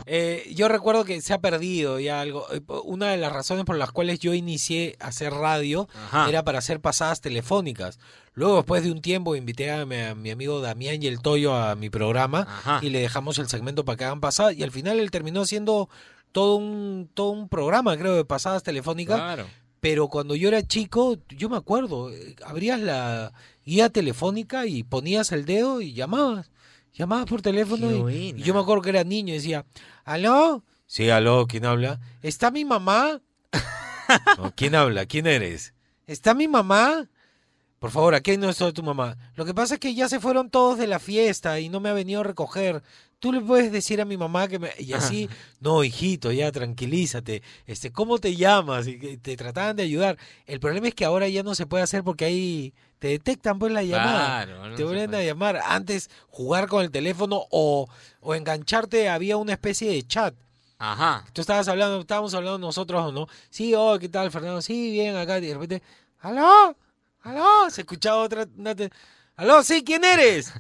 Eh, 0.08 0.52
yo 0.56 0.68
recuerdo 0.68 1.04
que 1.04 1.20
se 1.22 1.34
ha 1.34 1.40
perdido 1.40 2.00
ya 2.00 2.22
algo. 2.22 2.46
Eh, 2.54 2.62
Una 2.84 3.10
de 3.12 3.18
las 3.18 3.32
razones 3.34 3.66
por 3.66 3.78
las 3.78 3.92
cuales 3.92 4.20
yo 4.20 4.34
inicié 4.34 4.96
a 5.00 5.08
hacer 5.08 5.34
radio 5.34 5.88
Ajá. 6.08 6.30
era 6.30 6.44
para 6.44 6.60
hacer 6.60 6.80
pasadas 6.80 7.22
telefónicas. 7.22 8.00
Luego, 8.34 8.58
después 8.58 8.84
de 8.84 8.92
un 8.92 9.02
tiempo, 9.02 9.36
invité 9.36 9.72
a 9.72 9.86
mi, 9.86 9.96
a 9.96 10.14
mi 10.14 10.30
amigo 10.30 10.62
Damián 10.62 11.02
y 11.02 11.08
el 11.08 11.22
Toyo 11.22 11.56
a 11.56 11.76
mi 11.76 11.90
programa 11.90 12.42
Ajá. 12.42 12.80
y 12.82 12.90
le 12.90 13.00
dejamos 13.00 13.40
el 13.40 13.48
segmento 13.48 13.86
para 13.86 13.98
que 13.98 14.04
hagan 14.06 14.20
pasadas. 14.22 14.56
Y 14.56 14.64
al 14.64 14.72
final 14.72 15.00
él 15.00 15.10
terminó 15.12 15.42
haciendo 15.42 15.90
todo 16.32 16.56
un, 16.58 17.10
todo 17.14 17.30
un 17.32 17.48
programa, 17.50 17.98
creo, 17.98 18.16
de 18.16 18.26
pasadas 18.26 18.62
telefónicas. 18.62 19.18
Claro. 19.18 19.46
Pero 19.80 20.08
cuando 20.08 20.36
yo 20.36 20.48
era 20.50 20.62
chico, 20.64 21.18
yo 21.30 21.48
me 21.50 21.58
acuerdo, 21.58 22.12
eh, 22.12 22.36
abrías 22.46 22.80
la 22.80 23.32
guía 23.66 23.90
telefónica 23.90 24.66
y 24.66 24.84
ponías 24.84 25.32
el 25.32 25.46
dedo 25.46 25.80
y 25.82 25.94
llamabas. 25.94 26.50
Llamabas 26.96 27.26
por 27.26 27.42
teléfono 27.42 28.10
y, 28.10 28.34
y 28.38 28.42
yo 28.42 28.54
me 28.54 28.62
acuerdo 28.62 28.82
que 28.82 28.90
era 28.90 29.04
niño 29.04 29.34
y 29.34 29.38
decía, 29.38 29.66
¿aló? 30.06 30.64
Sí, 30.88 31.10
aló, 31.10 31.46
¿quién 31.46 31.66
habla? 31.66 32.00
¿Está 32.22 32.52
mi 32.52 32.66
mamá? 32.66 33.22
No, 34.38 34.54
¿Quién 34.56 34.76
habla? 34.76 35.08
¿Quién 35.08 35.26
eres? 35.26 35.74
¿Está 36.06 36.36
mi 36.36 36.48
mamá? 36.48 37.10
Por 37.80 37.90
favor, 37.92 38.16
aquí 38.16 38.38
no 38.38 38.50
está 38.50 38.72
tu 38.72 38.84
mamá. 38.84 39.18
Lo 39.36 39.46
que 39.46 39.54
pasa 39.54 39.76
es 39.76 39.80
que 39.80 39.96
ya 39.96 40.08
se 40.08 40.20
fueron 40.20 40.50
todos 40.50 40.78
de 40.78 40.88
la 40.88 41.00
fiesta 41.00 41.60
y 41.60 41.70
no 41.70 41.80
me 41.80 41.90
ha 41.90 41.94
venido 41.94 42.22
a 42.22 42.24
recoger. 42.24 42.84
Tú 43.20 43.34
le 43.34 43.42
puedes 43.42 43.72
decir 43.72 44.00
a 44.02 44.06
mi 44.06 44.16
mamá 44.16 44.48
que 44.48 44.60
me... 44.60 44.72
Y 44.78 44.94
así, 44.94 45.28
no, 45.60 45.84
hijito, 45.84 46.32
ya 46.32 46.52
tranquilízate. 46.52 47.42
Este, 47.66 47.92
¿Cómo 47.92 48.20
te 48.20 48.36
llamas? 48.36 48.88
Y 48.88 49.18
te 49.18 49.36
trataban 49.36 49.76
de 49.76 49.84
ayudar. 49.84 50.18
El 50.46 50.60
problema 50.60 50.88
es 50.88 50.96
que 50.96 51.06
ahora 51.06 51.28
ya 51.28 51.44
no 51.44 51.56
se 51.56 51.66
puede 51.66 51.84
hacer 51.84 52.04
porque 52.04 52.26
ahí 52.26 52.74
te 53.00 53.10
detectan 53.10 53.60
pues 53.60 53.72
la 53.72 53.84
llamada. 53.84 54.46
Claro, 54.46 54.70
no 54.70 54.76
te 54.76 54.84
vuelven 54.84 55.16
a 55.16 55.24
llamar. 55.24 55.62
Antes, 55.66 56.10
jugar 56.30 56.68
con 56.68 56.84
el 56.84 56.92
teléfono 56.92 57.46
o, 57.52 57.88
o 58.22 58.36
engancharte, 58.36 59.10
había 59.10 59.38
una 59.38 59.54
especie 59.54 59.92
de 59.92 60.04
chat. 60.04 60.34
Ajá. 60.78 61.26
Tú 61.34 61.42
estabas 61.42 61.68
hablando, 61.68 62.00
estábamos 62.00 62.34
hablando 62.34 62.58
nosotros 62.58 63.02
o 63.02 63.12
no. 63.12 63.28
Sí, 63.50 63.74
oh, 63.76 63.98
¿qué 64.00 64.10
tal, 64.10 64.32
Fernando? 64.32 64.62
Sí, 64.62 64.92
bien, 64.92 65.16
acá. 65.16 65.38
Y 65.38 65.48
de 65.48 65.54
repente, 65.54 65.84
¿aló? 66.20 66.76
¿Aló? 67.22 67.70
Se 67.70 67.82
escuchaba 67.82 68.18
otra. 68.18 68.46
¿Aló? 69.36 69.64
Sí, 69.64 69.84
¿quién 69.84 70.04
eres? 70.04 70.54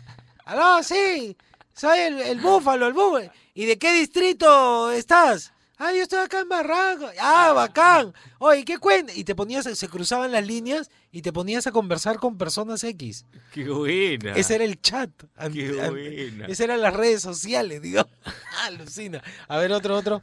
¿Aló? 0.45 0.81
Sí, 0.83 1.35
soy 1.73 1.99
el, 1.99 2.19
el 2.19 2.39
búfalo, 2.39 2.87
el 2.87 2.93
búfalo. 2.93 3.31
¿Y 3.53 3.65
de 3.65 3.77
qué 3.77 3.93
distrito 3.93 4.91
estás? 4.91 5.51
Ah, 5.77 5.91
yo 5.91 6.03
estoy 6.03 6.19
acá 6.19 6.39
en 6.39 6.47
Barranco. 6.47 7.05
Ah, 7.21 7.51
bacán. 7.53 8.13
Oye, 8.39 8.63
¿qué 8.63 8.77
cuenta? 8.77 9.11
Y 9.13 9.25
te 9.25 9.35
ponías, 9.35 9.65
se 9.65 9.87
cruzaban 9.89 10.31
las 10.31 10.47
líneas 10.47 10.89
y 11.11 11.21
te 11.21 11.33
ponías 11.33 11.67
a 11.67 11.71
conversar 11.71 12.17
con 12.17 12.37
personas 12.37 12.83
X. 12.83 13.25
Qué 13.51 13.69
buena. 13.69 14.33
Ese 14.35 14.55
era 14.55 14.63
el 14.63 14.79
chat. 14.81 15.09
Qué 15.51 15.71
buena. 15.73 16.45
Esas 16.45 16.61
eran 16.61 16.81
las 16.81 16.93
redes 16.93 17.21
sociales, 17.21 17.81
digo. 17.81 18.07
Alucina. 18.65 19.21
A 19.49 19.57
ver, 19.57 19.73
otro, 19.73 19.95
otro. 19.97 20.21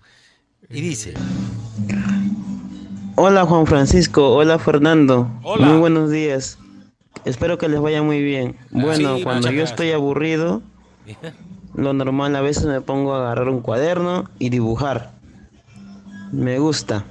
Y 0.71 0.81
dice. 0.81 1.13
Hola 3.17 3.45
Juan 3.45 3.67
Francisco, 3.67 4.33
hola 4.35 4.59
Fernando. 4.59 5.31
Hola. 5.43 5.67
Muy 5.67 5.79
buenos 5.79 6.11
días. 6.11 6.59
Espero 7.27 7.59
que 7.59 7.69
les 7.69 7.79
vaya 7.79 8.03
muy 8.03 8.23
bien. 8.23 8.57
Bueno, 8.71 9.17
Sí, 9.19 9.23
cuando 9.23 9.51
yo 9.51 9.63
estoy 9.65 9.93
aburrido, 9.93 10.63
lo 11.75 11.93
normal 11.93 12.35
a 12.37 12.41
veces 12.41 12.65
me 12.65 12.81
pongo 12.81 13.15
a 13.15 13.19
agarrar 13.19 13.51
un 13.51 13.61
cuaderno 13.61 14.31
y 14.39 14.49
dibujar. 14.49 15.13
Me 16.33 16.59
gusta. 16.59 17.05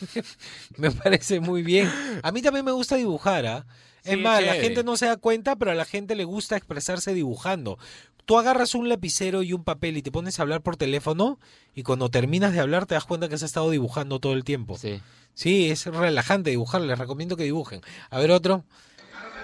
Me 0.76 0.90
parece 0.90 1.40
muy 1.40 1.62
bien. 1.62 1.90
A 2.22 2.32
mí 2.32 2.42
también 2.42 2.64
me 2.64 2.72
gusta 2.72 2.96
dibujar, 2.96 3.46
¿ah? 3.46 3.66
Es 4.04 4.14
Sí, 4.14 4.16
más, 4.16 4.42
la 4.42 4.54
gente 4.54 4.82
no 4.82 4.96
se 4.96 5.06
da 5.06 5.16
cuenta, 5.18 5.56
pero 5.56 5.72
a 5.72 5.74
la 5.74 5.84
gente 5.84 6.14
le 6.14 6.24
gusta 6.24 6.56
expresarse 6.56 7.12
dibujando. 7.12 7.78
Tú 8.24 8.38
agarras 8.38 8.74
un 8.74 8.88
lapicero 8.88 9.42
y 9.42 9.52
un 9.52 9.64
papel 9.64 9.96
y 9.96 10.02
te 10.02 10.10
pones 10.12 10.38
a 10.38 10.42
hablar 10.42 10.62
por 10.62 10.76
teléfono 10.76 11.38
y 11.74 11.82
cuando 11.82 12.10
terminas 12.10 12.52
de 12.52 12.60
hablar 12.60 12.86
te 12.86 12.94
das 12.94 13.04
cuenta 13.04 13.28
que 13.28 13.34
has 13.34 13.42
estado 13.42 13.68
dibujando 13.70 14.20
todo 14.20 14.32
el 14.32 14.44
tiempo. 14.44 14.78
Sí. 14.78 15.02
Sí, 15.34 15.70
es 15.70 15.86
relajante 15.86 16.50
dibujar, 16.50 16.80
les 16.80 16.98
recomiendo 16.98 17.36
que 17.36 17.44
dibujen. 17.44 17.80
A 18.08 18.18
ver 18.18 18.30
otro. 18.30 18.64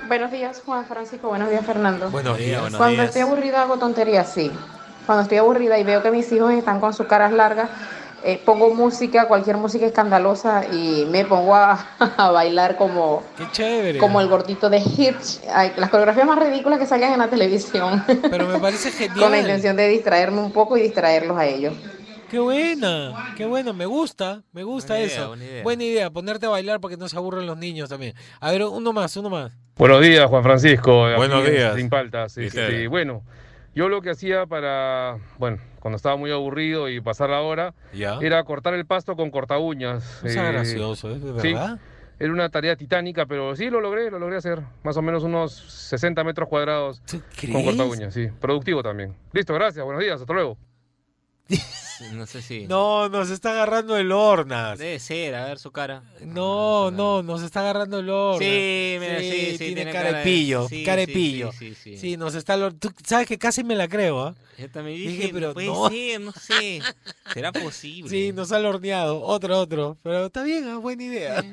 Buenos 0.09 0.31
días, 0.31 0.63
Juan 0.65 0.87
Francisco. 0.87 1.29
Buenos 1.29 1.51
días, 1.51 1.67
Fernando. 1.67 2.11
Buenos 2.11 2.39
días. 2.39 2.61
buenos 2.61 2.79
Cuando 2.79 2.95
días. 3.03 3.07
estoy 3.09 3.23
aburrida 3.23 3.63
hago 3.63 3.79
tonterías, 3.79 4.33
sí. 4.33 4.51
Cuando 5.05 5.23
estoy 5.23 5.39
aburrida 5.39 5.79
y 5.79 5.85
veo 5.85 6.03
que 6.03 6.11
mis 6.11 6.31
hijos 6.33 6.53
están 6.53 6.81
con 6.81 6.95
sus 6.95 7.07
caras 7.07 7.33
largas, 7.33 7.69
eh, 8.25 8.41
pongo 8.45 8.75
música, 8.75 9.29
cualquier 9.29 9.57
música 9.57 9.87
escandalosa 9.87 10.65
y 10.73 11.07
me 11.11 11.25
pongo 11.25 11.55
a, 11.55 11.87
a 12.17 12.31
bailar 12.31 12.77
como, 12.77 13.23
Qué 13.55 13.97
como 13.99 14.21
el 14.21 14.29
gordito 14.29 14.69
de 14.71 14.79
Hitch. 14.79 15.41
Ay, 15.53 15.73
las 15.77 15.91
coreografías 15.91 16.27
más 16.27 16.39
ridículas 16.39 16.79
que 16.79 16.87
salgan 16.87 17.13
en 17.13 17.19
la 17.19 17.29
televisión. 17.29 18.05
Pero 18.31 18.47
me 18.49 18.59
parece 18.59 18.91
genial. 18.91 19.19
con 19.21 19.31
la 19.31 19.39
intención 19.39 19.77
de 19.77 19.89
distraerme 19.89 20.41
un 20.41 20.53
poco 20.53 20.77
y 20.77 20.83
distraerlos 20.83 21.37
a 21.39 21.47
ellos. 21.47 21.75
Qué 22.31 22.41
buena, 22.41 23.33
qué 23.37 23.47
bueno, 23.47 23.73
me 23.73 23.87
gusta, 23.87 24.43
me 24.53 24.65
gusta 24.65 24.95
Buena 24.95 25.07
idea, 25.07 25.17
eso. 25.17 25.29
buena 25.29 25.45
idea. 25.45 25.63
buena 25.63 25.85
idea, 25.85 26.11
ponerte 26.11 26.47
a 26.47 26.49
bailar 26.49 26.81
para 26.81 26.91
que 26.95 26.99
no 26.99 27.09
se 27.09 27.17
aburran 27.17 27.47
los 27.47 27.57
niños 27.57 27.89
también. 27.89 28.15
A 28.41 28.51
ver, 28.51 28.65
uno 28.65 28.93
más, 28.93 29.17
uno 29.17 29.31
más. 29.31 29.53
Buenos 29.77 30.01
días, 30.01 30.27
Juan 30.29 30.43
Francisco. 30.43 31.03
Buenos 31.17 31.47
en 31.47 31.55
días. 31.55 31.77
Sin 31.77 31.89
paltas. 31.89 32.35
¿Qué 32.35 32.47
Este, 32.47 32.67
tal? 32.67 32.89
bueno, 32.89 33.23
yo 33.77 33.89
lo 33.89 34.03
que 34.03 34.11
hacía 34.11 34.47
para, 34.47 35.19
bueno, 35.39 35.59
cuando 35.79 35.97
estaba 35.97 36.17
muy 36.17 36.33
aburrido 36.33 36.89
y 36.89 37.01
pasar 37.01 37.31
la 37.31 37.43
hora, 37.43 37.75
Ya. 37.93 38.19
era 38.23 38.43
cortar 38.43 38.75
el 38.75 38.87
pasto 38.87 39.15
con 39.15 39.31
corta 39.31 39.59
uñas. 39.59 40.21
No 40.25 40.31
sea 40.31 40.51
gracioso, 40.51 41.11
¿es 41.15 41.23
de 41.23 41.41
sí, 41.41 41.53
verdad? 41.53 41.79
era 42.19 42.33
una 42.33 42.49
tarea 42.49 42.75
titánica, 42.75 43.27
pero 43.27 43.55
sí 43.55 43.69
lo 43.71 43.81
logré, 43.81 44.11
lo 44.11 44.19
logré 44.19 44.37
hacer. 44.39 44.61
Más 44.83 44.97
o 44.97 45.03
menos 45.03 45.23
unos 45.23 45.53
60 45.53 46.25
metros 46.25 46.49
cuadrados 46.49 47.01
con 47.53 47.63
corta 47.63 47.85
uñas, 47.85 48.15
sí. 48.15 48.29
Productivo 48.41 48.83
también. 48.83 49.15
Listo, 49.33 49.55
gracias, 49.55 49.85
buenos 49.85 50.03
días, 50.03 50.21
hasta 50.21 50.33
luego. 50.33 50.57
No 52.13 52.27
sé 52.27 52.43
si. 52.43 52.67
No, 52.67 53.09
nos 53.09 53.31
está 53.31 53.53
agarrando 53.53 53.97
el 53.97 54.13
Hornas. 54.13 54.79
Debe 54.79 54.99
ser, 54.99 55.35
a 55.35 55.47
ver 55.47 55.59
su 55.59 55.71
cara. 55.71 56.03
No, 56.25 56.91
no, 56.91 57.23
nos 57.23 57.43
está 57.43 57.61
agarrando 57.61 58.01
el 58.01 58.11
Hornas. 58.11 58.39
Sí, 58.41 58.97
mira, 59.01 59.19
sí, 59.21 59.31
sí, 59.53 59.59
tiene, 59.59 59.75
tiene 59.77 59.93
cara 59.93 60.05
cara 60.11 60.19
de 60.19 60.25
pillo, 60.25 60.69
sí, 60.69 60.85
cara 60.85 61.01
de 61.01 61.07
sí, 61.07 61.13
pillo. 61.13 61.53
sí, 61.53 61.75
sí, 61.75 61.75
sí. 61.93 61.97
Sí, 61.97 62.17
nos 62.17 62.35
está... 62.35 62.57
lo- 62.57 62.75
Tú 62.75 62.91
sabes 63.05 63.27
que 63.27 63.39
casi 63.39 63.65
me 63.65 63.75
la 63.75 63.89
creo, 63.89 64.21
¿ah? 64.21 64.35
Yo 64.59 64.69
también 64.71 64.97
Dije, 64.99 65.11
dije, 65.11 65.31
pero 65.33 65.55
puede 65.55 65.67
no. 65.69 65.89
ser, 65.89 66.21
no 66.21 66.33
sé. 66.33 66.81
¿Será 67.33 67.53
posible? 67.53 68.11
Sí, 68.11 68.33
nos 68.33 68.53
ha 68.53 68.59
horneado. 68.59 69.23
Otro, 69.23 69.59
otro. 69.59 69.97
Pero 70.03 70.27
está 70.27 70.43
bien, 70.43 70.65
ah, 70.69 70.79
buena 70.79 71.03
idea. 71.03 71.45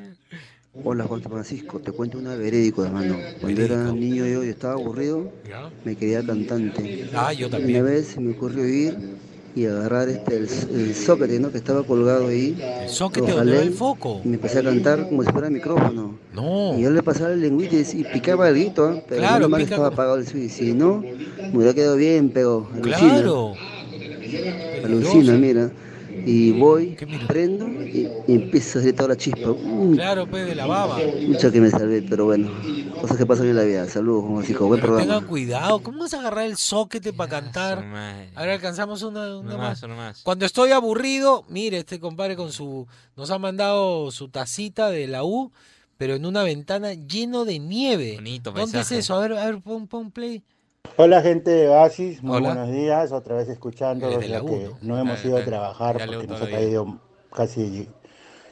Hola 0.83 1.03
Juan 1.03 1.21
Francisco, 1.21 1.79
te 1.79 1.91
cuento 1.91 2.17
una 2.17 2.35
verídico 2.35 2.83
hermano. 2.83 3.15
Cuando 3.39 3.61
era 3.61 3.77
niño 3.91 4.25
yo 4.25 4.43
y 4.43 4.49
estaba 4.49 4.73
aburrido, 4.73 5.31
me 5.85 5.95
quería 5.95 6.25
cantante. 6.25 7.07
Ah, 7.13 7.31
yo 7.31 7.47
también. 7.49 7.81
Una 7.81 7.91
vez 7.91 8.07
se 8.07 8.19
me 8.19 8.31
ocurrió 8.33 8.67
ir 8.67 8.97
y 9.55 9.65
agarrar 9.65 10.09
este 10.09 10.37
el, 10.37 10.47
el 10.73 10.95
socket, 10.95 11.39
¿no? 11.39 11.51
que 11.51 11.57
estaba 11.57 11.83
colgado 11.83 12.27
ahí. 12.27 12.57
El 12.81 12.89
socket 12.89 13.27
Lo 13.27 13.35
donde 13.35 13.61
el 13.61 13.73
foco. 13.73 14.21
Y 14.23 14.29
me 14.29 14.35
empecé 14.35 14.59
a 14.59 14.63
cantar 14.63 15.07
como 15.07 15.23
si 15.23 15.31
fuera 15.31 15.49
micrófono. 15.49 16.17
No. 16.33 16.77
Y 16.77 16.81
yo 16.81 16.89
le 16.91 17.03
pasaba 17.03 17.33
el 17.33 17.41
lengüitis 17.41 17.93
y 17.93 18.03
picaba 18.03 18.49
el 18.49 18.55
grito, 18.55 18.85
¿ah? 18.85 19.01
pero 19.07 19.21
Claro, 19.21 19.49
mal 19.49 19.61
pica 19.61 19.75
estaba 19.75 19.89
apagado 19.89 20.17
el 20.17 20.27
switch. 20.27 20.49
Si 20.51 20.73
no, 20.73 21.03
me 21.51 21.57
hubiera 21.57 21.73
quedado 21.73 21.95
bien, 21.95 22.31
pero 22.33 22.67
alucina. 22.73 22.97
Claro. 22.97 23.53
Alucina, 24.83 25.33
mira. 25.33 25.71
Y 26.25 26.51
voy, 26.51 26.95
prendo 27.27 27.67
y, 27.67 28.09
y 28.27 28.33
empiezo 28.35 28.79
a 28.79 28.81
salir 28.81 28.95
toda 28.95 29.09
la 29.09 29.17
chispa. 29.17 29.49
Uh, 29.51 29.93
Claro, 29.95 30.25
pues 30.27 30.45
de 30.45 30.55
la 30.55 30.65
baba. 30.65 30.97
Mucha 31.27 31.51
que 31.51 31.59
me 31.61 31.69
salvé, 31.69 32.01
pero 32.01 32.25
bueno, 32.25 32.49
cosas 33.01 33.17
que 33.17 33.25
pasan 33.25 33.47
en 33.47 33.55
la 33.57 33.63
vida. 33.63 33.85
Saludos, 33.87 34.21
Juan 34.23 34.35
Francisco, 34.37 34.67
buen 34.67 34.79
programa. 34.79 35.05
tengan 35.05 35.27
cuidado. 35.27 35.79
¿Cómo 35.83 35.99
vas 35.99 36.13
a 36.13 36.19
agarrar 36.19 36.45
el 36.45 36.55
socket 36.57 37.13
para 37.15 37.29
cantar? 37.29 37.83
Ahora 38.35 38.53
alcanzamos 38.53 39.01
una, 39.03 39.37
una 39.37 39.39
Una 39.39 39.57
más. 39.57 39.69
más, 39.69 39.83
una 39.83 39.95
más. 39.95 40.21
Cuando 40.23 40.45
estoy 40.45 40.71
aburrido, 40.71 41.43
mire, 41.49 41.79
este 41.79 41.99
compadre 41.99 42.35
con 42.35 42.51
su. 42.51 42.87
Nos 43.17 43.29
ha 43.31 43.37
mandado 43.39 44.09
su 44.11 44.29
tacita 44.29 44.89
de 44.89 45.07
la 45.07 45.23
U, 45.23 45.51
pero 45.97 46.15
en 46.15 46.25
una 46.25 46.43
ventana 46.43 46.93
lleno 46.93 47.45
de 47.45 47.59
nieve. 47.59 48.13
Bonito 48.15 48.51
¿Dónde 48.51 48.79
es 48.79 48.91
eso? 48.91 49.15
A 49.15 49.19
ver, 49.19 49.33
a 49.33 49.45
ver, 49.45 49.61
pon, 49.61 49.87
pon 49.87 50.09
play. 50.11 50.43
Hola 50.95 51.21
gente 51.21 51.49
de 51.49 51.69
Oasis, 51.69 52.21
muy 52.21 52.37
Hola. 52.37 52.49
buenos 52.53 52.69
días, 52.71 53.11
otra 53.11 53.35
vez 53.37 53.49
escuchando 53.49 54.07
U, 54.15 54.19
que 54.19 54.69
¿no? 54.69 54.77
no 54.81 54.99
hemos 54.99 55.23
Ah, 55.23 55.27
ido 55.27 55.37
a 55.37 55.43
trabajar 55.43 55.97
porque 56.05 56.27
nos 56.27 56.39
ha 56.41 56.49
caído 56.51 56.99
casi, 57.31 57.89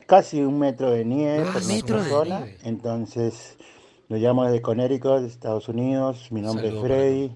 casi 0.07 0.41
un 0.41 0.57
metro 0.57 0.89
de 0.89 1.05
nieve 1.05 1.43
Ah, 1.47 1.51
por 1.53 1.63
nuestra 1.63 2.03
zona, 2.03 2.47
entonces 2.63 3.57
lo 4.09 4.17
llamo 4.17 4.45
desde 4.45 4.59
Connecticut, 4.61 5.23
Estados 5.23 5.69
Unidos, 5.69 6.32
mi 6.32 6.41
nombre 6.41 6.69
Saludo 6.69 6.82
es 6.82 6.88
Freddy. 6.88 7.32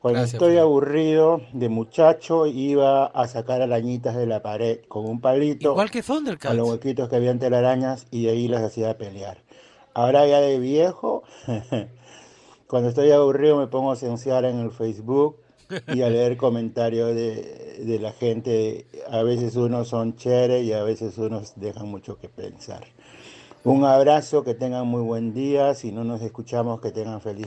Cuando 0.00 0.18
Gracias, 0.20 0.34
estoy 0.34 0.48
Freddy. 0.50 0.60
aburrido 0.60 1.40
de 1.52 1.68
muchacho 1.68 2.46
iba 2.46 3.06
a 3.06 3.28
sacar 3.28 3.62
arañitas 3.62 4.16
de 4.16 4.26
la 4.26 4.42
pared 4.42 4.80
con 4.88 5.04
un 5.06 5.20
palito, 5.20 5.70
Igual 5.70 5.90
que 5.90 6.00
a 6.00 6.02
Thundercats. 6.02 6.56
los 6.56 6.68
huequitos 6.68 7.08
que 7.08 7.14
habían 7.16 7.38
telarañas 7.38 8.06
y 8.10 8.24
de 8.24 8.30
ahí 8.32 8.48
las 8.48 8.62
hacía 8.62 8.98
pelear. 8.98 9.38
Ahora 9.94 10.26
ya 10.26 10.40
de 10.40 10.58
viejo, 10.58 11.22
cuando 12.68 12.90
estoy 12.90 13.10
aburrido 13.10 13.56
me 13.56 13.66
pongo 13.66 13.90
a 13.90 13.96
cienciar 13.96 14.44
en 14.44 14.60
el 14.60 14.70
Facebook 14.70 15.38
y 15.88 16.02
a 16.02 16.10
leer 16.10 16.36
comentarios 16.36 17.14
de, 17.14 17.82
de 17.84 17.98
la 17.98 18.12
gente. 18.12 18.86
A 19.10 19.22
veces 19.22 19.56
unos 19.56 19.88
son 19.88 20.16
chéveres 20.16 20.64
y 20.64 20.72
a 20.72 20.82
veces 20.82 21.16
unos 21.18 21.54
dejan 21.56 21.88
mucho 21.88 22.18
que 22.18 22.28
pensar. 22.28 22.84
Un 23.64 23.84
abrazo, 23.84 24.44
que 24.44 24.54
tengan 24.54 24.86
muy 24.86 25.02
buen 25.02 25.34
día. 25.34 25.74
Si 25.74 25.92
no 25.92 26.04
nos 26.04 26.22
escuchamos, 26.22 26.80
que 26.80 26.90
tengan 26.90 27.20
feliz. 27.20 27.46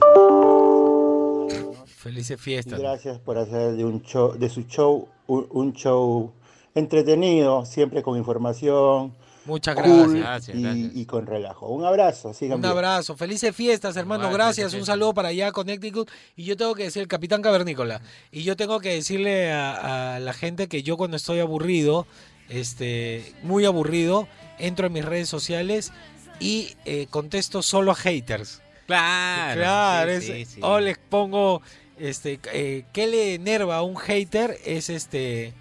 Felices 1.86 2.40
fiestas. 2.40 2.80
gracias 2.80 3.18
por 3.18 3.38
hacer 3.38 3.76
de, 3.76 3.84
un 3.84 4.02
show, 4.02 4.36
de 4.36 4.48
su 4.48 4.62
show 4.62 5.08
un, 5.28 5.46
un 5.50 5.72
show 5.72 6.32
entretenido, 6.74 7.64
siempre 7.64 8.02
con 8.02 8.18
información. 8.18 9.14
Muchas 9.44 9.74
cool 9.74 10.18
gracias. 10.18 10.56
y, 10.56 10.92
y 10.94 11.04
con 11.06 11.26
relajo. 11.26 11.68
Un 11.68 11.84
abrazo, 11.84 12.32
sigan 12.32 12.56
Un 12.56 12.62
bien. 12.62 12.70
abrazo, 12.72 13.16
felices 13.16 13.54
fiestas, 13.56 13.96
hermano, 13.96 14.30
gracias. 14.30 14.70
felices 14.72 14.80
Un 14.80 14.86
saludo 14.86 15.14
para 15.14 15.28
allá, 15.28 15.50
Connecticut. 15.52 16.08
Y 16.36 16.44
yo 16.44 16.56
tengo 16.56 16.74
que 16.74 16.84
decir, 16.84 17.02
el 17.02 17.08
capitán 17.08 17.42
cavernícola. 17.42 18.00
Y 18.30 18.44
yo 18.44 18.56
tengo 18.56 18.78
que 18.80 18.90
decirle 18.94 19.50
a, 19.52 20.16
a 20.16 20.20
la 20.20 20.32
gente 20.32 20.68
que 20.68 20.82
yo 20.82 20.96
cuando 20.96 21.16
estoy 21.16 21.40
aburrido, 21.40 22.06
este, 22.48 23.32
muy 23.42 23.64
aburrido, 23.64 24.28
entro 24.58 24.86
en 24.86 24.92
mis 24.92 25.04
redes 25.04 25.28
sociales 25.28 25.92
y 26.38 26.74
eh, 26.84 27.06
contesto 27.10 27.62
solo 27.62 27.92
a 27.92 27.94
haters. 27.94 28.60
Claro. 28.86 29.60
Claro, 29.60 30.10
sí, 30.10 30.16
es- 30.32 30.48
sí, 30.48 30.54
sí. 30.56 30.60
o 30.62 30.78
les 30.80 30.98
pongo, 30.98 31.62
este, 31.98 32.38
eh, 32.52 32.84
¿qué 32.92 33.06
le 33.06 33.34
enerva 33.34 33.76
a 33.76 33.82
un 33.82 33.96
hater? 33.96 34.58
Es 34.64 34.90
este, 34.90 35.54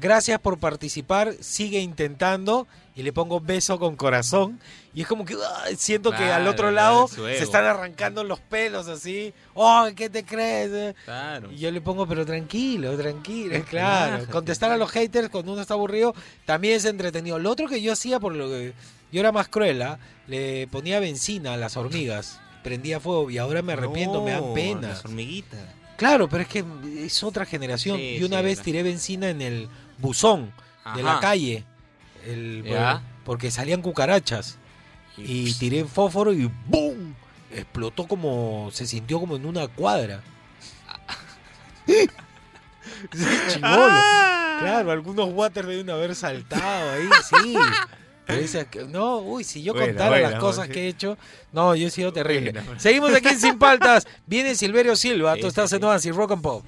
gracias 0.00 0.40
por 0.40 0.58
participar, 0.58 1.34
sigue 1.40 1.80
intentando 1.80 2.66
y 2.98 3.02
le 3.04 3.12
pongo 3.12 3.38
beso 3.38 3.78
con 3.78 3.94
corazón 3.94 4.58
y 4.92 5.02
es 5.02 5.06
como 5.06 5.24
que 5.24 5.36
siento 5.76 6.10
que 6.10 6.32
al 6.32 6.48
otro 6.48 6.72
lado 6.72 7.06
se 7.06 7.38
están 7.38 7.64
arrancando 7.64 8.24
los 8.24 8.40
pelos 8.40 8.88
así, 8.88 9.32
oh, 9.54 9.86
¿qué 9.94 10.10
te 10.10 10.24
crees? 10.24 10.72
eh?". 10.72 10.94
Claro. 11.04 11.52
Y 11.52 11.58
yo 11.58 11.70
le 11.70 11.80
pongo, 11.80 12.08
pero 12.08 12.26
tranquilo, 12.26 12.98
tranquilo, 12.98 13.64
claro. 13.70 14.26
Contestar 14.26 14.72
a 14.72 14.76
los 14.76 14.90
haters 14.90 15.28
cuando 15.28 15.52
uno 15.52 15.62
está 15.62 15.74
aburrido 15.74 16.12
también 16.44 16.74
es 16.74 16.86
entretenido. 16.86 17.38
Lo 17.38 17.52
otro 17.52 17.68
que 17.68 17.80
yo 17.80 17.92
hacía, 17.92 18.18
por 18.18 18.34
lo 18.34 18.48
que 18.48 18.72
yo 19.12 19.20
era 19.20 19.30
más 19.30 19.46
cruel, 19.46 19.80
¿ah? 19.82 20.00
le 20.26 20.66
ponía 20.66 20.98
benzina 20.98 21.54
a 21.54 21.56
las 21.56 21.76
hormigas, 21.76 22.40
prendía 22.64 22.98
fuego 22.98 23.30
y 23.30 23.38
ahora 23.38 23.62
me 23.62 23.74
arrepiento, 23.74 24.24
me 24.24 24.32
dan 24.32 24.54
pena. 24.54 24.88
Las 24.88 25.04
hormiguitas. 25.04 25.60
Claro, 25.96 26.28
pero 26.28 26.42
es 26.42 26.48
que 26.48 26.64
es 26.96 27.22
otra 27.22 27.46
generación. 27.46 27.96
Sí, 27.96 28.16
y 28.20 28.24
una 28.24 28.38
sí, 28.38 28.44
vez 28.44 28.60
tiré 28.60 28.82
benzina 28.82 29.30
en 29.30 29.40
el 29.40 29.68
buzón 29.98 30.52
de 30.96 31.04
la 31.04 31.20
calle, 31.20 31.64
el- 32.26 32.64
Ya. 32.64 33.02
porque 33.24 33.50
salían 33.50 33.82
cucarachas. 33.82 34.58
Y 35.16 35.52
tiré 35.54 35.84
fósforo 35.84 36.32
y 36.32 36.50
¡boom! 36.66 37.14
Explotó 37.52 38.06
como, 38.06 38.68
se 38.72 38.86
sintió 38.86 39.18
como 39.18 39.36
en 39.36 39.46
una 39.46 39.66
cuadra. 39.68 40.22
Sí, 43.12 43.26
chingolo. 43.48 43.86
Claro, 44.60 44.90
algunos 44.90 45.28
water 45.32 45.66
deben 45.66 45.88
haber 45.90 46.14
saltado 46.14 46.90
ahí, 46.90 47.08
sí. 47.28 47.54
No, 48.88 49.18
uy, 49.20 49.42
si 49.42 49.62
yo 49.62 49.72
Buena, 49.72 49.86
contara 49.88 50.10
buena, 50.10 50.30
las 50.32 50.40
cosas 50.40 50.68
que 50.68 50.84
he 50.84 50.88
hecho, 50.88 51.16
no, 51.52 51.74
yo 51.74 51.86
he 51.86 51.90
sido 51.90 52.12
terrible. 52.12 52.52
Buena. 52.52 52.78
Seguimos 52.78 53.14
aquí 53.14 53.28
en 53.28 53.40
Sin 53.40 53.58
Paltas. 53.58 54.06
Viene 54.26 54.54
Silverio 54.54 54.96
Silva, 54.96 55.36
tú 55.36 55.46
estás 55.46 55.72
en 55.72 55.82
Oasis 55.84 56.14
Rock 56.14 56.32
and 56.32 56.42
Pop. 56.42 56.62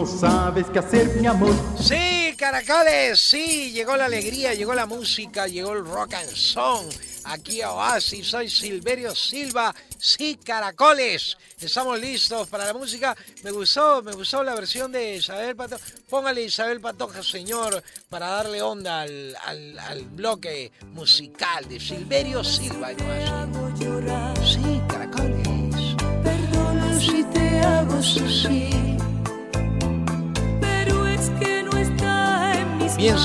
No 0.00 0.06
sabes 0.06 0.66
qué 0.72 0.78
hacer, 0.78 1.08
mi 1.20 1.26
amor. 1.26 1.52
Sí, 1.80 2.34
caracoles, 2.36 3.18
sí, 3.20 3.72
llegó 3.72 3.96
la 3.96 4.04
alegría, 4.06 4.54
llegó 4.54 4.74
la 4.74 4.86
música, 4.86 5.46
llegó 5.48 5.72
el 5.72 5.84
rock 5.84 6.14
and 6.14 6.30
song. 6.34 6.86
Aquí 7.24 7.60
a 7.60 7.72
Oasis, 7.72 8.28
soy 8.28 8.48
Silverio 8.48 9.14
Silva. 9.14 9.74
Sí, 9.98 10.38
caracoles, 10.42 11.36
estamos 11.60 11.98
listos 12.00 12.48
para 12.48 12.64
la 12.64 12.72
música. 12.72 13.14
Me 13.42 13.50
gustó, 13.50 14.02
me 14.02 14.12
gustó 14.12 14.42
la 14.44 14.54
versión 14.54 14.92
de 14.92 15.16
Isabel 15.16 15.54
Pantoja. 15.56 15.84
Póngale 16.08 16.42
Isabel 16.44 16.80
Pantoja, 16.80 17.22
señor, 17.22 17.82
para 18.08 18.28
darle 18.28 18.62
onda 18.62 19.02
al, 19.02 19.36
al- 19.44 19.78
al 19.78 20.02
bloque 20.04 20.70
musical 20.92 21.68
de 21.68 21.80
Silverio 21.80 22.42
Silva 22.44 22.92
en 22.92 23.00
Oasis. 23.02 24.52
Sí, 24.54 24.80
caracoles. 24.88 25.96
Perdona 26.22 26.98
si 27.00 27.24
te 27.24 27.60
hago 27.60 28.02
sufrir, 28.02 28.87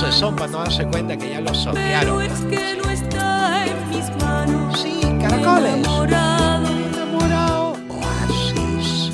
manos. 0.00 0.14
son 0.14 0.36
para 0.36 0.50
no 0.50 0.58
darse 0.58 0.86
cuenta 0.86 1.16
que 1.16 1.30
ya 1.30 1.40
lo 1.40 1.54
sopearon. 1.54 2.22
es 2.22 2.40
que 2.42 2.76
no 2.82 2.90
está 2.90 3.66
en 3.66 3.88
mis 3.90 4.10
manos. 4.22 4.80
Sí, 4.80 5.00
caracoles. 5.20 5.74
Enamorado, 5.74 6.66
enamorado. 6.66 7.76
Oasis. 7.88 9.10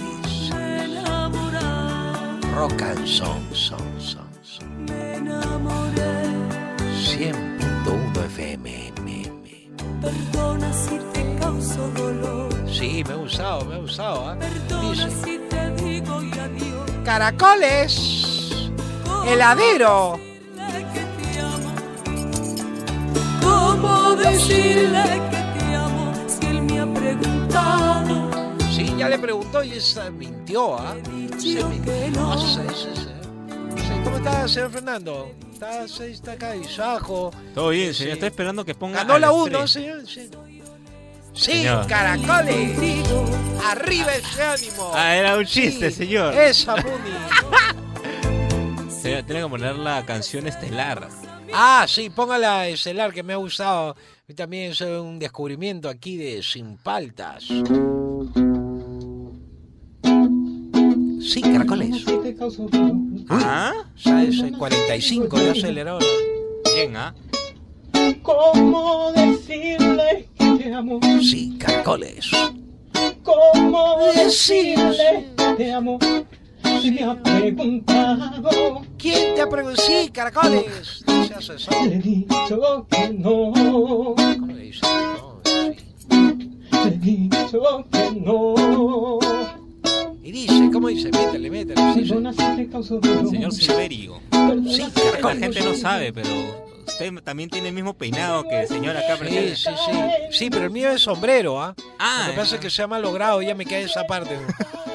enamorado, 0.53 2.41
Rock 2.55 2.83
and 2.83 3.07
song, 3.07 3.43
song, 3.53 3.79
song, 3.99 4.29
song. 4.43 4.69
me 4.89 5.15
enamoré. 5.15 6.25
100.1 7.03 8.25
FM. 8.27 8.81
Perdona 10.01 10.73
si 10.73 10.99
te 11.13 11.37
causo 11.39 11.89
dolor. 11.91 12.49
Sí, 12.71 13.05
me 13.07 13.13
ha 13.13 13.17
gustado, 13.17 13.65
me 13.65 13.75
ha 13.75 13.79
gustado. 13.79 14.29
¿ah? 14.29 14.37
Perdona 14.39 14.91
Dice, 14.91 15.11
si 15.25 15.39
te 15.51 15.71
digo 15.83 16.23
y 16.23 16.33
adiós. 16.39 16.91
Caracoles. 17.05 18.30
Heladero. 19.27 20.19
¿Cómo 23.43 24.15
decirle 24.17 25.03
que 25.31 25.59
te 25.59 25.75
amo 25.75 26.13
si 26.27 26.47
él 26.47 26.63
me 26.63 26.81
ha 26.81 26.87
preguntado? 26.87 28.31
Sí, 28.71 28.95
ya 28.99 29.09
le 29.09 29.19
preguntó 29.19 29.63
y 29.63 29.73
esa 29.73 30.11
mintió, 30.11 30.77
¿ah? 30.79 30.95
Se 31.05 31.11
mintió. 31.11 31.69
No 32.13 32.39
sé, 32.39 32.63
sí, 32.75 32.89
sí. 32.95 33.09
Sí, 33.77 33.93
¿Cómo 34.05 34.17
está, 34.17 34.49
señor 34.49 34.71
Fernando? 34.71 35.31
Está, 35.53 35.87
sí, 35.89 36.05
está 36.05 36.33
acá, 36.33 36.57
Isajo. 36.57 37.31
Todo 37.55 37.69
bien, 37.71 37.93
Sí. 37.93 38.01
señor. 38.01 38.15
Estoy 38.15 38.29
esperando 38.29 38.65
que 38.65 38.75
ponga. 38.75 38.99
Ganó 38.99 39.15
la 39.19 39.27
las 39.29 39.37
1, 39.37 39.59
tres. 39.59 39.71
señor. 39.71 40.07
Sí, 40.07 40.31
Sí, 41.33 41.53
Señor. 41.53 41.87
caracoles. 41.87 42.77
Arriba 43.65 44.13
ese 44.15 44.43
ánimo. 44.43 44.91
Ah, 44.95 45.15
era 45.15 45.37
un 45.37 45.45
chiste, 45.47 45.91
Sí, 45.91 45.97
señor. 45.99 46.35
Esa, 46.35 46.75
Muni. 46.77 46.91
Tiene 49.03 49.25
que 49.25 49.49
poner 49.49 49.77
la 49.77 50.05
canción 50.05 50.47
estelar. 50.47 51.09
Ah, 51.55 51.87
sí, 51.89 52.11
póngala 52.11 52.69
estelar 52.69 53.15
que 53.15 53.23
me 53.23 53.33
ha 53.33 53.37
gustado. 53.37 53.91
A 53.91 53.97
mí 54.29 54.35
también 54.35 54.73
es 54.73 54.81
un 54.83 55.19
descubrimiento 55.19 55.89
aquí 55.89 56.17
de 56.19 56.43
Sin 56.43 56.77
Paltas. 56.77 57.45
Sí, 61.23 61.41
caracoles. 61.41 62.05
¿Ah? 63.31 63.73
¿Sabes? 63.97 64.39
El 64.41 64.59
45 64.59 65.39
de 65.39 65.51
acelerador. 65.51 66.05
Bien, 66.75 66.97
¿ah? 66.97 67.15
¿Cómo 68.23 69.13
decirle 69.13 70.29
que 70.37 70.51
te 70.59 70.75
amo? 70.75 71.01
Sí, 71.23 71.57
caracoles. 71.59 72.31
¿Cómo 73.23 73.99
decirle 74.15 75.27
que 75.37 75.55
te 75.57 75.73
amo? 75.73 75.99
Se 76.81 76.91
me 76.91 77.03
ha 77.05 77.15
preguntado. 77.23 78.83
¿Quién 78.99 79.35
te 79.35 79.43
ha 79.43 79.49
preguntado? 79.49 79.87
Sí, 79.87 80.11
caracoles. 80.11 81.05
No 81.07 81.25
seas 81.27 81.49
eso. 81.51 81.71
Le 81.85 81.97
he 81.97 81.99
dicho 81.99 82.87
que 82.91 83.11
no. 83.11 83.53
¿Cómo 83.55 84.47
le 84.53 84.63
dice? 84.63 84.81
No, 84.87 85.41
Le 86.85 86.95
he 86.95 86.99
dicho 86.99 87.87
que 87.93 88.11
no. 88.21 89.19
Y 90.23 90.33
dice, 90.33 90.71
¿cómo 90.73 90.89
dice? 90.89 91.11
Métele, 91.11 91.51
métele. 91.51 91.93
Sí, 91.95 92.05
sí. 92.05 93.31
Señor 93.31 93.53
Silverio. 93.53 94.21
Sí, 94.67 94.83
La 94.83 94.91
caracoles. 94.91 95.39
gente 95.41 95.61
no 95.65 95.75
sabe, 95.75 96.13
pero 96.13 96.29
usted 96.87 97.13
también 97.23 97.51
tiene 97.51 97.69
el 97.69 97.75
mismo 97.75 97.95
peinado 97.95 98.45
que 98.49 98.61
el 98.63 98.69
señor 98.69 98.97
acá 98.97 99.15
Sí, 99.17 99.21
presente. 99.21 99.57
sí, 99.57 99.71
sí. 99.87 99.99
Sí, 100.39 100.51
pero 100.51 100.65
el 100.65 100.71
mío 100.71 100.91
es 100.91 101.03
sombrero, 101.03 101.61
¿ah? 101.63 101.75
Ah, 101.99 102.25
Lo 102.27 102.33
que 102.33 102.39
pasa 102.39 102.55
es 102.57 102.61
que 102.61 102.71
se 102.71 102.83
ha 102.83 102.87
malogrado, 102.87 103.43
ya 103.43 103.55
me 103.55 103.65
queda 103.67 103.81
esa 103.81 104.05
parte. 104.07 104.39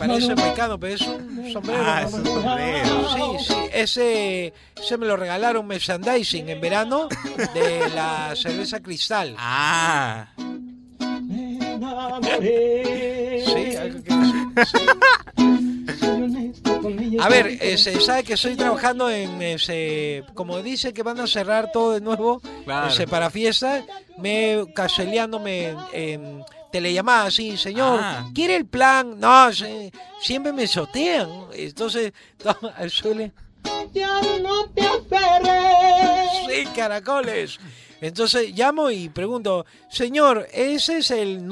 Sí, 0.00 0.06
parece 0.06 0.34
mecano, 0.36 0.78
pero 0.78 0.94
es 0.94 1.00
un 1.02 1.52
sombrero. 1.52 1.82
Ah, 1.84 2.02
es 2.06 2.12
un 2.14 2.24
sombrero. 2.24 3.08
Sí, 3.38 3.44
sí. 3.46 3.54
Ese, 3.72 4.52
ese 4.80 4.96
me 4.96 5.06
lo 5.06 5.16
regalaron 5.16 5.66
merchandising 5.66 6.48
en 6.48 6.60
verano 6.60 7.08
de 7.54 7.88
la 7.94 8.34
cerveza 8.36 8.80
cristal. 8.80 9.34
Ah. 9.38 10.28
Sí, 13.46 13.76
algo 13.76 14.02
que 14.02 14.12
A 17.20 17.28
ver, 17.28 17.46
ese, 17.60 18.00
sabe 18.00 18.22
que 18.24 18.34
estoy 18.34 18.56
trabajando 18.56 19.10
en 19.10 19.40
ese, 19.42 20.24
como 20.34 20.62
dice 20.62 20.92
que 20.92 21.02
van 21.02 21.18
a 21.20 21.26
cerrar 21.26 21.70
todo 21.72 21.92
de 21.92 22.00
nuevo, 22.00 22.40
Claro. 22.64 22.88
ese 22.88 23.06
para 23.06 23.30
fiesta, 23.30 23.84
me 24.18 24.64
canceleándome 24.74 25.68
en, 25.68 25.78
en 25.92 26.44
telellamada, 26.70 27.30
sí, 27.30 27.56
señor, 27.56 28.00
Ah. 28.02 28.28
¿quiere 28.34 28.56
el 28.56 28.66
plan? 28.66 29.18
No, 29.18 29.52
sí, 29.52 29.90
siempre 30.20 30.52
me 30.52 30.66
sotean, 30.66 31.28
entonces, 31.52 32.12
to- 32.42 32.56
al 32.76 32.90
suele, 32.90 33.32
Ya 33.92 34.20
no 34.42 34.66
te 34.70 34.86
aferres. 34.86 36.30
sí, 36.46 36.66
caracoles. 36.74 37.58
Entonces 38.00 38.52
llamo 38.54 38.90
y 38.90 39.08
pregunto, 39.08 39.66
señor, 39.90 40.46
ese 40.52 40.98
es 40.98 41.10
el 41.10 41.42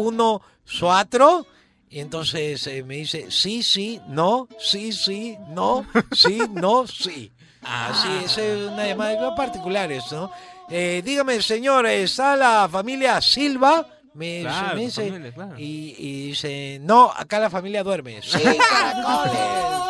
942867914. 0.00 1.46
Y 1.92 1.98
entonces 2.00 2.66
eh, 2.68 2.82
me 2.84 2.96
dice, 2.96 3.30
sí, 3.30 3.62
sí, 3.64 4.00
no, 4.08 4.48
sí, 4.58 4.92
sí, 4.92 5.36
no, 5.48 5.84
sí, 6.12 6.38
no, 6.52 6.86
sí. 6.86 7.32
Así, 7.62 8.08
esa 8.24 8.42
es 8.42 8.68
una 8.70 8.86
llamada 8.86 9.10
de 9.30 9.36
particulares, 9.36 10.04
¿no? 10.12 10.30
Eh, 10.70 11.02
dígame, 11.04 11.42
señor, 11.42 11.86
¿está 11.86 12.36
la 12.36 12.68
familia 12.70 13.20
Silva? 13.20 13.86
Me, 14.14 14.40
Claro, 14.42 14.68
me 14.68 14.74
tu 14.74 14.86
dice, 14.86 15.08
familia, 15.08 15.32
claro. 15.32 15.54
y, 15.58 15.94
y 15.98 16.26
dice, 16.28 16.78
no, 16.82 17.10
acá 17.14 17.38
la 17.40 17.50
familia 17.50 17.82
duerme. 17.82 18.20
Sí, 18.22 18.38
caracoles. 18.70 19.80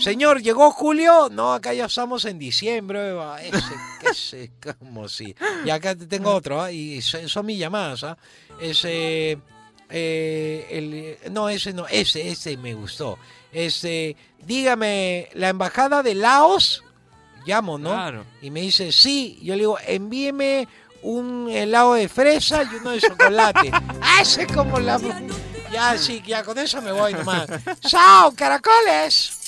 Señor, 0.00 0.42
¿llegó 0.42 0.70
Julio? 0.72 1.28
No, 1.30 1.52
acá 1.54 1.72
ya 1.72 1.84
estamos 1.86 2.24
en 2.24 2.38
diciembre. 2.38 3.14
Ese, 3.42 4.10
ese, 4.10 4.52
como 4.80 5.08
si. 5.08 5.34
Y 5.64 5.70
acá 5.70 5.94
te 5.94 6.06
tengo 6.06 6.30
otro, 6.32 6.60
¿ah? 6.60 6.72
y 6.72 7.00
son, 7.02 7.46
mis 7.46 7.58
llamadas. 7.58 8.02
¿ah? 8.04 8.18
Ese. 8.60 9.38
eh, 9.90 10.66
el, 10.70 11.32
no, 11.32 11.48
ese 11.48 11.72
no, 11.72 11.86
ese, 11.86 12.28
ese 12.28 12.56
me 12.56 12.74
gustó. 12.74 13.16
Ese, 13.52 14.16
dígame, 14.44 15.28
la 15.34 15.50
embajada 15.50 16.02
de 16.02 16.16
Laos, 16.16 16.82
llamo, 17.44 17.78
¿no? 17.78 17.90
Claro. 17.90 18.24
Y 18.40 18.50
me 18.50 18.60
dice, 18.60 18.92
sí. 18.92 19.38
Yo 19.42 19.54
le 19.54 19.60
digo, 19.60 19.78
envíeme 19.86 20.68
un 21.02 21.48
helado 21.50 21.94
de 21.94 22.08
fresa 22.08 22.62
y 22.62 22.76
uno 22.76 22.90
de 22.90 23.00
chocolate. 23.00 23.70
¡Ah, 24.00 24.22
ese 24.22 24.42
es 24.42 24.52
como 24.52 24.78
la. 24.78 25.00
Ya, 25.72 25.96
sí, 25.96 26.22
ya 26.26 26.44
con 26.44 26.58
eso 26.58 26.80
me 26.82 26.92
voy 26.92 27.14
nomás. 27.14 27.46
¡Chao, 27.80 28.32
caracoles! 28.36 29.38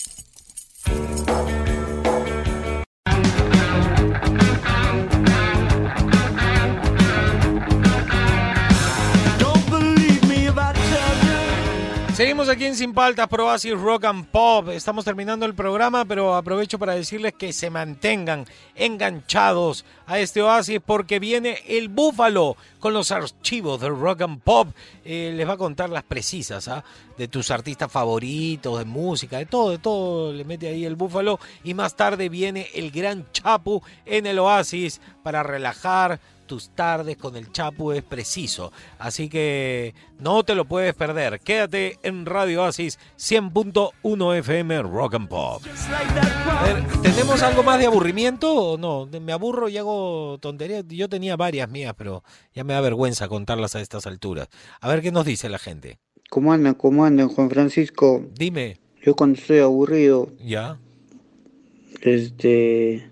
Seguimos 12.15 12.49
aquí 12.49 12.65
en 12.65 12.77
Sin 12.77 12.95
Paltas, 12.95 13.27
Pro 13.27 13.47
Oasis 13.47 13.77
Rock 13.77 14.05
and 14.05 14.27
Pop. 14.27 14.69
Estamos 14.69 15.05
terminando 15.05 15.47
el 15.47 15.55
programa, 15.57 16.05
pero 16.05 16.37
aprovecho 16.37 16.79
para 16.79 16.95
decirles 16.95 17.33
que 17.33 17.53
se 17.53 17.71
mantengan 17.71 18.47
enganchados 18.77 19.85
a 20.07 20.21
este 20.21 20.41
oasis 20.41 20.79
porque 20.79 21.19
viene 21.19 21.59
el 21.67 21.89
Búfalo 21.89 22.57
con 22.79 22.95
los 22.95 23.11
archivos 23.11 23.81
del 23.81 23.99
Rock 23.99 24.23
and 24.23 24.41
Pop. 24.43 24.69
Eh, 25.05 25.33
les 25.35 25.49
va 25.49 25.55
a 25.55 25.57
contar 25.57 25.91
las 25.91 26.05
precisas 26.05 26.69
¿ah? 26.69 26.85
de 27.19 27.27
tus 27.27 27.51
artistas 27.51 27.91
favoritos, 27.91 28.79
de 28.79 28.85
música, 28.85 29.39
de 29.39 29.47
todo, 29.47 29.71
de 29.71 29.79
todo. 29.79 30.33
Le 30.33 30.45
mete 30.45 30.69
ahí 30.69 30.85
el 30.85 30.95
Búfalo. 30.95 31.41
Y 31.65 31.75
más 31.75 31.97
tarde 31.97 32.29
viene 32.29 32.69
el 32.75 32.93
Gran 32.93 33.27
Chapu 33.33 33.83
en 34.07 34.27
el 34.27 34.39
oasis 34.39 35.01
para 35.25 35.43
relajar 35.43 36.21
tus 36.47 36.71
tardes 36.71 37.17
con 37.17 37.37
el 37.37 37.51
Chapu 37.53 37.93
es 37.93 38.03
preciso. 38.03 38.73
Así 38.99 39.29
que 39.29 39.95
no 40.19 40.45
te 40.45 40.55
lo 40.55 40.65
puedes 40.65 40.95
perder. 40.95 41.41
Quédate 41.41 41.99
en 42.03 42.27
Radio 42.27 42.63
Oasis 42.63 42.99
100.1 43.19 44.39
FM 44.39 44.83
Rock 44.83 45.15
and 45.15 45.29
Pop. 45.29 45.63
A 46.49 46.65
ver, 46.65 46.85
¿tenemos 47.03 47.43
algo 47.43 47.63
más 47.63 47.79
de 47.79 47.87
aburrimiento 47.87 48.53
o 48.55 48.79
no? 48.79 49.09
Me 49.21 49.33
aburro 49.33 49.69
y 49.69 49.77
hago 49.79 50.39
tonterías. 50.41 50.85
Yo 50.89 51.09
tenía 51.09 51.37
varias 51.37 51.69
mías, 51.71 51.95
pero 51.97 52.23
ya 52.55 52.65
me 52.65 52.75
da 52.75 52.81
vergüenza 52.81 53.29
contarlas 53.29 53.75
a 53.75 53.81
estas 53.81 54.07
alturas. 54.07 54.49
A 54.81 54.89
ver 54.89 55.03
qué 55.03 55.13
nos 55.13 55.25
dice 55.25 55.49
la 55.49 55.59
gente. 55.59 55.99
¿Cómo 56.31 56.53
andan? 56.53 56.75
¿Cómo 56.75 57.05
andan, 57.05 57.29
Juan 57.29 57.51
Francisco? 57.51 58.25
Dime. 58.35 58.79
Yo 59.03 59.15
cuando 59.15 59.39
estoy 59.39 59.59
aburrido, 59.59 60.31
¿Ya? 60.43 60.79
este, 62.01 63.09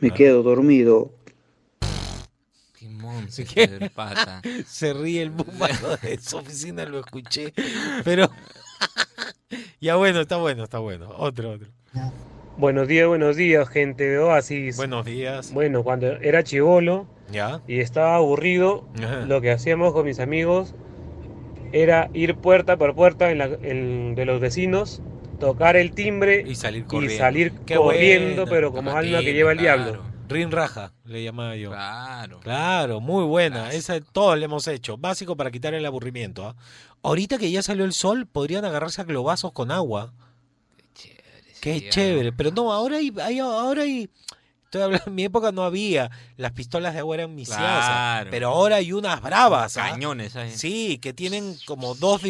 me 0.00 0.10
quedo 0.10 0.42
dormido. 0.42 1.13
Señor 3.28 3.90
pata. 3.90 4.40
Se 4.66 4.92
ríe 4.92 5.22
el 5.22 5.30
búfalo 5.30 5.96
de 6.02 6.18
su 6.20 6.36
oficina, 6.38 6.84
lo 6.84 7.00
escuché. 7.00 7.52
Pero. 8.04 8.30
ya 9.80 9.96
bueno, 9.96 10.20
está 10.20 10.36
bueno, 10.36 10.64
está 10.64 10.78
bueno. 10.78 11.10
Otro, 11.16 11.52
otro. 11.52 11.68
Buenos 12.56 12.86
días, 12.88 13.08
buenos 13.08 13.36
días, 13.36 13.68
gente 13.68 14.04
de 14.04 14.18
Oasis. 14.18 14.76
Buenos 14.76 15.04
días. 15.04 15.52
Bueno, 15.52 15.82
cuando 15.82 16.06
era 16.06 16.44
chivolo 16.44 17.06
¿Ya? 17.32 17.60
y 17.66 17.80
estaba 17.80 18.16
aburrido, 18.16 18.88
Ajá. 19.02 19.20
lo 19.26 19.40
que 19.40 19.50
hacíamos 19.50 19.92
con 19.92 20.04
mis 20.06 20.20
amigos 20.20 20.74
era 21.72 22.10
ir 22.14 22.36
puerta 22.36 22.76
por 22.76 22.94
puerta 22.94 23.30
en 23.32 23.38
la- 23.38 23.58
en- 23.62 24.14
de 24.14 24.24
los 24.24 24.40
vecinos, 24.40 25.02
tocar 25.40 25.74
el 25.76 25.92
timbre 25.92 26.44
y 26.46 26.54
salir 26.54 26.82
y 26.82 26.86
corriendo. 26.86 27.18
salir 27.18 27.52
Qué 27.66 27.74
corriendo, 27.74 28.46
pero 28.46 28.70
como 28.72 28.92
alma 28.96 29.18
que 29.20 29.32
lleva 29.32 29.50
el 29.52 29.58
claro. 29.58 29.82
diablo. 29.82 30.02
Rin 30.28 30.50
Raja, 30.50 30.92
le 31.04 31.22
llamaba 31.22 31.54
yo. 31.56 31.70
Claro. 31.70 32.40
Claro, 32.40 33.00
muy 33.00 33.24
buena. 33.24 33.72
Esa 33.72 34.00
todos 34.00 34.38
le 34.38 34.46
hemos 34.46 34.66
hecho. 34.68 34.96
Básico 34.96 35.36
para 35.36 35.50
quitar 35.50 35.74
el 35.74 35.84
aburrimiento. 35.84 36.46
¿ah? 36.46 36.56
Ahorita 37.02 37.36
que 37.38 37.50
ya 37.50 37.62
salió 37.62 37.84
el 37.84 37.92
sol, 37.92 38.26
podrían 38.26 38.64
agarrarse 38.64 39.02
a 39.02 39.04
globazos 39.04 39.52
con 39.52 39.70
agua. 39.70 40.12
Qué 41.60 41.88
chévere. 41.88 42.32
Pero 42.32 42.50
no, 42.50 42.72
ahora 42.72 42.96
hay, 42.98 43.12
hay- 43.22 43.38
ahora 43.38 43.82
hay. 43.82 44.10
Estoy 44.64 44.82
hablando, 44.82 45.04
en 45.06 45.14
mi 45.14 45.24
época 45.24 45.52
no 45.52 45.62
había. 45.62 46.10
Las 46.36 46.52
pistolas 46.52 46.92
de 46.94 47.00
agua 47.00 47.14
eran 47.16 47.34
misiasas. 47.34 47.60
Claro. 47.86 48.30
Pero 48.30 48.48
ahora 48.48 48.76
hay 48.76 48.92
unas 48.92 49.20
bravas. 49.22 49.76
¿ah? 49.76 49.90
Cañones 49.90 50.36
ahí. 50.36 50.50
Sí, 50.50 50.98
que 50.98 51.12
tienen 51.12 51.56
como 51.66 51.94
dos, 51.94 52.22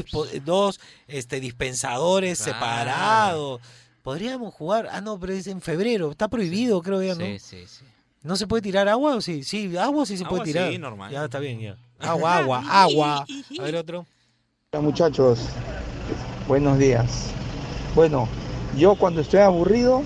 dos 0.45 0.79
este, 1.09 1.41
dispensadores 1.41 2.39
Claro. 2.43 2.53
separados. 2.53 3.61
Podríamos 4.05 4.53
jugar. 4.53 4.91
Ah, 4.93 5.01
no, 5.01 5.19
pero 5.19 5.33
es 5.33 5.47
en 5.47 5.63
febrero. 5.63 6.11
Está 6.11 6.29
prohibido, 6.29 6.83
creo 6.83 7.03
ya, 7.03 7.15
¿no? 7.15 7.25
Sí, 7.25 7.39
sí, 7.39 7.65
sí. 7.67 7.87
¿No 8.23 8.37
se 8.37 8.47
puede 8.47 8.61
tirar 8.61 8.87
agua 8.87 9.17
o 9.17 9.23
sí? 9.23 9.43
Sí, 9.43 9.75
agua 9.79 10.05
sí 10.05 10.19
se 10.19 10.25
Agua 10.25 10.37
puede 10.41 10.53
tirar. 10.53 10.71
sí, 10.71 10.77
normal. 10.77 11.11
Ya 11.11 11.25
está 11.25 11.39
bien, 11.39 11.59
ya. 11.59 11.77
Agua, 12.01 12.37
agua, 12.37 12.63
agua. 12.83 13.27
A 13.59 13.63
ver 13.63 13.77
otro. 13.77 14.05
Hola 14.73 14.83
muchachos, 14.83 15.47
buenos 16.47 16.77
días. 16.79 17.31
Bueno, 17.95 18.29
yo 18.77 18.95
cuando 18.95 19.23
estoy 19.23 19.41
aburrido, 19.41 20.03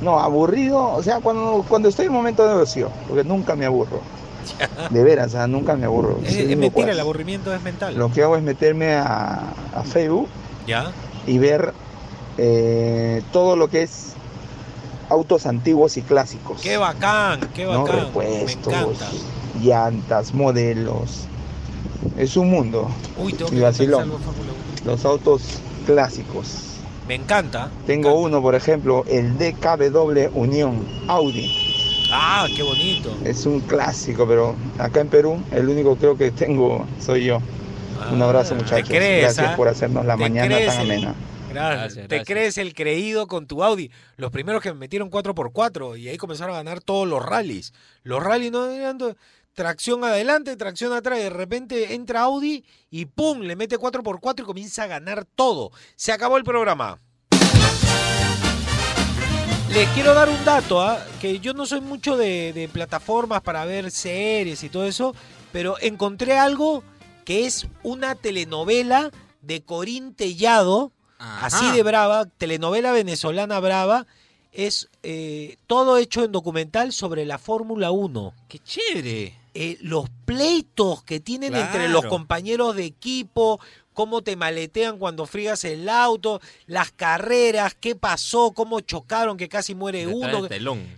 no, 0.00 0.20
aburrido, 0.20 0.92
o 0.92 1.02
sea, 1.02 1.18
cuando, 1.18 1.64
cuando 1.68 1.88
estoy 1.88 2.04
en 2.04 2.12
un 2.12 2.18
momento 2.18 2.46
de 2.46 2.62
ocio, 2.62 2.92
porque 3.08 3.24
nunca 3.24 3.56
me 3.56 3.66
aburro. 3.66 4.02
De 4.90 5.02
veras, 5.02 5.28
o 5.28 5.30
sea, 5.30 5.48
nunca 5.48 5.74
me 5.74 5.86
aburro. 5.86 6.20
Es, 6.22 6.36
es 6.36 6.46
mentira, 6.46 6.66
locuaz. 6.68 6.88
el 6.90 7.00
aburrimiento 7.00 7.52
es 7.52 7.60
mental. 7.60 7.98
Lo 7.98 8.12
que 8.12 8.22
hago 8.22 8.36
es 8.36 8.42
meterme 8.44 8.92
a, 8.94 9.52
a 9.74 9.82
Facebook 9.82 10.28
¿Ya? 10.64 10.92
y 11.26 11.38
ver 11.38 11.74
eh, 12.38 13.22
todo 13.32 13.56
lo 13.56 13.68
que 13.68 13.82
es 13.82 14.14
autos 15.10 15.46
antiguos 15.46 15.96
y 15.96 16.02
clásicos. 16.02 16.60
Qué 16.60 16.76
bacán, 16.76 17.40
qué 17.54 17.64
¿no? 17.64 17.82
bacán. 17.82 17.96
Me 17.96 18.02
Repuestos, 18.04 18.98
llantas, 19.62 20.34
modelos. 20.34 21.24
Es 22.16 22.36
un 22.36 22.50
mundo. 22.50 22.88
Uy, 23.16 23.32
tengo 23.32 23.50
y 23.52 23.60
Fórmula 23.60 24.04
Los 24.84 25.04
autos 25.04 25.42
clásicos. 25.86 26.64
Me 27.06 27.14
encanta. 27.14 27.70
Tengo 27.86 28.14
uno, 28.20 28.42
por 28.42 28.54
ejemplo, 28.54 29.04
el 29.08 29.36
DKW 29.38 30.28
Unión 30.34 30.84
Audi. 31.08 31.50
Ah, 32.12 32.46
qué 32.54 32.62
bonito. 32.62 33.10
Es 33.24 33.46
un 33.46 33.60
clásico, 33.60 34.26
pero 34.26 34.54
acá 34.78 35.00
en 35.00 35.08
Perú 35.08 35.40
el 35.50 35.68
único 35.68 35.96
creo 35.96 36.16
que 36.16 36.30
tengo 36.30 36.86
soy 37.00 37.24
yo. 37.24 37.40
un 38.12 38.22
abrazo 38.22 38.54
muchachos. 38.54 38.88
Ah, 38.90 38.94
crees, 38.96 39.22
Gracias 39.22 39.50
ah? 39.52 39.56
por 39.56 39.68
hacernos 39.68 40.04
la 40.06 40.14
¿Te 40.16 40.20
mañana 40.22 40.54
crees 40.56 40.66
tan 40.74 40.80
el- 40.86 40.92
amena. 40.92 41.14
Gracias. 41.48 41.94
Gracias, 41.94 42.08
Te 42.08 42.24
crees 42.24 42.58
el 42.58 42.74
creído 42.74 43.26
con 43.26 43.46
tu 43.46 43.64
Audi. 43.64 43.90
Los 44.16 44.30
primeros 44.30 44.62
que 44.62 44.72
me 44.72 44.78
metieron 44.78 45.10
4x4 45.10 45.98
y 45.98 46.08
ahí 46.08 46.16
comenzaron 46.16 46.54
a 46.54 46.58
ganar 46.58 46.80
todos 46.80 47.08
los 47.08 47.24
rallies. 47.24 47.72
Los 48.02 48.22
rallies 48.22 48.52
no 48.52 48.70
eran 48.70 48.98
tracción 49.54 50.04
adelante, 50.04 50.56
tracción 50.56 50.92
atrás. 50.92 51.18
y 51.18 51.22
De 51.22 51.30
repente 51.30 51.94
entra 51.94 52.22
Audi 52.22 52.64
y 52.90 53.06
¡pum! 53.06 53.40
Le 53.40 53.56
mete 53.56 53.78
4x4 53.78 54.40
y 54.40 54.44
comienza 54.44 54.84
a 54.84 54.86
ganar 54.86 55.24
todo. 55.24 55.72
Se 55.96 56.12
acabó 56.12 56.36
el 56.36 56.44
programa. 56.44 57.00
Les 59.72 59.88
quiero 59.90 60.14
dar 60.14 60.28
un 60.28 60.44
dato, 60.44 60.80
¿ah? 60.80 61.04
que 61.20 61.40
yo 61.40 61.52
no 61.52 61.66
soy 61.66 61.80
mucho 61.80 62.16
de, 62.16 62.52
de 62.54 62.68
plataformas 62.68 63.42
para 63.42 63.64
ver 63.66 63.90
series 63.90 64.62
y 64.62 64.70
todo 64.70 64.86
eso, 64.86 65.14
pero 65.52 65.76
encontré 65.80 66.38
algo 66.38 66.82
que 67.26 67.44
es 67.44 67.66
una 67.82 68.14
telenovela 68.14 69.10
de 69.42 69.62
Corín 69.62 70.14
Tellado, 70.14 70.92
así 71.18 71.70
de 71.72 71.82
brava, 71.82 72.26
telenovela 72.26 72.92
venezolana 72.92 73.60
brava, 73.60 74.06
es 74.52 74.88
eh, 75.02 75.56
todo 75.66 75.98
hecho 75.98 76.24
en 76.24 76.32
documental 76.32 76.92
sobre 76.92 77.24
la 77.24 77.38
Fórmula 77.38 77.90
1. 77.90 78.34
¡Qué 78.48 78.58
chévere! 78.58 79.34
Eh, 79.54 79.76
los 79.80 80.08
pleitos 80.24 81.02
que 81.02 81.20
tienen 81.20 81.54
entre 81.56 81.88
los 81.88 82.06
compañeros 82.06 82.76
de 82.76 82.84
equipo, 82.84 83.60
cómo 83.92 84.22
te 84.22 84.36
maletean 84.36 84.98
cuando 84.98 85.26
friegas 85.26 85.64
el 85.64 85.88
auto, 85.88 86.40
las 86.66 86.92
carreras, 86.92 87.74
qué 87.74 87.96
pasó, 87.96 88.52
cómo 88.52 88.78
chocaron, 88.80 89.36
que 89.36 89.48
casi 89.48 89.74
muere 89.74 90.06
uno. 90.06 90.46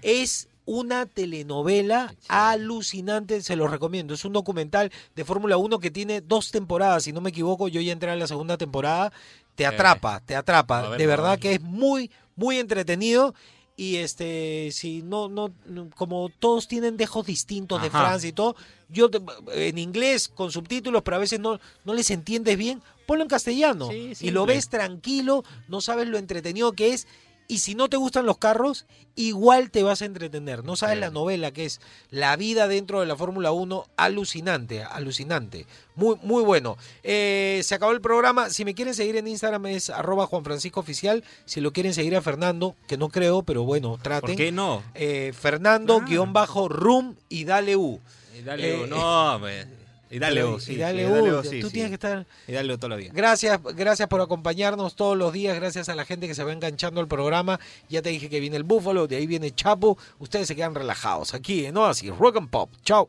Es 0.03 0.49
una 0.67 1.07
telenovela 1.07 2.15
alucinante, 2.29 3.43
se 3.43 3.57
los 3.57 3.71
recomiendo. 3.71 4.15
Es 4.15 4.25
un 4.25 4.33
documental 4.33 4.93
de 5.17 5.25
Fórmula 5.25 5.57
1 5.57 5.79
que 5.79 5.91
tiene 5.91 6.21
dos 6.21 6.51
temporadas, 6.51 7.05
si 7.05 7.13
no 7.13 7.21
me 7.21 7.31
equivoco, 7.31 7.69
yo 7.69 7.81
ya 7.81 7.93
entré 7.93 8.13
en 8.13 8.19
la 8.19 8.27
segunda 8.27 8.57
temporada. 8.57 9.13
Te 9.61 9.67
atrapa, 9.67 10.21
te 10.21 10.35
atrapa. 10.37 10.89
ver, 10.91 10.99
De 10.99 11.07
verdad 11.07 11.31
ver. 11.33 11.39
que 11.41 11.53
es 11.55 11.61
muy, 11.61 12.11
muy 12.37 12.59
entretenido. 12.59 13.35
Y 13.77 13.97
este, 13.97 14.69
si 14.73 15.01
no, 15.03 15.29
no, 15.29 15.51
como 15.97 16.29
todos 16.39 16.69
tienen 16.69 16.99
dejos 16.99 17.25
distintos 17.27 17.81
de. 17.81 17.89
Francia 17.89 18.29
y 18.29 18.33
todo, 18.33 18.55
yo 18.91 19.09
te- 19.11 19.23
en 19.55 19.79
inglés 19.79 20.29
con 20.29 20.53
subtítulos, 20.53 21.03
pero 21.03 21.17
a 21.17 21.21
veces 21.21 21.41
no, 21.41 21.59
no 21.87 21.95
les 21.95 22.11
entiendes 22.11 22.59
bien, 22.59 22.83
ponlo 23.07 23.23
en 23.23 23.29
castellano. 23.31 23.89
y 23.93 24.31
lo 24.33 24.45
ves 24.45 24.69
tranquilo, 24.69 25.45
no 25.69 25.81
sabes 25.81 26.09
lo 26.09 26.19
entretenido 26.19 26.73
que 26.73 26.93
es. 26.93 27.07
Y 27.51 27.59
si 27.59 27.75
no 27.75 27.89
te 27.89 27.97
gustan 27.97 28.27
los 28.27 28.39
carros, 28.39 28.87
igual 29.17 29.73
te 29.73 29.83
vas 29.83 30.03
a 30.03 30.05
entretener. 30.05 30.63
No 30.63 30.77
sabes 30.77 30.99
la 30.99 31.11
novela 31.11 31.51
que 31.51 31.65
es 31.65 31.81
la 32.11 32.37
vida 32.37 32.69
dentro 32.69 33.01
de 33.01 33.07
la 33.07 33.17
Fórmula 33.17 33.51
1, 33.51 33.87
alucinante, 33.97 34.85
alucinante. 34.85 35.67
Muy, 35.97 36.15
muy 36.23 36.45
bueno. 36.45 36.77
Eh, 37.03 37.61
se 37.65 37.75
acabó 37.75 37.91
el 37.93 38.01
programa. 38.01 38.51
Si 38.51 38.65
me 38.65 38.75
quieren 38.75 38.95
seguir 38.95 39.17
en 39.17 39.27
Instagram 39.27 39.67
es 39.67 39.91
arroba 39.91 40.27
Juan 40.27 40.45
Francisco 40.45 40.79
Oficial. 40.79 41.25
Si 41.45 41.61
lo 41.61 41.73
quieren 41.73 41.93
seguir 41.93 42.15
a 42.15 42.23
Fernando, 42.23 42.77
que 42.87 42.97
no 42.97 43.09
creo, 43.09 43.43
pero 43.43 43.65
bueno, 43.65 43.99
traten. 44.01 44.29
¿Por 44.29 44.37
qué 44.37 44.53
no? 44.53 44.83
Eh, 44.95 45.33
Fernando, 45.37 46.01
guion 46.03 46.33
bajo, 46.33 46.69
room 46.69 47.17
y 47.29 47.45
dale 47.45 47.75
U. 47.77 48.01
Y 48.39 48.43
dale, 48.43 48.85
Eh, 48.85 48.87
no, 48.87 49.39
me- 49.41 49.80
y 50.11 50.19
dale, 50.19 50.43
sí, 50.59 50.73
y 50.73 50.77
dale 50.77 51.43
sí, 51.43 51.49
sí, 51.49 51.61
tú 51.61 51.71
tienes 51.71 51.91
que 51.91 51.95
estar... 51.95 52.27
Y 52.49 52.53
dale 52.53 52.77
toda 52.77 52.91
la 52.91 52.97
vida. 52.97 53.13
Gracias, 53.15 53.61
gracias 53.77 54.09
por 54.09 54.21
acompañarnos 54.21 54.97
todos 54.97 55.17
los 55.17 55.33
días, 55.33 55.55
gracias 55.55 55.89
a 55.89 55.95
la 55.95 56.05
gente 56.05 56.27
que 56.27 56.35
se 56.35 56.43
va 56.43 56.53
enganchando 56.53 57.01
al 57.01 57.07
programa. 57.07 57.61
Ya 57.89 58.03
te 58.03 58.09
dije 58.09 58.29
que 58.29 58.41
viene 58.41 58.57
el 58.57 58.65
Búfalo, 58.65 59.07
de 59.07 59.17
ahí 59.17 59.27
viene 59.27 59.55
Chapo. 59.55 59.97
Ustedes 60.19 60.49
se 60.49 60.57
quedan 60.57 60.75
relajados 60.75 61.33
aquí 61.35 61.65
en 61.67 61.77
Oasis 61.77 62.17
Rock 62.17 62.39
and 62.39 62.51
Pop. 62.51 62.71
Chao. 62.85 63.09